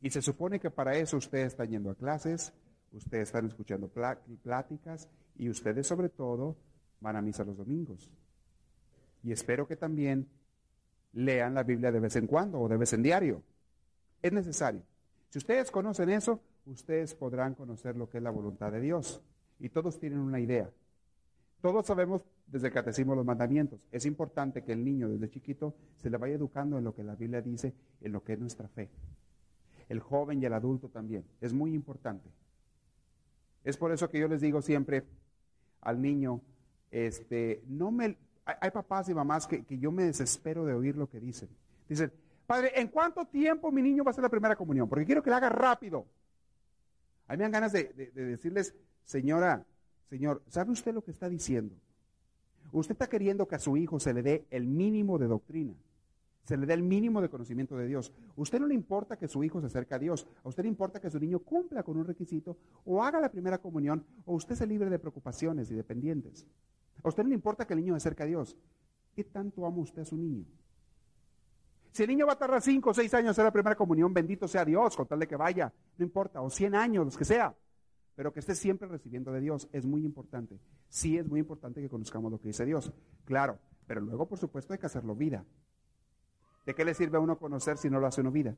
Y 0.02 0.10
se 0.10 0.22
supone 0.22 0.60
que 0.60 0.72
para 0.72 0.96
eso 0.96 1.18
ustedes 1.18 1.48
están 1.48 1.70
yendo 1.70 1.92
a 1.92 1.96
clases, 1.96 2.54
ustedes 2.92 3.28
están 3.30 3.46
escuchando 3.48 3.90
plá- 3.90 4.20
pláticas 4.42 5.10
y 5.36 5.50
ustedes 5.50 5.86
sobre 5.86 6.10
todo 6.10 6.56
van 7.02 7.16
a 7.18 7.22
misa 7.22 7.44
los 7.44 7.58
domingos. 7.58 8.10
Y 9.24 9.32
espero 9.32 9.68
que 9.68 9.76
también 9.76 10.28
lean 11.14 11.54
la 11.54 11.64
Biblia 11.64 11.92
de 11.92 12.00
vez 12.00 12.16
en 12.16 12.28
cuando 12.28 12.60
o 12.60 12.68
de 12.68 12.78
vez 12.78 12.94
en 12.94 13.04
diario. 13.04 13.44
Es 14.22 14.32
necesario. 14.32 14.82
Si 15.30 15.38
ustedes 15.38 15.72
conocen 15.72 16.10
eso, 16.10 16.42
ustedes 16.66 17.14
podrán 17.14 17.54
conocer 17.56 17.96
lo 17.96 18.10
que 18.10 18.18
es 18.18 18.24
la 18.24 18.32
voluntad 18.32 18.72
de 18.72 18.82
Dios. 18.82 19.22
Y 19.60 19.70
todos 19.70 20.00
tienen 20.00 20.20
una 20.20 20.40
idea. 20.40 20.70
Todos 21.62 21.86
sabemos 21.86 22.22
desde 22.46 22.68
el 22.68 22.74
catecismo 22.74 23.16
los 23.16 23.26
mandamientos. 23.26 23.88
Es 23.92 24.06
importante 24.06 24.64
que 24.64 24.74
el 24.74 24.84
niño 24.84 25.10
desde 25.10 25.30
chiquito 25.30 25.76
se 25.96 26.10
le 26.10 26.18
vaya 26.18 26.36
educando 26.36 26.78
en 26.78 26.84
lo 26.84 26.94
que 26.94 27.04
la 27.04 27.16
Biblia 27.16 27.42
dice, 27.42 27.74
en 28.02 28.12
lo 28.12 28.24
que 28.24 28.34
es 28.34 28.40
nuestra 28.40 28.68
fe. 28.68 28.90
El 29.90 30.00
joven 30.00 30.42
y 30.42 30.46
el 30.46 30.54
adulto 30.54 30.90
también. 30.90 31.26
Es 31.42 31.54
muy 31.54 31.74
importante. 31.74 32.30
Es 33.64 33.76
por 33.76 33.92
eso 33.92 34.10
que 34.10 34.20
yo 34.20 34.28
les 34.28 34.42
digo 34.42 34.62
siempre 34.62 35.04
al 35.82 36.02
niño, 36.02 36.42
este, 36.92 37.64
no 37.68 37.92
me, 37.92 38.18
hay, 38.62 38.72
papás 38.72 39.10
y 39.10 39.14
mamás 39.14 39.48
que, 39.48 39.64
que 39.66 39.78
yo 39.78 39.92
me 39.92 40.04
desespero 40.04 40.66
de 40.66 40.74
oír 40.74 40.96
lo 40.96 41.10
que 41.10 41.20
dicen. 41.20 41.50
Dicen, 41.90 42.12
padre, 42.46 42.72
¿en 42.80 42.88
cuánto 42.88 43.26
tiempo 43.26 43.72
mi 43.72 43.82
niño 43.82 44.04
va 44.04 44.10
a 44.10 44.12
hacer 44.12 44.24
la 44.24 44.30
primera 44.30 44.56
comunión? 44.56 44.88
Porque 44.88 45.06
quiero 45.06 45.22
que 45.24 45.30
la 45.30 45.38
haga 45.38 45.50
rápido. 45.50 46.06
A 47.28 47.34
mí 47.34 47.38
me 47.38 47.44
dan 47.44 47.52
ganas 47.52 47.72
de, 47.74 47.86
de- 47.94 48.12
de 48.12 48.26
decirles, 48.26 48.74
señora, 49.04 49.66
señor, 50.10 50.42
¿sabe 50.48 50.72
usted 50.72 50.94
lo 50.94 51.04
que 51.04 51.12
está 51.12 51.28
diciendo? 51.30 51.76
Usted 52.72 52.94
está 52.94 53.08
queriendo 53.08 53.48
que 53.48 53.56
a 53.56 53.60
su 53.60 53.78
hijo 53.78 54.00
se 54.00 54.14
le 54.14 54.22
dé 54.22 54.46
el 54.50 54.66
mínimo 54.68 55.18
de 55.18 55.28
doctrina, 55.28 55.74
se 56.44 56.58
le 56.58 56.66
dé 56.66 56.74
el 56.74 56.84
mínimo 56.84 57.22
de 57.22 57.30
conocimiento 57.30 57.78
de 57.78 57.88
Dios. 57.88 58.12
Usted 58.36 58.60
no 58.60 58.68
le 58.68 58.74
importa 58.74 59.18
que 59.18 59.28
su 59.28 59.44
hijo 59.44 59.60
se 59.62 59.68
acerque 59.68 59.96
a 59.96 60.00
Dios, 60.00 60.28
a 60.44 60.50
usted 60.50 60.64
le 60.64 60.70
importa 60.70 61.00
que 61.02 61.10
su 61.10 61.20
niño 61.20 61.40
cumpla 61.40 61.84
con 61.84 61.98
un 61.98 62.06
requisito 62.06 62.58
o 62.86 63.04
haga 63.04 63.20
la 63.20 63.30
primera 63.32 63.58
comunión 63.58 64.06
o 64.26 64.36
usted 64.36 64.56
se 64.56 64.68
libre 64.68 64.90
de 64.90 65.00
preocupaciones 65.00 65.70
y 65.72 65.76
de 65.76 65.84
pendientes. 65.84 66.46
A 67.04 67.10
usted 67.10 67.24
no 67.24 67.30
le 67.30 67.36
importa 67.36 67.66
que 67.66 67.74
el 67.74 67.80
niño 67.80 67.94
se 67.94 67.98
acerque 67.98 68.24
a 68.24 68.26
Dios. 68.26 68.58
¿Qué 69.16 69.24
tanto 69.24 69.66
ama 69.66 69.78
usted 69.78 70.02
a 70.02 70.06
su 70.06 70.18
niño? 70.18 70.46
Si 71.92 72.04
el 72.04 72.10
niño 72.10 72.28
va 72.28 72.34
a 72.34 72.38
tardar 72.38 72.62
5 72.62 72.90
o 72.90 72.94
6 72.94 73.14
años 73.16 73.26
en 73.26 73.30
hacer 73.32 73.46
la 73.46 73.52
primera 73.52 73.76
comunión, 73.76 74.14
bendito 74.14 74.48
sea 74.48 74.64
Dios, 74.64 74.96
con 74.96 75.08
tal 75.08 75.20
de 75.20 75.28
que 75.28 75.36
vaya, 75.36 75.74
no 75.98 76.06
importa, 76.06 76.42
o 76.42 76.50
100 76.50 76.76
años, 76.76 77.06
los 77.06 77.18
que 77.18 77.26
sea, 77.26 77.56
pero 78.16 78.32
que 78.32 78.40
esté 78.40 78.56
siempre 78.56 78.88
recibiendo 78.88 79.32
de 79.32 79.42
Dios, 79.42 79.68
es 79.72 79.86
muy 79.86 80.06
importante. 80.06 80.60
Sí 80.90 81.18
es 81.18 81.28
muy 81.28 81.40
importante 81.40 81.82
que 81.82 81.90
conozcamos 81.90 82.32
lo 82.32 82.40
que 82.40 82.50
dice 82.50 82.66
Dios, 82.66 82.92
claro, 83.26 83.58
pero 83.88 84.02
luego 84.02 84.28
por 84.28 84.38
supuesto 84.38 84.74
hay 84.74 84.80
que 84.80 84.86
hacerlo 84.86 85.16
vida. 85.16 85.44
¿De 86.66 86.76
qué 86.76 86.84
le 86.84 86.94
sirve 86.94 87.18
a 87.18 87.20
uno 87.22 87.38
conocer 87.40 87.78
si 87.78 87.90
no 87.90 88.00
lo 88.00 88.08
hace 88.08 88.22
uno 88.22 88.32
vida? 88.32 88.56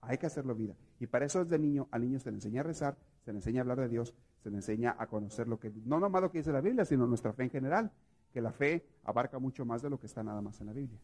Hay 0.00 0.18
que 0.18 0.26
hacerlo 0.26 0.54
vida. 0.54 0.74
Y 1.00 1.06
para 1.06 1.24
eso 1.24 1.44
desde 1.44 1.58
niño, 1.58 1.88
al 1.90 2.02
niño 2.02 2.18
se 2.18 2.30
le 2.30 2.36
enseña 2.36 2.60
a 2.60 2.64
rezar, 2.64 2.98
se 3.24 3.32
le 3.32 3.38
enseña 3.38 3.60
a 3.60 3.62
hablar 3.62 3.80
de 3.80 3.88
Dios, 3.88 4.14
se 4.44 4.50
le 4.50 4.56
enseña 4.56 4.94
a 4.98 5.06
conocer 5.06 5.48
lo 5.48 5.58
que, 5.58 5.72
no 5.86 5.98
nomás 5.98 6.20
lo 6.20 6.30
que 6.30 6.36
dice 6.36 6.52
la 6.52 6.60
Biblia, 6.60 6.84
sino 6.84 7.06
nuestra 7.06 7.32
fe 7.32 7.44
en 7.44 7.50
general, 7.50 7.90
que 8.30 8.42
la 8.42 8.52
fe 8.52 8.86
abarca 9.04 9.38
mucho 9.38 9.64
más 9.64 9.80
de 9.80 9.88
lo 9.88 9.98
que 9.98 10.06
está 10.06 10.22
nada 10.22 10.42
más 10.42 10.60
en 10.60 10.66
la 10.66 10.74
Biblia. 10.74 11.00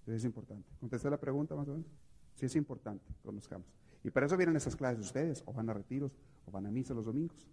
Entonces 0.00 0.22
es 0.22 0.24
importante. 0.24 0.68
¿Contesté 0.80 1.08
la 1.08 1.16
pregunta 1.16 1.54
más 1.54 1.68
o 1.68 1.74
menos? 1.74 1.86
Sí 2.34 2.46
es 2.46 2.56
importante, 2.56 3.04
conozcamos. 3.22 3.68
Y 4.02 4.10
para 4.10 4.26
eso 4.26 4.36
vienen 4.36 4.56
esas 4.56 4.74
clases 4.74 4.98
ustedes, 4.98 5.44
o 5.46 5.52
van 5.52 5.70
a 5.70 5.74
retiros, 5.74 6.18
o 6.44 6.50
van 6.50 6.66
a 6.66 6.72
misa 6.72 6.92
los 6.92 7.04
domingos. 7.04 7.46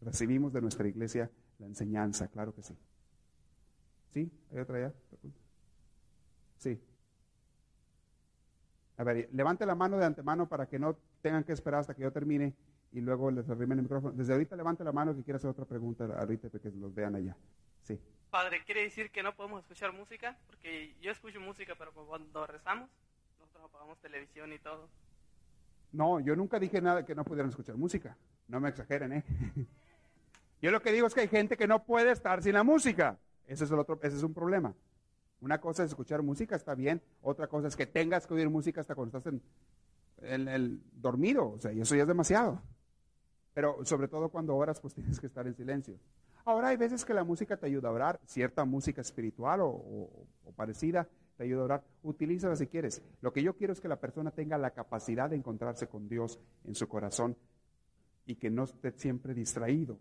Recibimos 0.00 0.52
de 0.52 0.60
nuestra 0.60 0.86
iglesia 0.86 1.28
la 1.58 1.66
enseñanza, 1.66 2.28
claro 2.28 2.54
que 2.54 2.62
sí. 2.62 2.78
¿Sí? 4.14 4.30
¿Hay 4.52 4.58
otra 4.60 4.78
ya? 4.78 4.94
Sí. 6.58 6.80
A 8.98 9.02
ver, 9.02 9.28
levante 9.32 9.66
la 9.66 9.74
mano 9.74 9.98
de 9.98 10.04
antemano 10.04 10.48
para 10.48 10.68
que 10.68 10.78
no 10.78 10.96
tengan 11.22 11.42
que 11.42 11.50
esperar 11.50 11.80
hasta 11.80 11.94
que 11.94 12.02
yo 12.02 12.12
termine 12.12 12.54
y 12.92 13.00
luego 13.00 13.30
les 13.30 13.48
arrime 13.48 13.74
el 13.74 13.82
micrófono. 13.82 14.12
Desde 14.12 14.32
ahorita 14.32 14.56
levante 14.56 14.84
la 14.84 14.92
mano 14.92 15.14
que 15.14 15.22
quiera 15.22 15.36
hacer 15.36 15.50
otra 15.50 15.64
pregunta 15.64 16.04
ahorita 16.04 16.48
que 16.50 16.70
los 16.70 16.94
vean 16.94 17.14
allá. 17.14 17.36
Sí. 17.82 18.00
Padre, 18.30 18.62
¿quiere 18.64 18.82
decir 18.82 19.10
que 19.10 19.22
no 19.22 19.34
podemos 19.34 19.60
escuchar 19.62 19.92
música? 19.92 20.36
Porque 20.46 20.94
yo 21.00 21.10
escucho 21.10 21.40
música, 21.40 21.74
pero 21.78 21.92
cuando 21.92 22.46
rezamos, 22.46 22.90
nosotros 23.38 23.64
apagamos 23.64 23.98
televisión 24.00 24.52
y 24.52 24.58
todo. 24.58 24.88
No, 25.92 26.20
yo 26.20 26.36
nunca 26.36 26.58
dije 26.58 26.80
nada 26.80 27.04
que 27.04 27.14
no 27.14 27.24
pudieran 27.24 27.50
escuchar 27.50 27.76
música. 27.76 28.16
No 28.48 28.60
me 28.60 28.68
exageren, 28.68 29.12
¿eh? 29.12 29.24
Yo 30.62 30.70
lo 30.70 30.80
que 30.80 30.92
digo 30.92 31.06
es 31.06 31.14
que 31.14 31.20
hay 31.20 31.28
gente 31.28 31.56
que 31.56 31.66
no 31.66 31.84
puede 31.84 32.10
estar 32.10 32.42
sin 32.42 32.54
la 32.54 32.64
música. 32.64 33.18
Ese 33.46 33.64
es, 33.64 33.70
el 33.70 33.78
otro, 33.78 33.98
ese 34.02 34.16
es 34.16 34.22
un 34.22 34.32
problema. 34.32 34.74
Una 35.40 35.60
cosa 35.60 35.84
es 35.84 35.90
escuchar 35.90 36.22
música, 36.22 36.56
está 36.56 36.74
bien. 36.74 37.02
Otra 37.20 37.46
cosa 37.46 37.68
es 37.68 37.76
que 37.76 37.86
tengas 37.86 38.26
que 38.26 38.34
oír 38.34 38.48
música 38.48 38.80
hasta 38.80 38.94
cuando 38.94 39.16
estás 39.16 39.32
en, 39.32 39.42
en 40.22 40.48
el 40.48 40.80
dormido. 40.92 41.50
O 41.50 41.60
sea, 41.60 41.72
y 41.72 41.80
eso 41.80 41.94
ya 41.94 42.02
es 42.02 42.08
demasiado. 42.08 42.62
Pero 43.56 43.82
sobre 43.86 44.06
todo 44.06 44.28
cuando 44.28 44.54
oras, 44.54 44.78
pues 44.80 44.92
tienes 44.92 45.18
que 45.18 45.28
estar 45.28 45.46
en 45.46 45.54
silencio. 45.54 45.98
Ahora 46.44 46.68
hay 46.68 46.76
veces 46.76 47.06
que 47.06 47.14
la 47.14 47.24
música 47.24 47.56
te 47.56 47.64
ayuda 47.64 47.88
a 47.88 47.92
orar, 47.92 48.20
cierta 48.26 48.66
música 48.66 49.00
espiritual 49.00 49.60
o, 49.62 50.26
parecida 50.54 51.08
te 51.38 51.44
ayuda 51.44 51.62
a 51.62 51.64
orar. 51.64 51.84
Utilízala 52.02 52.54
si 52.54 52.66
quieres. 52.66 53.02
Lo 53.22 53.32
que 53.32 53.42
yo 53.42 53.56
quiero 53.56 53.72
es 53.72 53.80
que 53.80 53.88
la 53.88 53.98
persona 53.98 54.30
tenga 54.30 54.58
la 54.58 54.72
capacidad 54.72 55.30
de 55.30 55.36
encontrarse 55.36 55.86
con 55.86 56.06
Dios 56.06 56.38
en 56.66 56.74
su 56.74 56.86
corazón 56.86 57.34
y 58.26 58.34
que 58.34 58.50
no 58.50 58.64
esté 58.64 58.92
siempre 58.92 59.32
distraído. 59.32 59.98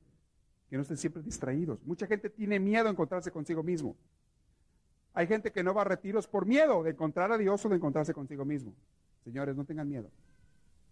Que 0.70 0.76
no 0.76 0.82
estén 0.82 0.98
siempre 0.98 1.24
distraídos. 1.24 1.82
Mucha 1.86 2.08
gente 2.08 2.30
tiene 2.30 2.60
miedo 2.60 2.90
a 2.90 2.92
encontrarse 2.92 3.32
consigo 3.32 3.64
mismo. 3.64 3.96
Hay 5.14 5.28
gente 5.28 5.54
que 5.54 5.64
no 5.64 5.74
va 5.74 5.84
a 5.84 5.86
retiros 5.86 6.28
por 6.28 6.46
miedo 6.46 6.84
de 6.84 6.90
encontrar 6.90 7.32
a 7.32 7.38
Dios 7.38 7.66
o 7.66 7.70
de 7.70 7.78
encontrarse 7.78 8.14
consigo 8.14 8.44
mismo. 8.44 8.76
Señores, 9.24 9.56
no 9.56 9.64
tengan 9.64 9.88
miedo. 9.88 10.12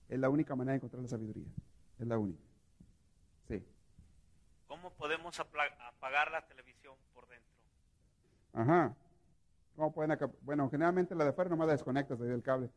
Es 0.07 0.18
la 0.18 0.30
única 0.30 0.55
manera 0.55 0.72
de 0.72 0.78
encontrar 0.78 1.01
la 1.03 1.09
sabiduría. 1.09 1.51
Es 1.99 2.07
la 2.07 2.18
única. 2.18 2.52
¿Cómo 4.84 4.95
podemos 4.95 5.39
apagar 5.39 6.29
la 6.29 6.45
televisión 6.45 6.93
por 7.13 7.25
dentro? 7.29 7.55
Ajá. 8.51 8.93
¿Cómo 9.77 9.93
pueden? 9.93 10.19
Bueno, 10.41 10.69
generalmente 10.69 11.15
la 11.15 11.23
de 11.23 11.29
afuera 11.29 11.49
nomás 11.49 11.67
la 11.67 11.71
desconectas 11.71 12.19
de 12.19 12.25
ahí 12.25 12.31
del 12.31 12.43
cable. 12.43 12.69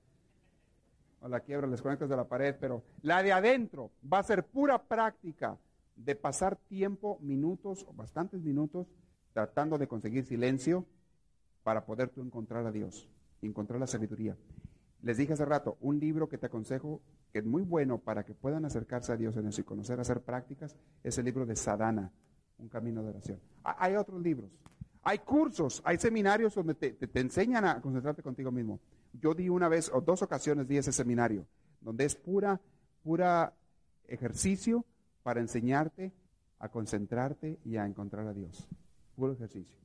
O 1.20 1.26
la 1.26 1.40
quiebra, 1.40 1.66
la 1.66 1.72
desconectas 1.72 2.08
de 2.08 2.16
la 2.16 2.28
pared, 2.28 2.54
pero 2.60 2.84
la 3.02 3.24
de 3.24 3.32
adentro 3.32 3.90
va 4.04 4.20
a 4.20 4.22
ser 4.22 4.46
pura 4.46 4.80
práctica 4.80 5.58
de 5.96 6.14
pasar 6.14 6.54
tiempo, 6.54 7.18
minutos 7.22 7.84
o 7.88 7.92
bastantes 7.92 8.40
minutos, 8.40 8.86
tratando 9.32 9.76
de 9.76 9.88
conseguir 9.88 10.24
silencio 10.24 10.86
para 11.64 11.84
poder 11.84 12.08
tú 12.10 12.22
encontrar 12.22 12.64
a 12.66 12.70
Dios, 12.70 13.10
encontrar 13.42 13.80
la 13.80 13.88
sabiduría. 13.88 14.36
Les 15.06 15.16
dije 15.16 15.34
hace 15.34 15.44
rato, 15.44 15.76
un 15.82 16.00
libro 16.00 16.28
que 16.28 16.36
te 16.36 16.46
aconsejo, 16.46 17.00
que 17.32 17.38
es 17.38 17.44
muy 17.44 17.62
bueno 17.62 17.98
para 17.98 18.24
que 18.24 18.34
puedan 18.34 18.64
acercarse 18.64 19.12
a 19.12 19.16
Dios 19.16 19.36
en 19.36 19.46
eso 19.46 19.60
y 19.60 19.64
conocer, 19.64 20.00
hacer 20.00 20.20
prácticas, 20.22 20.74
es 21.04 21.16
el 21.16 21.24
libro 21.26 21.46
de 21.46 21.54
Sadana, 21.54 22.10
Un 22.58 22.68
Camino 22.68 23.04
de 23.04 23.10
Oración. 23.10 23.40
Ha- 23.62 23.84
Hay 23.84 23.94
otros 23.94 24.20
libros, 24.20 24.50
hay 25.04 25.18
cursos, 25.20 25.80
hay 25.84 25.96
seminarios 25.98 26.56
donde 26.56 26.74
te, 26.74 26.90
te- 26.90 27.06
te 27.06 27.20
enseñan 27.20 27.64
a 27.64 27.80
concentrarte 27.80 28.20
contigo 28.20 28.50
mismo. 28.50 28.80
Yo 29.12 29.32
di 29.32 29.48
una 29.48 29.68
vez 29.68 29.88
o 29.94 30.00
dos 30.00 30.22
ocasiones 30.22 30.66
di 30.66 30.76
ese 30.76 30.90
seminario, 30.90 31.46
donde 31.80 32.04
es 32.04 32.16
pura, 32.16 32.60
pura 33.04 33.54
ejercicio 34.08 34.84
para 35.22 35.38
enseñarte 35.40 36.12
a 36.58 36.68
concentrarte 36.68 37.60
y 37.64 37.76
a 37.76 37.86
encontrar 37.86 38.26
a 38.26 38.32
Dios. 38.32 38.68
Puro 39.14 39.34
ejercicio. 39.34 39.78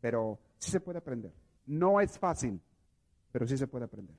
Pero 0.00 0.38
sí 0.58 0.70
se 0.70 0.78
puede 0.78 0.98
aprender. 0.98 1.32
No 1.66 2.00
es 2.00 2.16
fácil, 2.18 2.60
pero 3.32 3.48
sí 3.48 3.58
se 3.58 3.66
puede 3.66 3.86
aprender. 3.86 4.14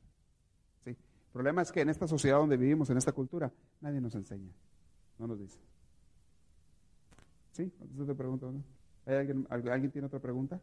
El 1.31 1.33
problema 1.33 1.61
es 1.61 1.71
que 1.71 1.79
en 1.79 1.89
esta 1.89 2.07
sociedad 2.07 2.37
donde 2.39 2.57
vivimos, 2.57 2.89
en 2.89 2.97
esta 2.97 3.13
cultura, 3.13 3.51
nadie 3.79 4.01
nos 4.01 4.13
enseña. 4.15 4.51
No 5.17 5.27
nos 5.27 5.39
dice. 5.39 5.57
¿Sí? 7.53 7.63
Entonces 7.79 8.07
te 8.07 8.15
pregunto. 8.15 8.53
¿Hay 9.05 9.15
alguien, 9.15 9.47
al- 9.49 9.69
¿Alguien 9.69 9.91
tiene 9.91 10.07
otra 10.07 10.19
pregunta? 10.19 10.59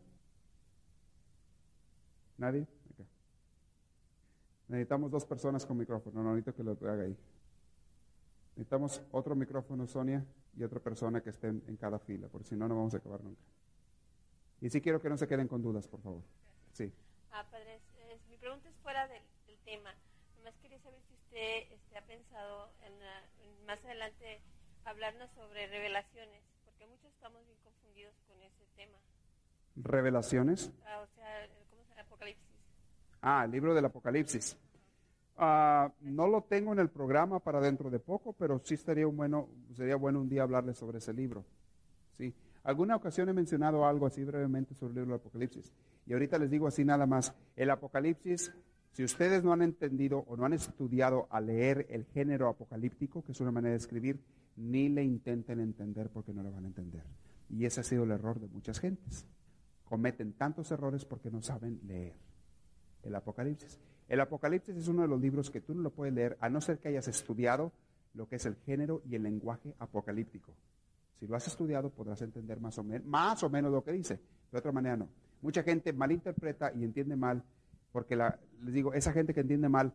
¿Nadie? 2.37 2.66
Necesitamos 4.69 5.11
dos 5.11 5.25
personas 5.25 5.64
con 5.64 5.79
micrófono. 5.79 6.23
No, 6.23 6.35
necesito 6.35 6.55
que 6.55 6.62
lo 6.62 6.73
haga 6.73 7.05
ahí. 7.05 7.16
Necesitamos 8.57 9.03
otro 9.12 9.35
micrófono, 9.35 9.87
Sonia, 9.87 10.25
y 10.55 10.62
otra 10.62 10.81
persona 10.81 11.23
que 11.23 11.31
esté 11.31 11.49
en, 11.49 11.77
cada 11.77 11.99
fila, 11.99 12.29
porque 12.29 12.49
si 12.49 12.57
no, 12.57 12.69
no 12.69 12.77
vamos 12.77 12.93
a 12.93 12.99
acabar 12.99 13.23
nunca. 13.23 13.41
Y 14.61 14.69
sí 14.69 14.81
quiero 14.81 15.01
que 15.01 15.09
no 15.09 15.16
se 15.16 15.27
queden 15.27 15.49
con 15.49 15.62
dudas, 15.62 15.87
por 15.87 16.03
favor. 16.03 16.23
Sí. 16.73 16.93
Ah, 17.31 17.47
padre, 17.51 17.81
mi 18.29 18.37
pregunta 18.37 18.69
es 18.69 18.75
fuera 18.83 19.07
del, 19.09 19.23
tema. 19.64 19.95
Nomás 20.39 20.57
quería 20.62 20.81
saber 20.81 21.01
si 21.03 21.14
usted 21.39 21.72
este, 21.72 21.97
ha 21.97 22.03
pensado 22.03 22.68
en, 22.82 23.66
más 23.66 23.78
adelante 23.84 24.41
hablarnos 24.84 25.30
sobre 25.32 25.66
revelaciones, 25.68 26.43
porque 26.64 26.86
muchos 26.86 27.12
estamos 27.12 27.45
bien 27.47 27.59
confundidos 27.62 28.14
con 28.26 28.43
ese 28.43 28.64
tema. 28.74 28.99
¿Revelaciones? 29.76 30.72
Ah, 30.84 31.01
o 31.01 31.14
sea, 31.14 31.47
¿cómo 31.70 31.84
se 31.84 31.91
llama? 31.91 32.03
Apocalipsis. 32.03 32.49
Ah, 33.22 33.43
el 33.45 33.53
libro 33.53 33.74
del 33.74 33.84
Apocalipsis. 33.84 34.57
Ah, 35.36 35.93
no 36.01 36.26
lo 36.26 36.43
tengo 36.43 36.72
en 36.72 36.80
el 36.80 36.89
programa 36.89 37.39
para 37.39 37.61
dentro 37.61 37.91
de 37.91 38.01
poco, 38.01 38.32
pero 38.32 38.61
sí 38.64 38.76
un 39.05 39.16
bueno, 39.16 39.49
sería 39.76 39.97
bueno 39.97 40.20
un 40.20 40.28
día 40.28 40.43
hablarles 40.43 40.78
sobre 40.78 40.99
ese 40.99 41.12
libro. 41.12 41.45
¿sí? 42.16 42.34
Alguna 42.64 42.97
ocasión 42.97 43.28
he 43.28 43.32
mencionado 43.32 43.86
algo 43.86 44.07
así 44.07 44.24
brevemente 44.24 44.74
sobre 44.74 44.91
el 44.91 44.95
libro 44.97 45.12
del 45.12 45.20
Apocalipsis. 45.20 45.72
Y 46.07 46.14
ahorita 46.14 46.39
les 46.39 46.51
digo 46.51 46.66
así 46.66 46.84
nada 46.84 47.07
más. 47.07 47.32
El 47.55 47.70
Apocalipsis, 47.70 48.53
si 48.99 49.05
ustedes 49.05 49.44
no 49.44 49.53
han 49.53 49.62
entendido 49.62 50.24
o 50.26 50.36
no 50.36 50.44
han 50.44 50.55
estudiado 50.55 51.28
a 51.30 51.40
leer 51.40 51.86
el 51.88 52.05
género 52.07 52.49
apocalíptico, 52.49 53.22
que 53.22 53.30
es 53.30 53.40
una 53.40 53.53
manera 53.53 53.70
de 53.70 53.78
escribir, 53.78 54.20
ni 54.57 54.88
le 54.88 55.05
intenten 55.05 55.61
entender 55.61 56.11
porque 56.11 56.32
no 56.32 56.42
lo 56.42 56.51
van 56.51 56.64
a 56.64 56.66
entender. 56.66 57.05
Y 57.49 57.64
ese 57.64 57.78
ha 57.78 57.84
sido 57.84 58.03
el 58.03 58.11
error 58.11 58.40
de 58.40 58.49
muchas 58.49 58.80
gentes. 58.80 59.24
Cometen 59.84 60.32
tantos 60.32 60.72
errores 60.72 61.05
porque 61.05 61.30
no 61.30 61.40
saben 61.42 61.78
leer 61.86 62.16
el 63.05 63.14
Apocalipsis. 63.14 63.78
El 64.09 64.18
Apocalipsis 64.20 64.74
es 64.74 64.88
uno 64.88 65.03
de 65.03 65.09
los 65.09 65.20
libros 65.20 65.49
que 65.49 65.61
tú 65.61 65.76
no 65.76 65.82
lo 65.82 65.90
puedes 65.90 66.12
leer 66.12 66.36
a 66.40 66.49
no 66.49 66.61
ser 66.61 66.80
que 66.80 66.88
hayas 66.88 67.07
estudiado 67.07 67.70
lo 68.14 68.28
que 68.28 68.34
es 68.34 68.46
el 68.46 68.57
género 68.66 69.03
y 69.09 69.14
el 69.14 69.22
lenguaje 69.22 69.76
apocalíptico. 69.78 70.57
Si 71.20 71.28
lo 71.28 71.36
has 71.36 71.46
estudiado 71.46 71.90
podrás 71.90 72.20
entender 72.22 72.59
más 72.59 72.76
o, 72.78 72.82
menos, 72.82 73.07
más 73.07 73.44
o 73.44 73.49
menos 73.49 73.70
lo 73.70 73.84
que 73.84 73.92
dice. 73.92 74.18
De 74.51 74.59
otra 74.59 74.72
manera 74.72 74.96
no. 74.96 75.09
Mucha 75.40 75.62
gente 75.62 75.92
malinterpreta 75.92 76.72
y 76.74 76.82
entiende 76.82 77.14
mal, 77.14 77.44
porque 77.99 78.14
les 78.14 78.72
digo, 78.72 78.94
esa 78.94 79.12
gente 79.12 79.34
que 79.34 79.40
entiende 79.40 79.68
mal 79.68 79.92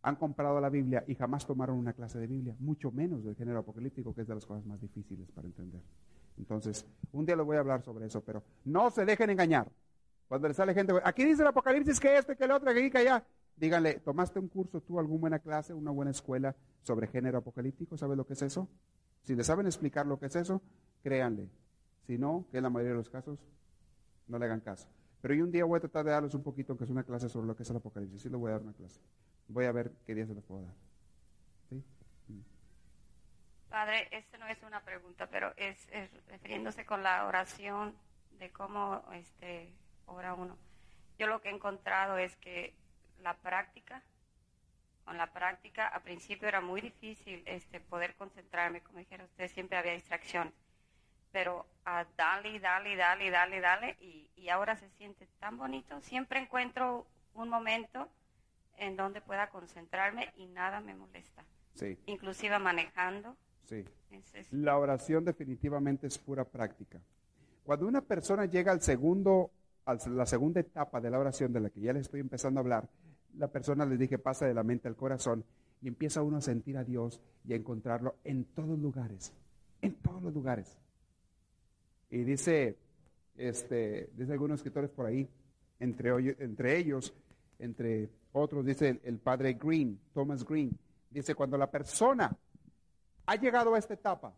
han 0.00 0.16
comprado 0.16 0.58
la 0.62 0.70
Biblia 0.70 1.04
y 1.06 1.14
jamás 1.14 1.46
tomaron 1.46 1.76
una 1.76 1.92
clase 1.92 2.18
de 2.18 2.26
Biblia, 2.26 2.56
mucho 2.58 2.90
menos 2.90 3.22
del 3.22 3.34
género 3.36 3.58
apocalíptico, 3.58 4.14
que 4.14 4.22
es 4.22 4.26
de 4.26 4.34
las 4.34 4.46
cosas 4.46 4.64
más 4.64 4.80
difíciles 4.80 5.30
para 5.30 5.46
entender. 5.46 5.82
Entonces, 6.38 6.86
un 7.12 7.26
día 7.26 7.36
les 7.36 7.44
voy 7.44 7.58
a 7.58 7.60
hablar 7.60 7.82
sobre 7.82 8.06
eso, 8.06 8.22
pero 8.22 8.42
no 8.64 8.90
se 8.90 9.04
dejen 9.04 9.28
engañar. 9.28 9.70
Cuando 10.26 10.48
le 10.48 10.54
sale 10.54 10.72
gente, 10.72 10.94
aquí 11.04 11.22
dice 11.22 11.42
el 11.42 11.48
Apocalipsis 11.48 12.00
que 12.00 12.16
este, 12.16 12.34
que 12.34 12.44
el 12.44 12.50
otro, 12.50 12.72
que 12.72 12.80
aquí, 12.80 12.90
que 12.90 12.98
allá. 12.98 13.22
Díganle, 13.56 14.00
¿tomaste 14.00 14.38
un 14.38 14.48
curso 14.48 14.80
tú, 14.80 14.98
alguna 14.98 15.20
buena 15.20 15.38
clase, 15.38 15.74
una 15.74 15.90
buena 15.90 16.12
escuela 16.12 16.56
sobre 16.80 17.08
género 17.08 17.36
apocalíptico? 17.38 17.98
¿Sabes 17.98 18.16
lo 18.16 18.26
que 18.26 18.32
es 18.32 18.40
eso? 18.40 18.70
Si 19.22 19.34
le 19.34 19.44
saben 19.44 19.66
explicar 19.66 20.06
lo 20.06 20.18
que 20.18 20.26
es 20.26 20.36
eso, 20.36 20.62
créanle. 21.02 21.50
Si 22.06 22.16
no, 22.16 22.46
que 22.50 22.56
en 22.56 22.62
la 22.62 22.70
mayoría 22.70 22.92
de 22.92 22.98
los 22.98 23.10
casos, 23.10 23.38
no 24.28 24.38
le 24.38 24.46
hagan 24.46 24.60
caso. 24.60 24.88
Pero 25.24 25.32
yo 25.36 25.44
un 25.44 25.50
día 25.50 25.64
voy 25.64 25.78
a 25.78 25.80
tratar 25.80 26.04
de 26.04 26.10
darles 26.10 26.34
un 26.34 26.42
poquito, 26.42 26.76
que 26.76 26.84
es 26.84 26.90
una 26.90 27.02
clase 27.02 27.30
sobre 27.30 27.46
lo 27.46 27.56
que 27.56 27.62
es 27.62 27.70
el 27.70 27.76
Apocalipsis. 27.78 28.20
Sí 28.20 28.28
le 28.28 28.36
voy 28.36 28.50
a 28.50 28.52
dar 28.56 28.60
una 28.60 28.74
clase. 28.74 29.00
Voy 29.48 29.64
a 29.64 29.72
ver 29.72 29.90
qué 30.04 30.14
día 30.14 30.26
se 30.26 30.34
les 30.34 30.44
puedo 30.44 30.60
dar. 30.60 30.74
Mm. 31.70 32.40
Padre, 33.70 34.06
esta 34.10 34.36
no 34.36 34.46
es 34.48 34.62
una 34.62 34.84
pregunta, 34.84 35.26
pero 35.30 35.54
es, 35.56 35.78
refiriéndose 36.28 36.84
con 36.84 37.02
la 37.02 37.24
oración 37.26 37.94
de 38.38 38.50
cómo 38.50 39.02
este, 39.14 39.72
ora 40.04 40.34
uno. 40.34 40.58
Yo 41.18 41.26
lo 41.26 41.40
que 41.40 41.48
he 41.48 41.52
encontrado 41.52 42.18
es 42.18 42.36
que 42.36 42.74
la 43.22 43.34
práctica, 43.38 44.02
con 45.06 45.16
la 45.16 45.32
práctica, 45.32 45.88
a 45.88 46.02
principio 46.02 46.48
era 46.48 46.60
muy 46.60 46.82
difícil 46.82 47.42
este, 47.46 47.80
poder 47.80 48.14
concentrarme, 48.16 48.82
como 48.82 48.98
dijera 48.98 49.24
usted, 49.24 49.50
siempre 49.50 49.78
había 49.78 49.94
distracciones, 49.94 50.52
pero 51.34 51.66
a 51.84 52.06
dale, 52.16 52.60
dale, 52.60 52.94
dale, 52.94 53.28
dale, 53.28 53.60
dale, 53.60 53.96
y, 54.00 54.30
y 54.36 54.50
ahora 54.50 54.76
se 54.76 54.88
siente 54.90 55.26
tan 55.40 55.58
bonito, 55.58 56.00
siempre 56.00 56.38
encuentro 56.38 57.08
un 57.34 57.48
momento 57.48 58.08
en 58.78 58.96
donde 58.96 59.20
pueda 59.20 59.50
concentrarme 59.50 60.32
y 60.36 60.46
nada 60.46 60.80
me 60.80 60.94
molesta. 60.94 61.44
Sí. 61.74 61.98
Inclusive 62.06 62.56
manejando. 62.60 63.36
Sí. 63.64 63.84
La 64.52 64.78
oración 64.78 65.24
definitivamente 65.24 66.06
es 66.06 66.18
pura 66.18 66.44
práctica. 66.44 67.00
Cuando 67.64 67.88
una 67.88 68.00
persona 68.00 68.44
llega 68.44 68.70
al 68.70 68.80
segundo, 68.80 69.50
a 69.86 69.96
la 70.10 70.26
segunda 70.26 70.60
etapa 70.60 71.00
de 71.00 71.10
la 71.10 71.18
oración 71.18 71.52
de 71.52 71.60
la 71.60 71.70
que 71.70 71.80
ya 71.80 71.92
le 71.92 71.98
estoy 71.98 72.20
empezando 72.20 72.60
a 72.60 72.62
hablar, 72.62 72.88
la 73.38 73.48
persona 73.48 73.84
les 73.84 73.98
dije 73.98 74.18
pasa 74.18 74.46
de 74.46 74.54
la 74.54 74.62
mente 74.62 74.86
al 74.86 74.94
corazón 74.94 75.44
y 75.82 75.88
empieza 75.88 76.22
uno 76.22 76.36
a 76.36 76.40
sentir 76.40 76.76
a 76.76 76.84
Dios 76.84 77.20
y 77.44 77.54
a 77.54 77.56
encontrarlo 77.56 78.14
en 78.22 78.44
todos 78.44 78.78
lugares, 78.78 79.32
en 79.82 79.94
todos 79.96 80.22
los 80.22 80.32
lugares. 80.32 80.78
Y 82.14 82.22
dice, 82.22 82.76
este, 83.36 84.08
dice 84.14 84.30
algunos 84.30 84.60
escritores 84.60 84.88
por 84.88 85.04
ahí, 85.04 85.28
entre, 85.80 86.10
entre 86.38 86.78
ellos, 86.78 87.12
entre 87.58 88.08
otros, 88.30 88.64
dice 88.64 89.00
el, 89.02 89.18
padre 89.18 89.54
Green, 89.54 89.98
Thomas 90.12 90.44
Green, 90.44 90.78
dice, 91.10 91.34
cuando 91.34 91.58
la 91.58 91.68
persona 91.68 92.30
ha 93.26 93.34
llegado 93.34 93.74
a 93.74 93.80
esta 93.80 93.94
etapa 93.94 94.32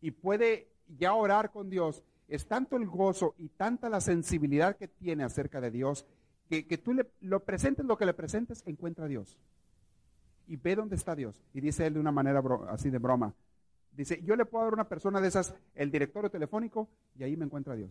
y 0.00 0.12
puede 0.12 0.68
ya 0.98 1.12
orar 1.12 1.50
con 1.50 1.68
Dios, 1.68 2.02
es 2.26 2.46
tanto 2.46 2.78
el 2.78 2.86
gozo 2.86 3.34
y 3.36 3.50
tanta 3.50 3.90
la 3.90 4.00
sensibilidad 4.00 4.74
que 4.74 4.88
tiene 4.88 5.24
acerca 5.24 5.60
de 5.60 5.70
Dios, 5.70 6.06
que, 6.48 6.78
tú 6.78 6.94
le, 6.94 7.06
lo 7.20 7.44
presentes 7.44 7.84
lo 7.84 7.98
que 7.98 8.06
le 8.06 8.14
presentes, 8.14 8.62
encuentra 8.64 9.04
a 9.04 9.08
Dios. 9.08 9.36
Y 10.46 10.56
ve 10.56 10.74
dónde 10.74 10.96
está 10.96 11.14
Dios. 11.14 11.44
Y 11.52 11.60
dice 11.60 11.86
él 11.86 11.92
de 11.92 12.00
una 12.00 12.12
manera 12.12 12.42
así 12.70 12.88
de 12.88 12.96
broma. 12.96 13.34
Dice, 13.98 14.22
yo 14.22 14.36
le 14.36 14.44
puedo 14.44 14.62
dar 14.62 14.72
a 14.72 14.76
una 14.76 14.88
persona 14.88 15.20
de 15.20 15.26
esas 15.26 15.52
el 15.74 15.90
directorio 15.90 16.30
telefónico 16.30 16.88
y 17.18 17.24
ahí 17.24 17.36
me 17.36 17.44
encuentra 17.44 17.74
Dios. 17.74 17.90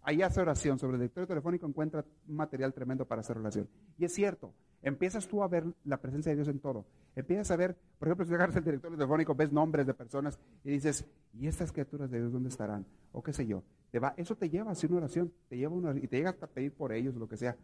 Ahí 0.00 0.22
hace 0.22 0.40
oración. 0.40 0.78
Sobre 0.78 0.94
el 0.94 1.00
directorio 1.00 1.26
telefónico 1.26 1.66
encuentra 1.66 2.02
material 2.28 2.72
tremendo 2.72 3.04
para 3.04 3.20
hacer 3.20 3.36
oración. 3.36 3.68
Y 3.98 4.06
es 4.06 4.14
cierto, 4.14 4.54
empiezas 4.80 5.28
tú 5.28 5.42
a 5.42 5.48
ver 5.48 5.66
la 5.84 5.98
presencia 5.98 6.30
de 6.30 6.36
Dios 6.36 6.48
en 6.48 6.60
todo. 6.60 6.86
Empiezas 7.14 7.50
a 7.50 7.56
ver, 7.56 7.76
por 7.98 8.08
ejemplo, 8.08 8.24
si 8.24 8.32
agarras 8.32 8.56
el 8.56 8.64
directorio 8.64 8.96
telefónico, 8.96 9.34
ves 9.34 9.52
nombres 9.52 9.86
de 9.86 9.92
personas 9.92 10.38
y 10.64 10.70
dices, 10.70 11.04
¿y 11.34 11.46
estas 11.46 11.72
criaturas 11.72 12.10
de 12.10 12.20
Dios 12.20 12.32
dónde 12.32 12.48
estarán? 12.48 12.86
O 13.12 13.22
qué 13.22 13.34
sé 13.34 13.46
yo. 13.46 13.62
Te 13.90 13.98
va, 13.98 14.14
eso 14.16 14.34
te 14.34 14.48
lleva 14.48 14.70
a 14.70 14.72
hacer 14.72 14.88
una 14.88 15.00
oración, 15.00 15.30
te 15.50 15.58
lleva 15.58 15.74
una, 15.74 15.94
y 15.94 16.08
te 16.08 16.16
llega 16.16 16.30
hasta 16.30 16.46
pedir 16.46 16.72
por 16.72 16.90
ellos 16.90 17.14
lo 17.16 17.28
que 17.28 17.36
sea. 17.36 17.54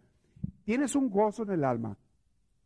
Tienes 0.65 0.95
un 0.95 1.09
gozo 1.09 1.45
en 1.45 1.53
el 1.53 1.65
alma, 1.65 1.97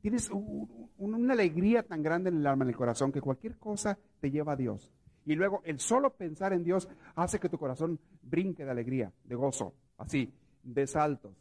tienes 0.00 0.30
una 0.30 1.32
alegría 1.32 1.82
tan 1.82 2.02
grande 2.02 2.30
en 2.30 2.38
el 2.38 2.46
alma, 2.46 2.64
en 2.64 2.70
el 2.70 2.76
corazón, 2.76 3.12
que 3.12 3.20
cualquier 3.20 3.56
cosa 3.58 3.98
te 4.20 4.30
lleva 4.30 4.52
a 4.52 4.56
Dios. 4.56 4.90
Y 5.24 5.34
luego 5.34 5.60
el 5.64 5.78
solo 5.78 6.14
pensar 6.14 6.52
en 6.52 6.64
Dios 6.64 6.88
hace 7.14 7.38
que 7.38 7.48
tu 7.48 7.58
corazón 7.58 8.00
brinque 8.22 8.64
de 8.64 8.70
alegría, 8.70 9.12
de 9.24 9.34
gozo, 9.34 9.74
así, 9.98 10.32
de 10.62 10.86
saltos. 10.86 11.34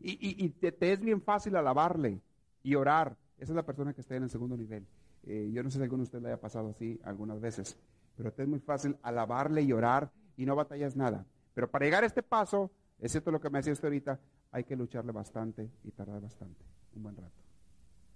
Y, 0.00 0.48
te, 0.50 0.92
es 0.92 1.00
bien 1.00 1.20
fácil 1.20 1.56
alabarle 1.56 2.20
y 2.62 2.74
orar. 2.76 3.16
Esa 3.36 3.52
es 3.52 3.56
la 3.56 3.66
persona 3.66 3.92
que 3.92 4.00
está 4.00 4.14
en 4.14 4.22
el 4.22 4.30
segundo 4.30 4.56
nivel. 4.56 4.86
Eh, 5.24 5.50
yo 5.52 5.62
no 5.62 5.70
sé 5.70 5.78
si 5.78 5.82
alguno 5.82 6.02
de 6.02 6.04
ustedes 6.04 6.22
le 6.22 6.28
haya 6.30 6.40
pasado 6.40 6.70
así 6.70 7.00
algunas 7.04 7.40
veces, 7.40 7.76
pero 8.16 8.32
te 8.32 8.42
es 8.42 8.48
muy 8.48 8.60
fácil 8.60 8.96
alabarle 9.02 9.62
y 9.62 9.72
orar 9.72 10.10
y 10.36 10.46
no 10.46 10.56
batallas 10.56 10.96
nada. 10.96 11.26
Pero 11.54 11.70
para 11.70 11.84
llegar 11.84 12.04
a 12.04 12.06
este 12.06 12.22
paso, 12.22 12.70
es 12.98 13.10
cierto 13.10 13.30
lo 13.30 13.40
que 13.40 13.50
me 13.50 13.58
decía 13.58 13.72
usted 13.72 13.88
ahorita, 13.88 14.20
hay 14.52 14.64
que 14.64 14.76
lucharle 14.76 15.12
bastante 15.12 15.68
y 15.84 15.90
tardar 15.90 16.20
bastante, 16.20 16.64
un 16.94 17.02
buen 17.02 17.16
rato. 17.16 17.41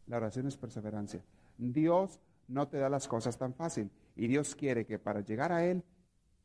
La 0.06 0.18
oración 0.18 0.46
es 0.46 0.56
perseverancia. 0.56 1.24
Dios 1.58 2.20
no 2.48 2.68
te 2.68 2.78
da 2.78 2.88
las 2.88 3.08
cosas 3.08 3.36
tan 3.36 3.54
fácil. 3.54 3.90
Y 4.14 4.28
Dios 4.28 4.54
quiere 4.54 4.86
que 4.86 4.98
para 4.98 5.20
llegar 5.20 5.52
a 5.52 5.64
Él, 5.64 5.82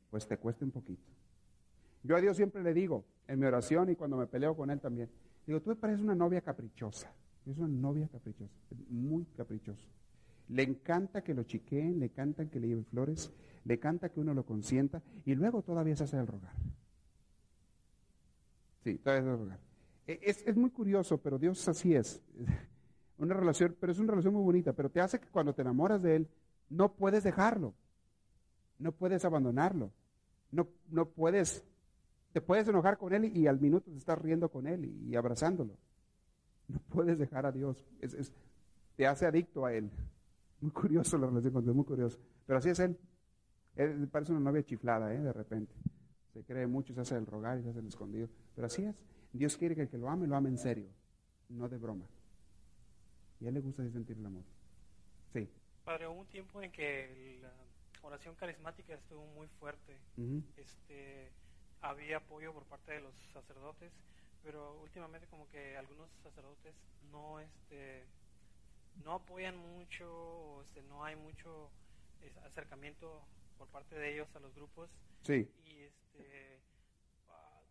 pues 0.10 0.28
te 0.28 0.38
cueste 0.38 0.66
un 0.66 0.72
poquito. 0.72 1.04
Yo 2.04 2.16
a 2.16 2.22
Dios 2.22 2.36
siempre 2.38 2.64
le 2.64 2.74
digo, 2.74 3.06
en 3.28 3.40
mi 3.40 3.46
oración 3.46 3.90
y 3.90 3.96
cuando 3.96 4.18
me 4.18 4.28
peleo 4.28 4.56
con 4.56 4.70
Él 4.72 4.80
también, 4.80 5.10
digo, 5.46 5.62
tú 5.62 5.70
me 5.70 5.76
pareces 5.76 6.02
una 6.02 6.16
novia 6.16 6.42
caprichosa. 6.42 7.14
Es 7.46 7.58
una 7.58 7.68
novia 7.68 8.08
caprichosa, 8.08 8.54
muy 8.90 9.26
caprichosa. 9.38 9.88
Le 10.50 10.64
encanta 10.64 11.24
que 11.24 11.34
lo 11.34 11.44
chiqueen, 11.44 12.00
le 12.00 12.08
encanta 12.08 12.46
que 12.46 12.60
le 12.60 12.68
lleven 12.68 12.86
flores, 12.86 13.32
le 13.64 13.76
encanta 13.76 14.10
que 14.10 14.20
uno 14.20 14.34
lo 14.34 14.46
consienta 14.46 15.02
y 15.26 15.34
luego 15.34 15.62
todavía 15.62 15.96
se 15.96 16.04
hace 16.04 16.18
el 16.18 16.28
rogar. 16.28 16.54
Sí, 18.84 18.98
todavía 18.98 19.24
se 19.24 19.30
hace 19.30 19.34
el 19.34 19.40
rogar. 19.40 19.60
E, 20.08 20.20
es, 20.24 20.46
es 20.46 20.56
muy 20.56 20.72
curioso, 20.72 21.18
pero 21.20 21.40
Dios 21.40 21.68
así 21.68 21.96
es. 21.96 22.22
Una 23.22 23.36
relación, 23.36 23.78
pero 23.80 23.92
es 23.92 24.00
una 24.00 24.14
relación 24.14 24.34
muy 24.34 24.42
bonita, 24.42 24.74
pero 24.74 24.90
te 24.90 25.00
hace 25.00 25.20
que 25.20 25.28
cuando 25.28 25.54
te 25.54 25.62
enamoras 25.62 26.02
de 26.02 26.16
Él, 26.16 26.28
no 26.70 26.92
puedes 26.96 27.24
dejarlo. 27.24 27.76
No 28.80 28.94
puedes 28.94 29.24
abandonarlo. 29.24 29.92
No, 30.50 30.68
no 30.90 31.08
puedes, 31.08 31.64
te 32.34 32.42
puedes 32.42 32.68
enojar 32.68 32.98
con 32.98 33.14
Él 33.14 33.26
y, 33.26 33.46
al 33.46 33.60
minuto 33.60 33.92
te 33.92 33.98
estás 34.00 34.18
riendo 34.18 34.50
con 34.50 34.66
Él 34.66 34.86
y, 34.86 35.16
abrazándolo. 35.16 35.78
No 36.68 36.80
puedes 36.90 37.20
dejar 37.20 37.46
a 37.46 37.52
Dios. 37.52 37.86
Te 38.96 39.06
hace 39.06 39.28
adicto 39.28 39.68
a 39.68 39.74
Él. 39.74 39.92
Muy 40.60 40.72
curioso 40.72 41.16
la 41.20 41.28
relación 41.28 41.54
con 41.54 41.64
Dios, 41.64 41.76
muy 41.76 41.86
curioso. 41.86 42.18
Pero 42.48 42.58
así 42.58 42.70
es 42.70 42.80
Él. 42.80 42.98
Él 43.76 44.08
parece 44.12 44.32
una 44.32 44.42
novia 44.42 44.64
chiflada, 44.64 45.14
¿eh? 45.14 45.20
De 45.20 45.32
repente. 45.32 45.76
Se 46.34 46.44
cree 46.44 46.66
mucho, 46.66 46.96
se 46.96 47.02
hace 47.02 47.18
el 47.18 47.28
rogar 47.28 47.60
y 47.60 47.62
se 47.62 47.70
hace 47.70 47.80
el 47.82 47.88
escondido. 47.88 48.30
Pero 48.56 48.66
así 48.66 48.84
es. 48.84 48.96
Dios 49.32 49.58
quiere 49.58 49.76
que 49.76 49.84
el 49.84 49.90
que 49.90 50.00
lo 50.00 50.10
ame, 50.10 50.26
lo 50.26 50.36
ame 50.36 50.50
en 50.50 50.58
serio. 50.58 50.88
no 51.50 51.70
de 51.70 51.78
broma. 51.78 52.06
Y 53.42 53.46
a 53.46 53.50
él 53.50 53.56
le 53.56 53.62
gusta 53.62 53.84
sentir 53.90 54.18
el 54.18 54.26
amor. 54.26 54.44
Sí. 55.34 55.50
Padre, 55.84 56.08
hubo 56.08 56.22
un 56.22 56.28
tiempo 56.28 56.62
en 56.62 56.72
que 56.72 57.40
la 57.42 57.52
oración 58.04 58.36
carismática 58.36 58.94
estuvo 58.94 59.26
muy 59.28 59.48
fuerte. 59.60 59.98
Este, 60.58 61.32
había 61.82 62.18
apoyo 62.18 62.54
por 62.54 62.66
parte 62.66 62.94
de 62.94 63.02
los 63.02 63.16
sacerdotes, 63.34 63.92
pero 64.44 64.80
últimamente 64.82 65.28
como 65.28 65.48
que 65.50 65.76
algunos 65.76 66.10
sacerdotes 66.24 66.76
no, 67.12 67.40
este, 67.40 68.06
no 69.04 69.14
apoyan 69.14 69.58
mucho, 69.58 70.08
o, 70.14 70.62
este, 70.62 70.84
no 70.84 71.04
hay 71.04 71.16
mucho 71.16 71.72
es, 72.22 72.36
acercamiento 72.38 73.24
por 73.58 73.68
parte 73.70 73.96
de 73.96 74.14
ellos 74.14 74.28
a 74.36 74.40
los 74.40 74.54
grupos 74.54 74.90
Sí. 75.24 75.48
y 75.66 75.80
este, 75.82 76.60
ah, 77.30 77.62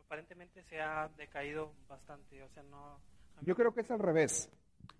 aparentemente 0.00 0.62
se 0.64 0.80
ha 0.80 1.08
decaído 1.16 1.72
bastante, 1.88 2.42
o 2.42 2.48
sea, 2.50 2.62
no. 2.64 2.98
Yo 3.42 3.54
creo 3.54 3.72
que 3.74 3.80
es 3.80 3.90
al 3.90 3.98
revés. 3.98 4.50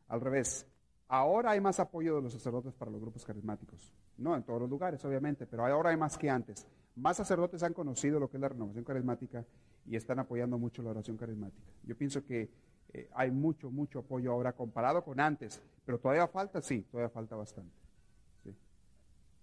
Al 0.08 0.20
revés. 0.20 0.66
Ahora 1.08 1.52
hay 1.52 1.60
más 1.60 1.80
apoyo 1.80 2.16
de 2.16 2.22
los 2.22 2.32
sacerdotes 2.32 2.74
para 2.74 2.90
los 2.90 3.00
grupos 3.00 3.24
carismáticos. 3.24 3.92
No 4.16 4.34
en 4.36 4.42
todos 4.42 4.60
los 4.60 4.70
lugares, 4.70 5.04
obviamente, 5.04 5.46
pero 5.46 5.66
ahora 5.66 5.90
hay 5.90 5.96
más 5.96 6.16
que 6.16 6.30
antes. 6.30 6.66
Más 6.96 7.16
sacerdotes 7.16 7.62
han 7.62 7.74
conocido 7.74 8.20
lo 8.20 8.30
que 8.30 8.36
es 8.36 8.40
la 8.40 8.48
renovación 8.48 8.84
carismática 8.84 9.44
y 9.86 9.96
están 9.96 10.18
apoyando 10.18 10.58
mucho 10.58 10.82
la 10.82 10.90
oración 10.90 11.16
carismática. 11.16 11.68
Yo 11.82 11.96
pienso 11.96 12.24
que 12.24 12.48
eh, 12.92 13.10
hay 13.14 13.30
mucho, 13.30 13.70
mucho 13.70 14.00
apoyo 14.00 14.32
ahora 14.32 14.52
comparado 14.52 15.02
con 15.02 15.18
antes, 15.20 15.60
pero 15.84 15.98
todavía 15.98 16.28
falta, 16.28 16.62
sí, 16.62 16.82
todavía 16.90 17.10
falta 17.10 17.36
bastante. 17.36 17.84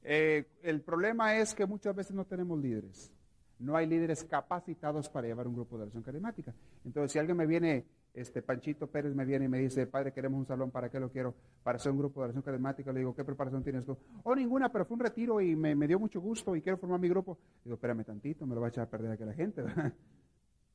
Eh, 0.03 0.45
el 0.63 0.81
problema 0.81 1.35
es 1.35 1.53
que 1.53 1.65
muchas 1.65 1.95
veces 1.95 2.15
no 2.15 2.25
tenemos 2.25 2.59
líderes. 2.59 3.11
No 3.59 3.75
hay 3.75 3.85
líderes 3.85 4.23
capacitados 4.23 5.09
para 5.09 5.27
llevar 5.27 5.47
un 5.47 5.53
grupo 5.53 5.77
de 5.77 5.83
oración 5.83 6.01
carismática. 6.01 6.53
Entonces, 6.83 7.11
si 7.11 7.19
alguien 7.19 7.37
me 7.37 7.45
viene, 7.45 7.85
este 8.13 8.41
Panchito 8.41 8.87
Pérez 8.87 9.15
me 9.15 9.25
viene 9.25 9.45
y 9.45 9.47
me 9.47 9.59
dice, 9.59 9.87
padre, 9.87 10.11
queremos 10.11 10.39
un 10.39 10.45
salón, 10.45 10.69
¿para 10.69 10.89
qué 10.89 10.99
lo 10.99 11.09
quiero? 11.09 11.33
Para 11.63 11.77
hacer 11.77 11.91
un 11.91 11.97
grupo 11.97 12.19
de 12.19 12.25
oración 12.25 12.43
carismática. 12.43 12.91
Le 12.91 12.99
digo, 12.99 13.15
¿qué 13.15 13.23
preparación 13.23 13.63
tienes 13.63 13.85
tú? 13.85 13.97
Oh, 14.23 14.35
ninguna, 14.35 14.71
pero 14.71 14.85
fue 14.85 14.95
un 14.95 15.01
retiro 15.01 15.39
y 15.39 15.55
me, 15.55 15.87
dio 15.87 15.99
mucho 15.99 16.19
gusto 16.19 16.55
y 16.55 16.61
quiero 16.61 16.77
formar 16.77 16.99
mi 16.99 17.07
grupo. 17.07 17.37
Digo, 17.63 17.75
espérame 17.75 18.03
tantito, 18.03 18.45
me 18.45 18.55
lo 18.55 18.61
va 18.61 18.67
a 18.67 18.69
echar 18.69 18.83
a 18.83 18.89
perder 18.89 19.11
aquí 19.11 19.23
la 19.23 19.33
gente, 19.33 19.61
¿verdad? 19.63 19.93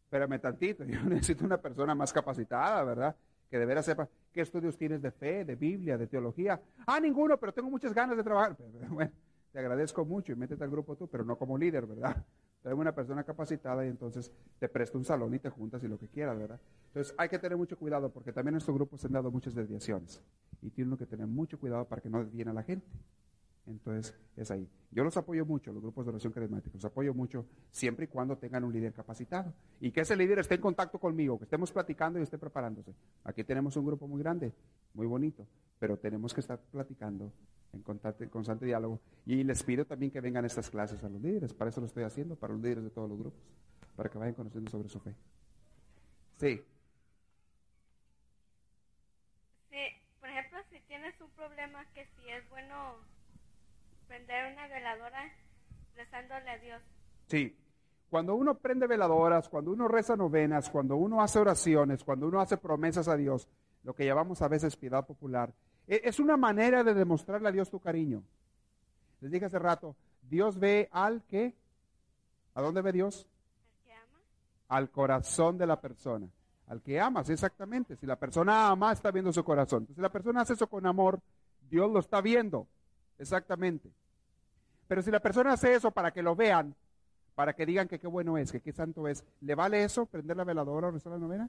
Espérame 0.05 0.41
tantito, 0.41 0.85
yo 0.85 1.01
necesito 1.05 1.45
una 1.45 1.59
persona 1.59 1.95
más 1.95 2.13
capacitada, 2.13 2.83
¿verdad? 2.85 3.17
Que 3.51 3.59
de 3.59 3.67
veras 3.67 3.85
sepa 3.85 4.09
qué 4.33 4.41
estudios 4.41 4.77
tienes 4.77 5.03
de 5.03 5.11
fe, 5.11 5.45
de 5.45 5.57
Biblia, 5.57 5.99
de 5.99 6.07
teología. 6.07 6.61
Ah, 6.87 6.99
ninguno, 7.01 7.39
pero 7.39 7.53
tengo 7.53 7.71
muchas 7.71 7.93
ganas 7.93 8.17
de 8.17 8.23
trabajar. 8.23 8.57
Pero, 8.81 8.95
Bueno, 8.95 9.13
te 9.53 9.59
agradezco 9.59 10.05
mucho 10.05 10.33
y 10.33 10.37
métete 10.37 10.65
al 10.65 10.71
grupo 10.71 10.97
tú, 10.97 11.09
pero 11.09 11.25
no 11.25 11.37
como 11.37 11.57
líder, 11.57 11.87
¿verdad? 11.87 12.25
Trae 12.67 12.75
una 12.75 12.93
persona 12.93 13.23
capacitada 13.23 13.87
y 13.87 13.89
entonces 13.89 14.33
te 14.59 14.69
presto 14.69 14.99
un 14.99 15.05
salón 15.05 15.33
y 15.33 15.39
te 15.39 15.49
juntas 15.51 15.85
y 15.85 15.87
lo 15.87 15.97
que 15.97 16.09
quieras, 16.09 16.37
¿verdad? 16.37 16.61
Entonces 16.89 17.15
hay 17.17 17.29
que 17.29 17.39
tener 17.39 17.57
mucho 17.57 17.79
cuidado 17.79 18.11
porque 18.11 18.33
también 18.33 18.55
en 18.55 18.59
estos 18.59 18.75
grupos 18.75 19.01
se 19.01 19.07
han 19.07 19.13
dado 19.13 19.31
muchas 19.31 19.55
desviaciones 19.55 20.21
y 20.61 20.71
tiene 20.71 20.89
uno 20.89 20.99
que 20.99 21.07
tener 21.07 21.29
mucho 21.29 21.61
cuidado 21.61 21.85
para 21.85 22.03
que 22.03 22.11
no 22.11 22.19
desvíen 22.19 22.49
a 22.49 22.53
la 22.53 22.65
gente. 22.65 22.85
Entonces 23.69 24.19
es 24.37 24.51
ahí. 24.51 24.69
Yo 24.91 25.05
los 25.05 25.17
apoyo 25.17 25.47
mucho, 25.47 25.73
los 25.73 25.81
grupos 25.81 26.07
de 26.07 26.11
oración 26.11 26.33
carismática, 26.33 26.75
los 26.75 26.85
apoyo 26.85 27.15
mucho 27.15 27.47
siempre 27.71 28.07
y 28.07 28.09
cuando 28.09 28.37
tengan 28.37 28.65
un 28.65 28.73
líder 28.73 28.93
capacitado 28.93 29.55
y 29.81 29.93
que 29.93 30.01
ese 30.01 30.17
líder 30.17 30.41
esté 30.41 30.57
en 30.57 30.61
contacto 30.61 30.99
conmigo, 30.99 31.39
que 31.39 31.45
estemos 31.45 31.71
platicando 31.71 32.19
y 32.19 32.23
esté 32.23 32.37
preparándose. 32.37 32.93
Aquí 33.23 33.45
tenemos 33.45 33.77
un 33.77 33.87
grupo 33.87 34.09
muy 34.09 34.21
grande, 34.21 34.53
muy 34.93 35.07
bonito, 35.07 35.47
pero 35.79 35.97
tenemos 35.97 36.35
que 36.35 36.41
estar 36.41 36.59
platicando 36.59 37.31
en 37.73 37.83
constante, 37.83 38.29
constante 38.29 38.67
diálogo. 38.67 39.01
Y 39.25 39.45
les 39.45 39.63
pido 39.63 39.85
también 39.85 40.11
que 40.11 40.21
vengan 40.21 40.45
estas 40.45 40.71
clases 40.71 41.03
a 41.05 41.09
los 41.09 41.21
líderes, 41.21 41.55
para 41.55 41.71
eso 41.71 41.81
lo 41.81 41.87
estoy 41.87 42.05
haciendo, 42.05 42.37
para 42.37 42.53
los 42.53 42.63
líderes 42.63 42.85
de 42.85 42.91
todos 42.91 43.09
los 43.09 43.19
grupos, 43.19 43.41
para 43.97 44.09
que 44.09 44.19
vayan 44.19 44.35
conociendo 44.35 44.71
sobre 44.71 44.89
su 44.89 45.01
fe. 45.01 45.15
Sí, 46.37 46.63
Sí, 49.77 49.77
por 50.21 50.31
ejemplo, 50.31 50.59
si 50.71 50.81
tienes 50.89 51.21
un 51.21 51.29
problema 51.31 51.85
que 51.93 52.07
si 52.17 52.31
es 52.31 52.49
bueno 52.49 52.97
prender 54.09 54.53
una 54.55 54.67
veladora 54.69 55.31
rezándole 55.95 56.51
a 56.51 56.59
Dios. 56.59 56.83
Sí. 57.27 57.55
Cuando 58.09 58.37
uno 58.37 58.55
prende 58.55 58.87
veladoras, 58.87 59.49
cuando 59.51 59.73
uno 59.73 59.87
reza 59.87 60.17
novenas, 60.17 60.71
cuando 60.71 60.97
uno 60.97 61.21
hace 61.21 61.41
oraciones, 61.41 62.05
cuando 62.05 62.27
uno 62.29 62.41
hace 62.41 62.57
promesas 62.57 63.09
a 63.09 63.17
Dios, 63.17 63.49
lo 63.83 63.95
que 63.95 64.07
llamamos 64.07 64.41
a 64.41 64.49
veces 64.49 64.77
piedad 64.77 65.05
popular, 65.05 65.53
es 65.87 66.19
una 66.19 66.37
manera 66.37 66.83
de 66.83 66.95
demostrarle 66.95 67.49
a 67.49 67.53
Dios 67.53 67.71
tu 67.71 67.81
cariño. 67.81 68.23
Les 69.21 69.31
dije 69.31 69.47
hace 69.47 69.59
rato, 69.59 69.97
Dios 70.23 70.59
ve 70.59 70.89
al 70.93 71.23
que, 71.25 71.55
¿a 72.55 72.63
dónde 72.63 72.83
ve 72.83 72.93
Dios? 72.93 73.27
El 73.27 73.85
que 73.85 73.93
ama, 73.95 74.19
Al 74.69 74.91
corazón 74.91 75.59
de 75.59 75.67
la 75.67 75.81
persona. 75.81 76.29
Al 76.67 76.83
que 76.83 77.01
amas, 77.01 77.31
exactamente. 77.31 77.97
Si 77.97 78.07
la 78.07 78.17
persona 78.17 78.69
ama, 78.69 78.93
está 78.93 79.11
viendo 79.11 79.33
su 79.33 79.45
corazón. 79.45 79.87
Si 79.95 80.01
la 80.01 80.11
persona 80.11 80.41
hace 80.41 80.55
eso 80.55 80.67
con 80.67 80.85
amor, 80.87 81.21
Dios 81.71 81.91
lo 81.91 82.01
está 82.01 82.21
viendo. 82.21 82.67
Exactamente. 83.19 83.91
Pero 84.89 85.03
si 85.03 85.11
la 85.11 85.21
persona 85.21 85.53
hace 85.53 85.75
eso 85.75 85.91
para 85.93 86.11
que 86.11 86.23
lo 86.23 86.35
vean, 86.35 86.75
para 87.35 87.55
que 87.55 87.67
digan 87.67 87.87
que 87.87 87.99
qué 87.99 88.07
bueno 88.07 88.37
es, 88.39 88.51
que 88.51 88.61
qué 88.61 88.73
santo 88.73 89.07
es, 89.07 89.25
¿le 89.41 89.55
vale 89.55 89.85
eso 89.85 90.07
prender 90.07 90.37
la 90.37 90.45
veladora 90.45 90.89
o 90.89 90.91
rezar 90.91 91.13
la 91.13 91.19
novena? 91.19 91.49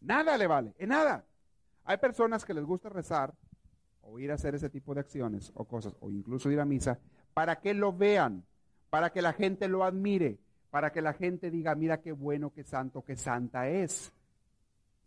Nada 0.00 0.36
le 0.36 0.46
vale, 0.46 0.74
en 0.78 0.90
nada. 0.90 1.24
Hay 1.84 1.96
personas 1.96 2.44
que 2.44 2.54
les 2.54 2.64
gusta 2.64 2.88
rezar 2.88 3.32
o 4.10 4.18
ir 4.18 4.30
a 4.30 4.34
hacer 4.34 4.54
ese 4.54 4.70
tipo 4.70 4.94
de 4.94 5.00
acciones 5.00 5.52
o 5.54 5.64
cosas, 5.64 5.94
o 6.00 6.10
incluso 6.10 6.50
ir 6.50 6.60
a 6.60 6.64
misa, 6.64 6.98
para 7.34 7.60
que 7.60 7.74
lo 7.74 7.92
vean, 7.92 8.44
para 8.90 9.10
que 9.10 9.22
la 9.22 9.32
gente 9.32 9.68
lo 9.68 9.84
admire, 9.84 10.38
para 10.70 10.90
que 10.90 11.02
la 11.02 11.12
gente 11.12 11.50
diga, 11.50 11.74
mira 11.74 12.00
qué 12.00 12.12
bueno, 12.12 12.50
qué 12.52 12.64
santo, 12.64 13.02
qué 13.02 13.16
santa 13.16 13.68
es. 13.68 14.12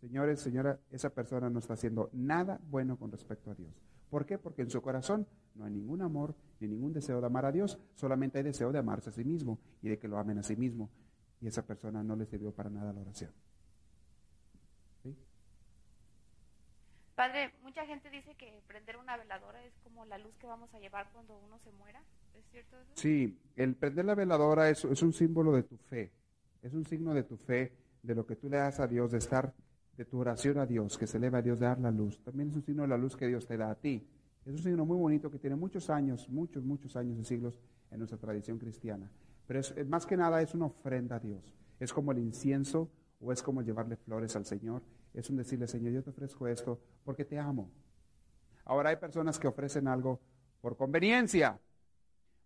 Señores, 0.00 0.40
señora, 0.40 0.78
esa 0.90 1.10
persona 1.10 1.50
no 1.50 1.58
está 1.58 1.74
haciendo 1.74 2.10
nada 2.12 2.60
bueno 2.70 2.96
con 2.96 3.10
respecto 3.10 3.50
a 3.50 3.54
Dios. 3.54 3.72
¿Por 4.10 4.26
qué? 4.26 4.38
Porque 4.38 4.62
en 4.62 4.70
su 4.70 4.82
corazón 4.82 5.26
no 5.54 5.64
hay 5.64 5.72
ningún 5.72 6.02
amor 6.02 6.34
ni 6.60 6.68
ningún 6.68 6.92
deseo 6.92 7.20
de 7.20 7.26
amar 7.26 7.44
a 7.44 7.52
Dios, 7.52 7.78
solamente 7.94 8.38
hay 8.38 8.44
deseo 8.44 8.72
de 8.72 8.78
amarse 8.78 9.10
a 9.10 9.12
sí 9.12 9.24
mismo 9.24 9.58
y 9.82 9.88
de 9.88 9.98
que 9.98 10.08
lo 10.08 10.18
amen 10.18 10.38
a 10.38 10.42
sí 10.42 10.56
mismo. 10.56 10.90
Y 11.40 11.48
esa 11.48 11.66
persona 11.66 12.04
no 12.04 12.14
le 12.14 12.24
sirvió 12.26 12.52
para 12.52 12.70
nada 12.70 12.92
la 12.92 13.00
oración. 13.00 13.32
¿Sí? 15.02 15.16
Padre, 17.14 17.52
mucha 17.62 17.84
gente 17.84 18.08
dice 18.10 18.34
que 18.36 18.62
prender 18.66 18.96
una 18.96 19.16
veladora 19.16 19.62
es 19.64 19.74
como 19.84 20.04
la 20.06 20.18
luz 20.18 20.34
que 20.38 20.46
vamos 20.46 20.72
a 20.74 20.78
llevar 20.78 21.10
cuando 21.12 21.38
uno 21.38 21.58
se 21.58 21.70
muera. 21.72 22.02
¿Es 22.34 22.44
cierto? 22.50 22.76
Sí, 22.94 23.38
el 23.56 23.74
prender 23.74 24.06
la 24.06 24.14
veladora 24.14 24.70
es, 24.70 24.84
es 24.84 25.02
un 25.02 25.12
símbolo 25.12 25.52
de 25.52 25.62
tu 25.62 25.76
fe, 25.76 26.10
es 26.62 26.72
un 26.72 26.84
signo 26.86 27.12
de 27.12 27.22
tu 27.22 27.36
fe, 27.36 27.72
de 28.02 28.14
lo 28.14 28.26
que 28.26 28.36
tú 28.36 28.48
le 28.48 28.56
das 28.56 28.80
a 28.80 28.86
Dios, 28.86 29.12
de 29.12 29.18
estar, 29.18 29.52
de 29.96 30.04
tu 30.04 30.18
oración 30.18 30.58
a 30.58 30.66
Dios, 30.66 30.96
que 30.96 31.06
se 31.06 31.18
eleva 31.18 31.38
a 31.38 31.42
Dios, 31.42 31.60
de 31.60 31.66
dar 31.66 31.78
la 31.78 31.90
luz. 31.90 32.18
También 32.24 32.48
es 32.48 32.56
un 32.56 32.62
signo 32.62 32.82
de 32.82 32.88
la 32.88 32.96
luz 32.96 33.16
que 33.16 33.26
Dios 33.26 33.46
te 33.46 33.56
da 33.56 33.70
a 33.70 33.74
ti. 33.74 34.06
Es 34.44 34.52
un 34.52 34.58
signo 34.58 34.84
muy 34.84 34.96
bonito 34.96 35.30
que 35.30 35.38
tiene 35.38 35.54
muchos 35.54 35.90
años, 35.90 36.28
muchos, 36.28 36.64
muchos 36.64 36.96
años 36.96 37.18
y 37.18 37.24
siglos 37.24 37.60
en 37.90 37.98
nuestra 37.98 38.18
tradición 38.18 38.58
cristiana. 38.58 39.10
Pero 39.46 39.60
es 39.60 39.86
más 39.86 40.06
que 40.06 40.16
nada 40.16 40.40
es 40.40 40.54
una 40.54 40.66
ofrenda 40.66 41.16
a 41.16 41.20
Dios. 41.20 41.54
Es 41.78 41.92
como 41.92 42.12
el 42.12 42.18
incienso 42.18 42.90
o 43.20 43.32
es 43.32 43.42
como 43.42 43.62
llevarle 43.62 43.96
flores 43.96 44.34
al 44.34 44.44
Señor. 44.44 44.82
Es 45.14 45.28
un 45.30 45.36
decirle, 45.36 45.66
Señor, 45.66 45.92
yo 45.92 46.02
te 46.02 46.10
ofrezco 46.10 46.46
esto 46.46 46.80
porque 47.04 47.24
te 47.24 47.38
amo. 47.38 47.70
Ahora 48.64 48.90
hay 48.90 48.96
personas 48.96 49.38
que 49.38 49.46
ofrecen 49.46 49.88
algo 49.88 50.20
por 50.60 50.76
conveniencia. 50.76 51.58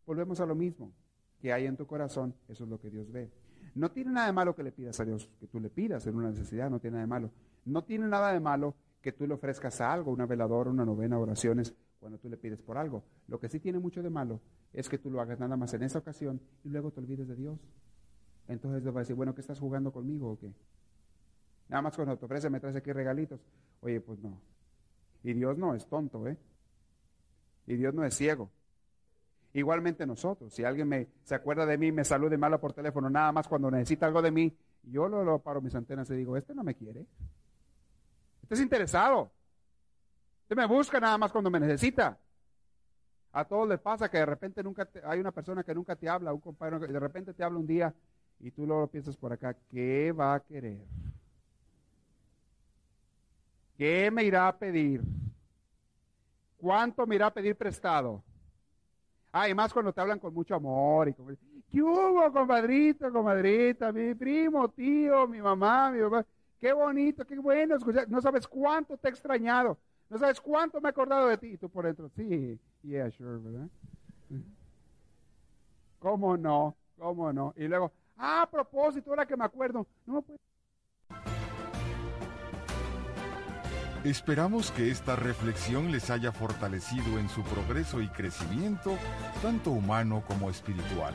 Volvemos 0.06 0.40
a 0.40 0.46
lo 0.46 0.54
mismo. 0.54 0.92
Que 1.40 1.52
hay 1.52 1.66
en 1.66 1.76
tu 1.76 1.86
corazón, 1.86 2.34
eso 2.48 2.64
es 2.64 2.70
lo 2.70 2.80
que 2.80 2.90
Dios 2.90 3.12
ve. 3.12 3.30
No 3.74 3.90
tiene 3.90 4.10
nada 4.10 4.26
de 4.26 4.32
malo 4.32 4.54
que 4.54 4.62
le 4.62 4.72
pidas 4.72 4.98
a 5.00 5.04
Dios, 5.04 5.30
que 5.38 5.46
tú 5.46 5.60
le 5.60 5.68
pidas 5.68 6.06
en 6.06 6.16
una 6.16 6.30
necesidad, 6.30 6.70
no 6.70 6.80
tiene 6.80 6.94
nada 6.94 7.02
de 7.04 7.08
malo. 7.08 7.30
No 7.66 7.84
tiene 7.84 8.08
nada 8.08 8.32
de 8.32 8.40
malo 8.40 8.74
que 9.02 9.12
tú 9.12 9.26
le 9.26 9.34
ofrezcas 9.34 9.80
algo, 9.82 10.10
una 10.10 10.24
veladora, 10.24 10.70
una 10.70 10.84
novena, 10.84 11.18
oraciones, 11.18 11.74
cuando 12.00 12.18
tú 12.18 12.28
le 12.30 12.36
pides 12.38 12.62
por 12.62 12.78
algo. 12.78 13.04
Lo 13.28 13.38
que 13.38 13.48
sí 13.48 13.60
tiene 13.60 13.78
mucho 13.78 14.02
de 14.02 14.08
malo 14.08 14.40
es 14.72 14.88
que 14.88 14.98
tú 14.98 15.10
lo 15.10 15.20
hagas 15.20 15.38
nada 15.38 15.56
más 15.56 15.74
en 15.74 15.82
esa 15.82 15.98
ocasión 15.98 16.40
y 16.64 16.70
luego 16.70 16.90
te 16.90 17.00
olvides 17.00 17.28
de 17.28 17.36
Dios. 17.36 17.60
Entonces 18.48 18.82
Dios 18.82 18.94
va 18.94 19.00
a 19.00 19.02
decir, 19.02 19.14
bueno, 19.14 19.34
¿qué 19.34 19.40
estás 19.42 19.58
jugando 19.58 19.92
conmigo 19.92 20.30
o 20.30 20.38
qué? 20.38 20.52
Nada 21.68 21.82
más 21.82 21.96
cuando 21.96 22.16
te 22.16 22.24
ofrece 22.24 22.48
me 22.50 22.60
traes 22.60 22.76
aquí 22.76 22.92
regalitos. 22.92 23.40
Oye, 23.80 24.00
pues 24.00 24.18
no. 24.20 24.40
Y 25.24 25.32
Dios 25.32 25.58
no 25.58 25.74
es 25.74 25.86
tonto, 25.86 26.26
¿eh? 26.28 26.36
Y 27.66 27.76
Dios 27.76 27.92
no 27.94 28.04
es 28.04 28.14
ciego. 28.14 28.50
Igualmente 29.52 30.06
nosotros, 30.06 30.52
si 30.52 30.64
alguien 30.64 30.86
me, 30.88 31.08
se 31.24 31.34
acuerda 31.34 31.64
de 31.66 31.78
mí, 31.78 31.90
me 31.90 32.04
salude 32.04 32.36
malo 32.36 32.60
por 32.60 32.72
teléfono, 32.74 33.08
nada 33.08 33.32
más 33.32 33.48
cuando 33.48 33.70
necesita 33.70 34.06
algo 34.06 34.20
de 34.20 34.30
mí, 34.30 34.54
yo 34.82 35.08
lo, 35.08 35.24
lo 35.24 35.38
paro 35.40 35.60
mis 35.62 35.74
antenas 35.74 36.10
y 36.10 36.14
digo, 36.14 36.36
este 36.36 36.54
no 36.54 36.62
me 36.62 36.74
quiere. 36.74 37.06
Este 38.42 38.54
es 38.54 38.60
interesado. 38.60 39.32
Este 40.42 40.54
me 40.54 40.66
busca 40.66 41.00
nada 41.00 41.18
más 41.18 41.32
cuando 41.32 41.50
me 41.50 41.58
necesita. 41.58 42.18
A 43.32 43.44
todos 43.44 43.66
les 43.68 43.80
pasa 43.80 44.08
que 44.10 44.18
de 44.18 44.26
repente 44.26 44.62
nunca 44.62 44.84
te- 44.84 45.02
hay 45.04 45.18
una 45.20 45.32
persona 45.32 45.64
que 45.64 45.74
nunca 45.74 45.96
te 45.96 46.08
habla, 46.08 46.32
un 46.32 46.40
compañero 46.40 46.78
que 46.78 46.86
de 46.86 47.00
repente 47.00 47.32
te 47.34 47.42
habla 47.42 47.58
un 47.58 47.66
día 47.66 47.92
y 48.40 48.50
tú 48.50 48.66
luego 48.66 48.86
piensas 48.86 49.16
por 49.16 49.32
acá, 49.32 49.54
¿qué 49.70 50.12
va 50.12 50.34
a 50.34 50.40
querer? 50.40 50.84
¿Qué 53.76 54.10
me 54.10 54.24
irá 54.24 54.48
a 54.48 54.56
pedir? 54.56 55.02
¿Cuánto 56.56 57.06
me 57.06 57.16
irá 57.16 57.26
a 57.26 57.34
pedir 57.34 57.54
prestado? 57.56 58.22
Ah, 59.32 59.48
y 59.48 59.54
más 59.54 59.72
cuando 59.72 59.92
te 59.92 60.00
hablan 60.00 60.18
con 60.18 60.32
mucho 60.32 60.54
amor 60.54 61.08
y 61.08 61.14
como, 61.14 61.30
¿qué 61.70 61.82
hubo, 61.82 62.32
compadrito, 62.32 63.12
comadrita, 63.12 63.92
mi 63.92 64.14
primo, 64.14 64.68
tío, 64.70 65.28
mi 65.28 65.42
mamá, 65.42 65.90
mi 65.90 66.00
papá? 66.00 66.24
qué 66.58 66.72
bonito, 66.72 67.24
qué 67.24 67.38
bueno 67.38 67.76
escuchar. 67.76 68.08
No 68.08 68.20
sabes 68.20 68.46
cuánto 68.48 68.96
te 68.96 69.08
he 69.08 69.10
extrañado. 69.10 69.78
No 70.08 70.18
sabes 70.18 70.40
cuánto 70.40 70.80
me 70.80 70.88
he 70.88 70.90
acordado 70.90 71.28
de 71.28 71.38
ti. 71.38 71.48
Y 71.48 71.58
tú 71.58 71.68
por 71.68 71.84
dentro, 71.84 72.08
sí, 72.08 72.58
yeah, 72.82 73.10
sure, 73.10 73.38
¿verdad? 73.38 73.68
¿Cómo 75.98 76.36
no? 76.36 76.76
¿Cómo 76.98 77.32
no? 77.32 77.52
Y 77.56 77.68
luego, 77.68 77.92
ah, 78.16 78.42
a 78.42 78.50
propósito, 78.50 79.10
ahora 79.10 79.26
que 79.26 79.36
me 79.36 79.44
acuerdo. 79.44 79.86
No, 80.06 80.22
pues. 80.22 80.38
Esperamos 84.06 84.70
que 84.70 84.90
esta 84.92 85.16
reflexión 85.16 85.90
les 85.90 86.10
haya 86.10 86.30
fortalecido 86.30 87.18
en 87.18 87.28
su 87.28 87.42
progreso 87.42 88.00
y 88.00 88.06
crecimiento, 88.06 88.96
tanto 89.42 89.72
humano 89.72 90.22
como 90.28 90.48
espiritual. 90.48 91.12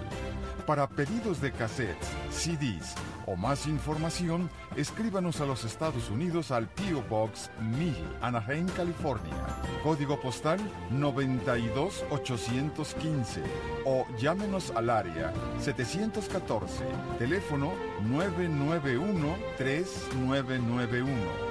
Para 0.67 0.89
pedidos 0.89 1.39
de 1.39 1.53
cassettes, 1.53 2.09
CDs 2.29 2.95
o 3.27 3.37
más 3.37 3.65
información, 3.65 4.49
escríbanos 4.75 5.39
a 5.39 5.45
los 5.45 5.63
Estados 5.63 6.09
Unidos 6.09 6.51
al 6.51 6.67
PO 6.67 7.01
Box 7.09 7.49
1000, 7.61 7.95
Anaheim, 8.21 8.67
California. 8.75 9.37
Código 9.83 10.19
postal 10.19 10.59
92815 10.89 13.41
o 13.85 14.05
llámenos 14.17 14.73
al 14.75 14.89
área 14.89 15.31
714, 15.61 16.83
teléfono 17.17 17.71
991 18.03 19.37
3991. 19.57 21.50